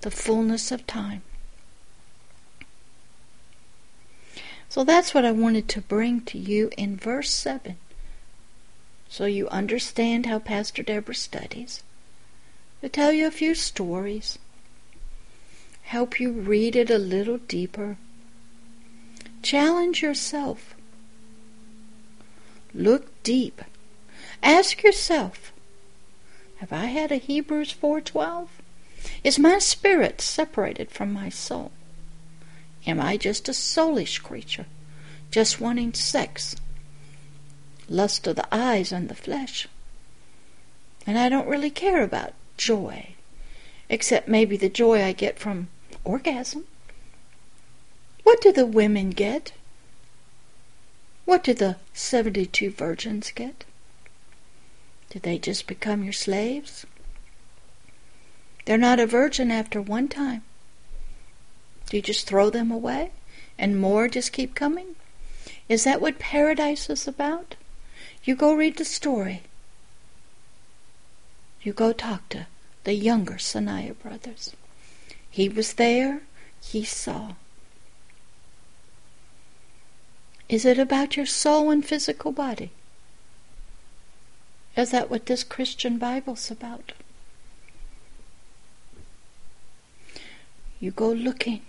the 0.00 0.10
fullness 0.10 0.70
of 0.70 0.86
time. 0.86 1.22
So 4.68 4.84
that's 4.84 5.14
what 5.14 5.24
I 5.24 5.32
wanted 5.32 5.68
to 5.68 5.80
bring 5.80 6.22
to 6.22 6.38
you 6.38 6.70
in 6.76 6.96
verse 6.96 7.30
7 7.30 7.76
so 9.08 9.26
you 9.26 9.46
understand 9.48 10.24
how 10.24 10.38
Pastor 10.38 10.82
Deborah 10.82 11.14
studies. 11.14 11.82
To 12.80 12.88
tell 12.88 13.12
you 13.12 13.26
a 13.26 13.30
few 13.30 13.54
stories, 13.54 14.38
help 15.82 16.18
you 16.18 16.32
read 16.32 16.74
it 16.76 16.90
a 16.90 16.98
little 16.98 17.38
deeper, 17.38 17.96
Challenge 19.42 20.00
yourself. 20.02 20.76
Look 22.72 23.22
deep. 23.24 23.60
Ask 24.40 24.84
yourself, 24.84 25.52
have 26.58 26.72
I 26.72 26.86
had 26.86 27.10
a 27.10 27.16
Hebrews 27.16 27.72
4:12? 27.72 28.48
Is 29.24 29.40
my 29.40 29.58
spirit 29.58 30.20
separated 30.20 30.92
from 30.92 31.12
my 31.12 31.28
soul? 31.28 31.72
Am 32.86 33.00
I 33.00 33.16
just 33.16 33.48
a 33.48 33.52
soulish 33.52 34.22
creature, 34.22 34.66
just 35.32 35.60
wanting 35.60 35.92
sex, 35.92 36.54
lust 37.88 38.28
of 38.28 38.36
the 38.36 38.54
eyes 38.54 38.92
and 38.92 39.08
the 39.08 39.16
flesh? 39.16 39.66
And 41.04 41.18
I 41.18 41.28
don't 41.28 41.48
really 41.48 41.70
care 41.70 42.04
about 42.04 42.32
joy, 42.56 43.16
except 43.92 44.26
maybe 44.26 44.56
the 44.56 44.70
joy 44.70 45.04
I 45.04 45.12
get 45.12 45.38
from 45.38 45.68
orgasm. 46.02 46.64
What 48.22 48.40
do 48.40 48.50
the 48.50 48.64
women 48.64 49.10
get? 49.10 49.52
What 51.26 51.44
do 51.44 51.52
the 51.52 51.76
72 51.92 52.70
virgins 52.70 53.30
get? 53.32 53.64
Do 55.10 55.18
they 55.18 55.36
just 55.36 55.66
become 55.66 56.02
your 56.02 56.14
slaves? 56.14 56.86
They're 58.64 58.78
not 58.78 58.98
a 58.98 59.06
virgin 59.06 59.50
after 59.50 59.82
one 59.82 60.08
time. 60.08 60.42
Do 61.90 61.98
you 61.98 62.02
just 62.02 62.26
throw 62.26 62.48
them 62.48 62.70
away 62.70 63.10
and 63.58 63.78
more 63.78 64.08
just 64.08 64.32
keep 64.32 64.54
coming? 64.54 64.96
Is 65.68 65.84
that 65.84 66.00
what 66.00 66.18
paradise 66.18 66.88
is 66.88 67.06
about? 67.06 67.56
You 68.24 68.36
go 68.36 68.54
read 68.54 68.78
the 68.78 68.86
story. 68.86 69.42
You 71.60 71.74
go 71.74 71.92
talk 71.92 72.30
to 72.30 72.46
the 72.84 72.94
younger 72.94 73.34
Tsarnaev 73.34 73.98
brothers. 74.02 74.54
He 75.30 75.48
was 75.48 75.74
there, 75.74 76.22
he 76.62 76.84
saw. 76.84 77.32
Is 80.48 80.64
it 80.64 80.78
about 80.78 81.16
your 81.16 81.26
soul 81.26 81.70
and 81.70 81.84
physical 81.84 82.32
body? 82.32 82.70
Is 84.76 84.90
that 84.90 85.10
what 85.10 85.26
this 85.26 85.44
Christian 85.44 85.98
Bible's 85.98 86.50
about? 86.50 86.92
You 90.80 90.90
go 90.90 91.10
looking. 91.10 91.62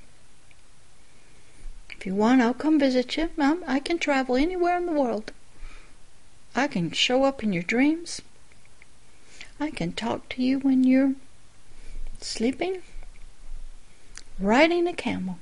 If 1.92 2.06
you 2.06 2.16
want, 2.16 2.42
I'll 2.42 2.54
come 2.54 2.80
visit 2.80 3.16
you. 3.16 3.30
Mom, 3.38 3.64
I 3.68 3.80
can 3.80 4.00
travel 4.00 4.36
anywhere 4.36 4.78
in 4.78 4.86
the 4.86 4.92
world. 4.92 5.32
I 6.56 6.68
can 6.68 6.92
show 6.92 7.24
up 7.24 7.44
in 7.44 7.54
your 7.54 7.64
dreams. 7.64 8.22
I 9.64 9.72
can 9.72 9.94
talk 9.94 10.28
to 10.30 10.44
you 10.44 10.60
when 10.60 10.84
you're 10.84 11.14
sleeping, 12.20 12.82
riding 14.38 14.88
a 14.88 14.94
camel, 14.94 15.38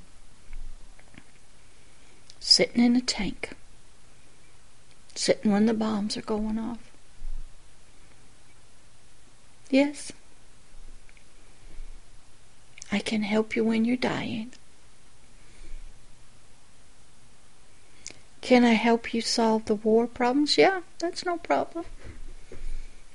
sitting 2.38 2.84
in 2.84 2.94
a 2.94 3.00
tank, 3.00 3.56
sitting 5.16 5.50
when 5.50 5.66
the 5.66 5.74
bombs 5.74 6.16
are 6.16 6.22
going 6.22 6.56
off. 6.56 6.78
Yes, 9.70 10.12
I 12.92 13.00
can 13.00 13.22
help 13.22 13.56
you 13.56 13.64
when 13.64 13.84
you're 13.84 13.96
dying. 13.96 14.52
Can 18.40 18.62
I 18.62 18.74
help 18.74 19.12
you 19.12 19.20
solve 19.20 19.64
the 19.64 19.74
war 19.74 20.06
problems? 20.06 20.56
Yeah, 20.56 20.82
that's 21.00 21.26
no 21.26 21.38
problem. 21.38 21.86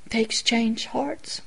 They 0.10 0.22
exchange 0.22 0.86
hearts. 0.88 1.42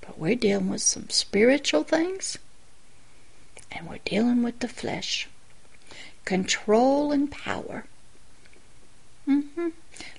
But 0.00 0.18
we're 0.18 0.36
dealing 0.36 0.68
with 0.68 0.82
some 0.82 1.10
spiritual 1.10 1.82
things, 1.82 2.38
and 3.72 3.88
we're 3.88 3.98
dealing 4.04 4.42
with 4.42 4.60
the 4.60 4.68
flesh. 4.68 5.28
Control 6.24 7.10
and 7.10 7.30
power. 7.30 7.84
Mm-hmm. 9.28 9.68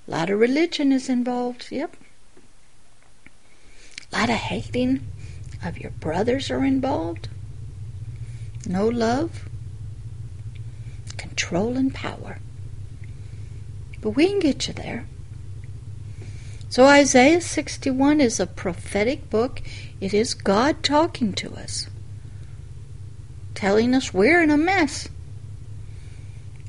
A 0.07 0.11
lot 0.11 0.29
of 0.29 0.39
religion 0.39 0.91
is 0.91 1.07
involved, 1.07 1.67
yep. 1.71 1.95
A 4.11 4.17
lot 4.17 4.29
of 4.29 4.35
hating 4.35 5.07
of 5.63 5.77
your 5.77 5.91
brothers 5.91 6.51
are 6.51 6.65
involved. 6.65 7.29
No 8.65 8.87
love. 8.87 9.47
Control 11.17 11.77
and 11.77 11.93
power. 11.93 12.39
But 14.01 14.11
we 14.11 14.27
can 14.27 14.39
get 14.39 14.67
you 14.67 14.73
there. 14.73 15.05
So 16.71 16.85
Isaiah 16.85 17.41
61 17.41 18.21
is 18.21 18.39
a 18.39 18.47
prophetic 18.47 19.29
book. 19.29 19.61
It 19.99 20.13
is 20.13 20.33
God 20.33 20.83
talking 20.83 21.33
to 21.33 21.53
us, 21.53 21.89
telling 23.53 23.93
us 23.93 24.13
we're 24.13 24.41
in 24.41 24.49
a 24.49 24.55
mess 24.55 25.09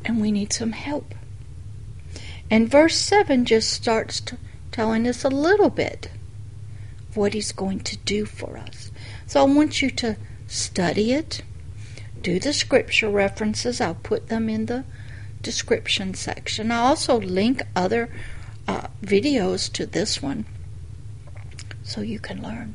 and 0.04 0.20
we 0.20 0.32
need 0.32 0.52
some 0.52 0.72
help. 0.72 1.14
And 2.50 2.68
verse 2.68 2.96
7 2.98 3.44
just 3.44 3.72
starts 3.72 4.20
telling 4.72 5.06
us 5.06 5.22
a 5.22 5.28
little 5.28 5.70
bit 5.70 6.10
of 7.08 7.16
what 7.16 7.32
he's 7.32 7.52
going 7.52 7.78
to 7.84 7.96
do 7.98 8.24
for 8.24 8.56
us. 8.56 8.90
So 9.28 9.40
I 9.40 9.44
want 9.44 9.82
you 9.82 9.90
to 9.90 10.16
study 10.48 11.12
it, 11.12 11.42
do 12.20 12.40
the 12.40 12.52
scripture 12.52 13.08
references. 13.08 13.80
I'll 13.80 13.94
put 13.94 14.26
them 14.26 14.48
in 14.48 14.66
the 14.66 14.82
description 15.42 16.14
section. 16.14 16.72
I'll 16.72 16.86
also 16.86 17.20
link 17.20 17.62
other 17.76 18.10
uh, 18.68 18.88
videos 19.02 19.72
to 19.72 19.86
this 19.86 20.22
one 20.22 20.46
so 21.82 22.00
you 22.00 22.18
can 22.18 22.42
learn. 22.42 22.74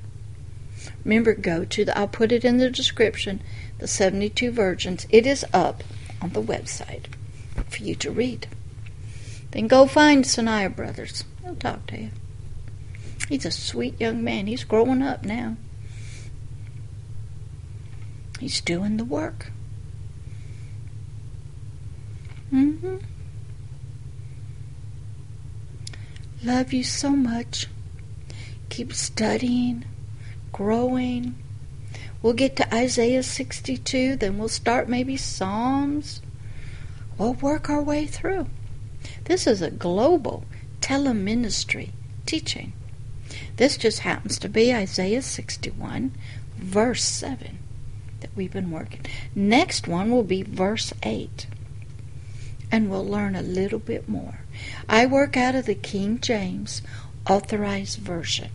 Remember, 1.03 1.33
go 1.33 1.65
to 1.65 1.85
the, 1.85 1.97
I'll 1.97 2.07
put 2.07 2.31
it 2.31 2.45
in 2.45 2.57
the 2.57 2.69
description, 2.69 3.41
the 3.79 3.87
72 3.87 4.51
Virgins. 4.51 5.07
It 5.09 5.25
is 5.25 5.45
up 5.53 5.83
on 6.21 6.31
the 6.31 6.41
website 6.41 7.05
for 7.69 7.83
you 7.83 7.95
to 7.95 8.11
read. 8.11 8.47
Then 9.51 9.67
go 9.67 9.87
find 9.87 10.25
Tsarnaev 10.25 10.75
Brothers. 10.75 11.23
He'll 11.43 11.55
talk 11.55 11.87
to 11.87 11.99
you. 11.99 12.09
He's 13.29 13.45
a 13.45 13.51
sweet 13.51 13.99
young 13.99 14.23
man. 14.23 14.47
He's 14.47 14.63
growing 14.63 15.01
up 15.01 15.23
now. 15.23 15.57
He's 18.39 18.61
doing 18.61 18.97
the 18.97 19.05
work. 19.05 19.51
Mm-hmm. 22.53 22.97
Love 26.43 26.71
you 26.71 26.83
so 26.83 27.09
much. 27.11 27.67
Keep 28.69 28.93
studying, 28.93 29.85
growing. 30.51 31.35
We'll 32.21 32.33
get 32.33 32.55
to 32.57 32.75
Isaiah 32.75 33.23
62, 33.23 34.17
then 34.17 34.37
we'll 34.37 34.47
start 34.47 34.87
maybe 34.87 35.17
Psalms. 35.17 36.21
We'll 37.17 37.33
work 37.33 37.69
our 37.69 37.81
way 37.81 38.05
through. 38.05 38.47
This 39.25 39.47
is 39.47 39.61
a 39.61 39.71
global 39.71 40.45
teleministry 40.79 41.89
teaching. 42.25 42.73
This 43.55 43.75
just 43.75 43.99
happens 43.99 44.37
to 44.39 44.49
be 44.49 44.73
Isaiah 44.73 45.23
61, 45.23 46.11
verse 46.57 47.03
7 47.03 47.57
that 48.19 48.29
we've 48.35 48.53
been 48.53 48.71
working. 48.71 49.01
Next 49.33 49.87
one 49.87 50.11
will 50.11 50.23
be 50.23 50.43
verse 50.43 50.93
8, 51.01 51.47
and 52.71 52.89
we'll 52.89 53.05
learn 53.05 53.35
a 53.35 53.41
little 53.41 53.79
bit 53.79 54.07
more. 54.07 54.39
I 54.89 55.05
work 55.05 55.35
out 55.37 55.55
of 55.55 55.65
the 55.65 55.75
King 55.75 56.19
James 56.19 56.81
Authorized 57.29 57.99
Version. 57.99 58.49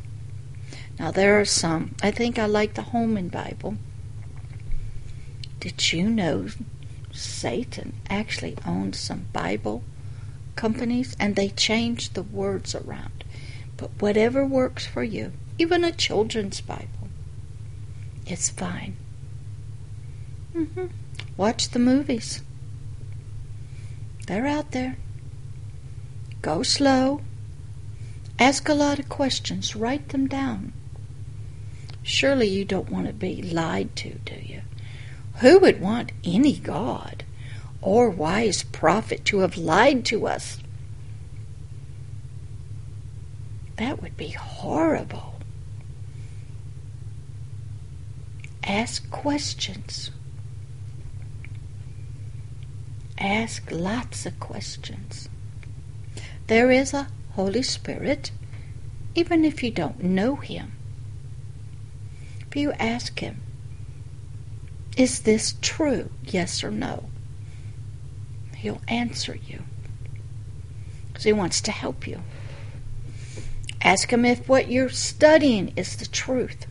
Now, 0.98 1.10
there 1.10 1.40
are 1.40 1.44
some. 1.44 1.94
I 2.02 2.10
think 2.10 2.38
I 2.38 2.46
like 2.46 2.74
the 2.74 2.82
Holman 2.82 3.28
Bible. 3.28 3.76
Did 5.60 5.92
you 5.92 6.10
know 6.10 6.48
Satan 7.12 7.94
actually 8.10 8.56
owns 8.66 8.98
some 8.98 9.26
Bible 9.32 9.82
companies 10.56 11.16
and 11.18 11.36
they 11.36 11.48
change 11.48 12.10
the 12.10 12.22
words 12.22 12.74
around? 12.74 13.24
But 13.76 13.90
whatever 14.00 14.44
works 14.44 14.86
for 14.86 15.02
you, 15.02 15.32
even 15.58 15.84
a 15.84 15.92
children's 15.92 16.60
Bible, 16.60 17.08
it's 18.26 18.48
fine. 18.48 18.96
Mm-hmm. 20.54 20.86
Watch 21.36 21.70
the 21.70 21.78
movies. 21.78 22.42
They're 24.26 24.46
out 24.46 24.70
there. 24.72 24.96
Go 26.42 26.64
slow. 26.64 27.20
Ask 28.38 28.68
a 28.68 28.74
lot 28.74 28.98
of 28.98 29.08
questions. 29.08 29.76
Write 29.76 30.08
them 30.08 30.26
down. 30.26 30.72
Surely 32.02 32.48
you 32.48 32.64
don't 32.64 32.90
want 32.90 33.06
to 33.06 33.12
be 33.12 33.40
lied 33.40 33.94
to, 33.96 34.14
do 34.24 34.34
you? 34.34 34.62
Who 35.36 35.60
would 35.60 35.80
want 35.80 36.10
any 36.24 36.56
God 36.56 37.24
or 37.80 38.10
wise 38.10 38.64
prophet 38.64 39.24
to 39.26 39.38
have 39.38 39.56
lied 39.56 40.04
to 40.06 40.26
us? 40.26 40.58
That 43.76 44.02
would 44.02 44.16
be 44.16 44.30
horrible. 44.30 45.40
Ask 48.64 49.10
questions. 49.10 50.10
Ask 53.18 53.70
lots 53.70 54.26
of 54.26 54.38
questions. 54.40 55.28
There 56.46 56.70
is 56.70 56.92
a 56.92 57.08
Holy 57.34 57.62
Spirit, 57.62 58.30
even 59.14 59.44
if 59.44 59.62
you 59.62 59.70
don't 59.70 60.02
know 60.02 60.36
Him. 60.36 60.72
If 62.46 62.56
you 62.56 62.72
ask 62.72 63.18
Him, 63.20 63.40
Is 64.96 65.20
this 65.20 65.54
true? 65.62 66.10
Yes 66.24 66.62
or 66.62 66.70
no? 66.70 67.04
He'll 68.56 68.82
answer 68.86 69.36
you. 69.46 69.62
Because 71.08 71.24
he 71.24 71.32
wants 71.32 71.60
to 71.62 71.72
help 71.72 72.06
you. 72.06 72.22
Ask 73.82 74.12
him 74.12 74.24
if 74.24 74.48
what 74.48 74.70
you're 74.70 74.88
studying 74.88 75.72
is 75.74 75.96
the 75.96 76.06
truth. 76.06 76.66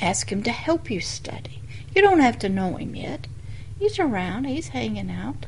Ask 0.00 0.30
him 0.32 0.42
to 0.42 0.50
help 0.50 0.90
you 0.90 1.00
study. 1.00 1.62
You 1.94 2.02
don't 2.02 2.18
have 2.18 2.38
to 2.40 2.48
know 2.48 2.74
him 2.76 2.96
yet. 2.96 3.28
He's 3.78 3.98
around, 3.98 4.44
he's 4.44 4.68
hanging 4.68 5.10
out. 5.10 5.46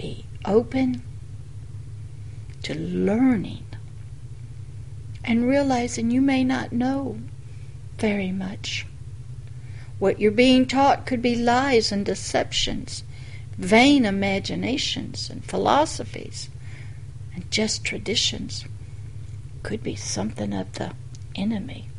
Be 0.00 0.24
open 0.46 1.02
to 2.62 2.74
learning 2.74 3.66
and 5.22 5.46
realizing 5.46 6.10
you 6.10 6.22
may 6.22 6.42
not 6.42 6.72
know 6.72 7.18
very 7.98 8.32
much. 8.32 8.86
What 9.98 10.18
you're 10.18 10.32
being 10.32 10.64
taught 10.64 11.04
could 11.04 11.20
be 11.20 11.36
lies 11.36 11.92
and 11.92 12.06
deceptions, 12.06 13.04
vain 13.58 14.06
imaginations 14.06 15.28
and 15.28 15.44
philosophies, 15.44 16.48
and 17.34 17.50
just 17.50 17.84
traditions. 17.84 18.64
Could 19.62 19.82
be 19.82 19.96
something 19.96 20.54
of 20.54 20.72
the 20.72 20.92
enemy. 21.34 21.90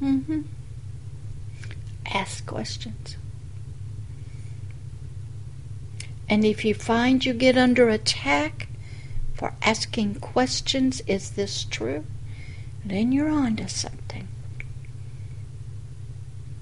Mm-hmm. 0.00 0.40
Ask 2.06 2.46
questions. 2.46 3.18
And 6.30 6.44
if 6.44 6.64
you 6.64 6.74
find 6.74 7.24
you 7.24 7.34
get 7.34 7.58
under 7.58 7.88
attack 7.88 8.68
for 9.34 9.52
asking 9.62 10.14
questions, 10.20 11.02
is 11.08 11.32
this 11.32 11.64
true? 11.64 12.04
Then 12.84 13.10
you're 13.10 13.28
on 13.28 13.56
to 13.56 13.68
something. 13.68 14.28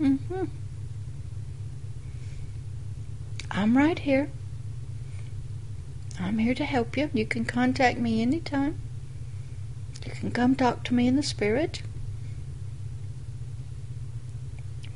Mm-hmm. 0.01 0.45
I'm 3.51 3.77
right 3.77 3.99
here. 3.99 4.31
I'm 6.19 6.39
here 6.39 6.55
to 6.55 6.64
help 6.64 6.97
you. 6.97 7.11
You 7.12 7.27
can 7.27 7.45
contact 7.45 7.99
me 7.99 8.23
anytime. 8.23 8.81
You 10.07 10.12
can 10.12 10.31
come 10.31 10.55
talk 10.55 10.83
to 10.85 10.95
me 10.95 11.07
in 11.07 11.16
the 11.16 11.23
spirit. 11.23 11.83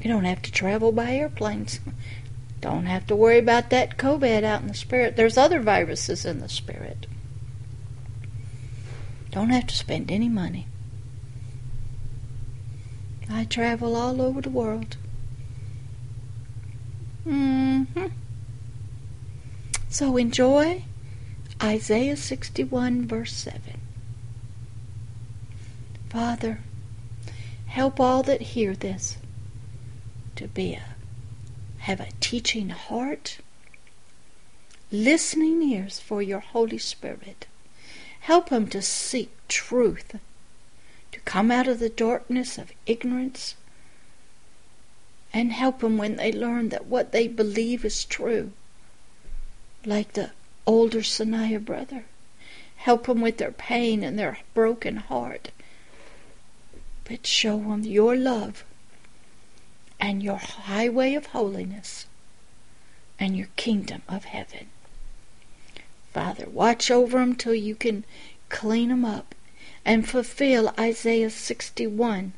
You 0.01 0.11
don't 0.11 0.25
have 0.25 0.41
to 0.43 0.51
travel 0.51 0.93
by 0.93 1.13
airplanes. 1.13 1.79
Don't 2.63 2.87
have 2.87 3.07
to 3.09 3.17
worry 3.17 3.41
about 3.41 3.71
that 3.71 3.99
COVID 3.99 4.45
out 4.45 4.63
in 4.63 4.69
the 4.69 4.75
spirit. 4.75 5.17
There's 5.17 5.37
other 5.37 5.61
viruses 5.61 6.25
in 6.25 6.39
the 6.39 6.49
spirit. 6.49 7.07
Don't 9.33 9.51
have 9.51 9.67
to 9.67 9.75
spend 9.75 10.11
any 10.11 10.29
money. 10.29 10.69
I 13.29 13.45
travel 13.45 13.97
all 13.97 14.23
over 14.23 14.41
the 14.41 14.49
world. 14.49 14.97
Mm-hmm. 17.27 18.07
So 19.89 20.17
enjoy 20.17 20.85
Isaiah 21.61 22.17
61, 22.17 23.09
verse 23.09 23.33
7. 23.33 23.81
Father, 26.11 26.61
help 27.67 27.99
all 27.99 28.23
that 28.23 28.41
hear 28.41 28.77
this 28.77 29.17
to 30.37 30.47
be 30.47 30.75
a 30.75 30.92
have 31.83 32.01
a 32.01 32.09
teaching 32.21 32.69
heart, 32.69 33.39
listening 34.93 35.61
ears 35.63 35.99
for 35.99 36.23
your 36.23 36.39
Holy 36.39 36.79
Spirit. 36.79 37.47
Help 38.21 38.51
them 38.51 38.69
to 38.69 38.81
seek 38.81 39.31
truth, 39.49 40.15
to 41.11 41.21
come 41.21 41.51
out 41.51 41.67
of 41.67 41.81
the 41.81 41.89
darkness 41.89 42.57
of 42.57 42.71
ignorance, 42.87 43.57
and 45.33 45.53
help 45.53 45.81
them 45.81 45.99
when 45.99 46.15
they 46.15 46.31
learn 46.31 46.69
that 46.69 46.87
what 46.87 47.11
they 47.11 47.27
believe 47.27 47.85
is 47.85 48.05
true, 48.05 48.53
like 49.85 50.13
the 50.13 50.31
older 50.65 51.01
Tsarnaev 51.01 51.65
brother. 51.65 52.05
Help 52.77 53.09
them 53.09 53.21
with 53.21 53.39
their 53.39 53.51
pain 53.51 54.05
and 54.05 54.17
their 54.17 54.39
broken 54.55 54.99
heart, 54.99 55.51
but 57.05 57.27
show 57.27 57.59
them 57.59 57.83
your 57.83 58.15
love 58.15 58.65
and 60.03 60.21
your 60.21 60.37
highway 60.37 61.15
of 61.15 61.27
holiness 61.27 62.07
and 63.21 63.37
your 63.37 63.47
kingdom 63.55 64.03
of 64.09 64.25
heaven. 64.25 64.67
Father, 66.13 66.49
watch 66.49 66.91
over 66.91 67.21
them 67.21 67.37
till 67.37 67.55
you 67.55 67.77
can 67.77 68.05
clean 68.49 68.89
them 68.89 69.05
up 69.05 69.33
and 69.85 70.09
fulfill 70.09 70.75
Isaiah 70.79 71.31
61 71.31 72.33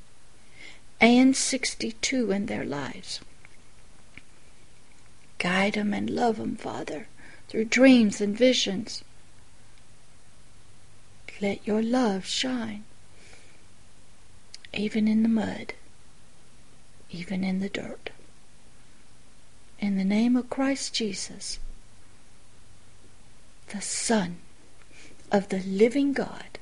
and 1.01 1.35
62 1.35 2.31
in 2.31 2.47
their 2.47 2.67
lives. 2.67 3.21
Guide 5.39 5.73
them 5.73 5.95
and 5.95 6.11
love 6.11 6.37
them, 6.37 6.57
Father, 6.57 7.09
through 7.49 7.65
dreams 7.65 8.21
and 8.21 8.37
visions. 8.37 9.03
Let 11.41 11.67
your 11.67 11.83
love 11.83 12.27
shine, 12.27 12.85
even 14.75 15.09
in 15.09 15.23
the 15.23 15.29
mud 15.31 15.73
even 17.15 17.45
in 17.45 17.61
the 17.61 17.69
dirt. 17.69 18.11
In 19.79 19.97
the 19.97 20.05
name 20.05 20.37
of 20.37 20.51
Christ 20.51 20.95
Jesus, 20.95 21.59
the 23.69 23.81
Son 23.81 24.39
of 25.31 25.49
the 25.49 25.61
living 25.61 26.13
God, 26.13 26.59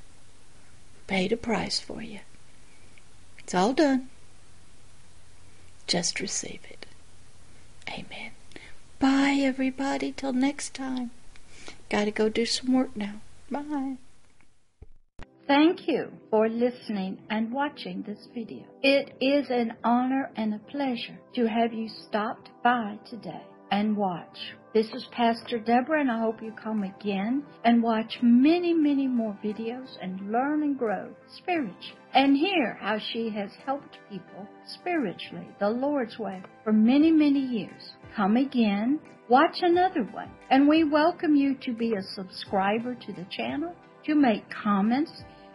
paid 1.07 1.33
a 1.33 1.37
price 1.37 1.81
for 1.81 2.03
you. 2.03 2.21
It's 3.39 3.55
all 3.55 3.73
done. 3.73 4.09
Just 5.87 6.21
receive 6.21 6.61
it. 6.71 6.87
Amen. 7.89 8.33
Bye, 8.99 9.39
everybody. 9.43 10.13
Till 10.13 10.33
next 10.33 10.75
time. 10.75 11.11
Gotta 11.89 12.11
go 12.11 12.29
do 12.29 12.47
some 12.47 12.73
work 12.73 12.97
now. 12.97 13.21
Bye. 13.51 13.97
Thank 15.49 15.89
you 15.89 16.13
for 16.31 16.49
listening 16.49 17.19
and 17.29 17.53
watching 17.53 18.05
this 18.07 18.29
video. 18.33 18.63
It 18.81 19.17
is 19.21 19.51
an 19.51 19.73
honor 19.83 20.31
and 20.37 20.55
a 20.55 20.61
pleasure 20.71 21.19
to 21.35 21.47
have 21.47 21.73
you 21.73 21.89
stopped 22.07 22.51
by 22.63 22.99
today 23.11 23.43
and 23.73 23.97
watch. 23.97 24.39
This 24.73 24.87
is 24.95 25.05
Pastor 25.11 25.59
Deborah 25.59 26.01
and 26.01 26.13
I 26.13 26.21
hope 26.21 26.41
you 26.41 26.53
come 26.53 26.85
again 26.85 27.43
and 27.65 27.83
watch 27.83 28.19
many, 28.23 28.73
many 28.73 29.09
more 29.09 29.37
videos 29.45 29.89
and 30.01 30.31
learn 30.31 30.63
and 30.63 30.79
grow 30.79 31.11
spiritually 31.37 31.99
and 32.15 32.37
hear 32.37 32.79
how 32.81 32.99
she 33.13 33.29
has 33.31 33.51
helped 33.67 33.99
people 34.09 34.47
spiritually 34.67 35.49
the 35.59 35.69
Lord's 35.69 36.21
way 36.21 36.41
for 36.63 36.73
many, 36.73 37.11
many 37.11 37.41
years. 37.41 37.95
Come 38.15 38.37
again, 38.37 39.01
watch 39.29 39.57
another 39.63 40.05
one, 40.05 40.31
and 40.51 40.69
we 40.69 40.85
welcome 40.85 41.35
you 41.35 41.57
to 41.63 41.73
be 41.73 41.95
a 41.95 42.15
subscriber 42.15 42.95
to 42.95 43.13
the 43.13 43.27
channel, 43.31 43.75
to 44.05 44.15
make 44.15 44.45
comments, 44.51 45.11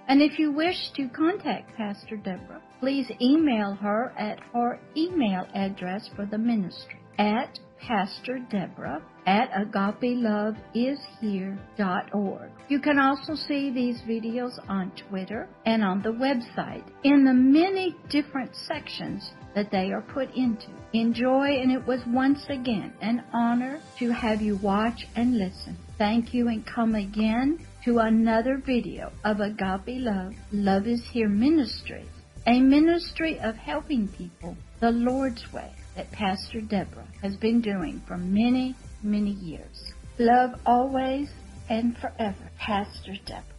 and 0.07 0.21
if 0.21 0.39
you 0.39 0.51
wish 0.51 0.91
to 0.95 1.09
contact 1.09 1.75
Pastor 1.75 2.15
Deborah, 2.17 2.61
please 2.79 3.09
email 3.21 3.75
her 3.75 4.13
at 4.17 4.39
her 4.53 4.79
email 4.95 5.45
address 5.53 6.09
for 6.15 6.25
the 6.25 6.37
ministry 6.37 6.99
at 7.17 7.59
Pastor 7.79 8.39
Deborah 8.49 9.01
at 9.25 9.51
agapeloveishere.org. 9.51 12.51
You 12.69 12.79
can 12.79 12.99
also 12.99 13.35
see 13.35 13.69
these 13.69 13.99
videos 14.07 14.57
on 14.69 14.93
Twitter 15.09 15.49
and 15.65 15.83
on 15.83 16.01
the 16.01 16.13
website 16.13 16.85
in 17.03 17.25
the 17.25 17.33
many 17.33 17.93
different 18.09 18.55
sections 18.55 19.33
that 19.55 19.71
they 19.71 19.91
are 19.91 20.01
put 20.01 20.33
into. 20.35 20.69
Enjoy, 20.93 21.59
and 21.59 21.69
it 21.71 21.85
was 21.85 21.99
once 22.07 22.45
again 22.49 22.93
an 23.01 23.23
honor 23.33 23.81
to 23.99 24.11
have 24.11 24.41
you 24.41 24.55
watch 24.57 25.05
and 25.15 25.37
listen. 25.37 25.77
Thank 25.97 26.33
you 26.33 26.47
and 26.47 26.65
come 26.65 26.95
again 26.95 27.59
to 27.87 27.99
another 27.99 28.57
video 28.57 29.09
of 29.23 29.39
Agape 29.39 30.01
Love, 30.01 30.33
Love 30.51 30.87
is 30.87 31.01
Here 31.09 31.29
Ministries, 31.29 32.09
a 32.45 32.59
ministry 32.59 33.39
of 33.39 33.55
helping 33.55 34.09
people 34.09 34.57
the 34.81 34.91
Lord's 34.91 35.53
way 35.53 35.71
that 35.95 36.11
Pastor 36.11 36.59
Deborah 36.59 37.07
has 37.21 37.37
been 37.37 37.61
doing 37.61 38.01
for 38.05 38.17
many, 38.17 38.75
many 39.03 39.31
years. 39.31 39.93
Love 40.19 40.59
always 40.65 41.29
and 41.69 41.97
forever, 41.97 42.51
Pastor 42.59 43.13
Deborah. 43.25 43.56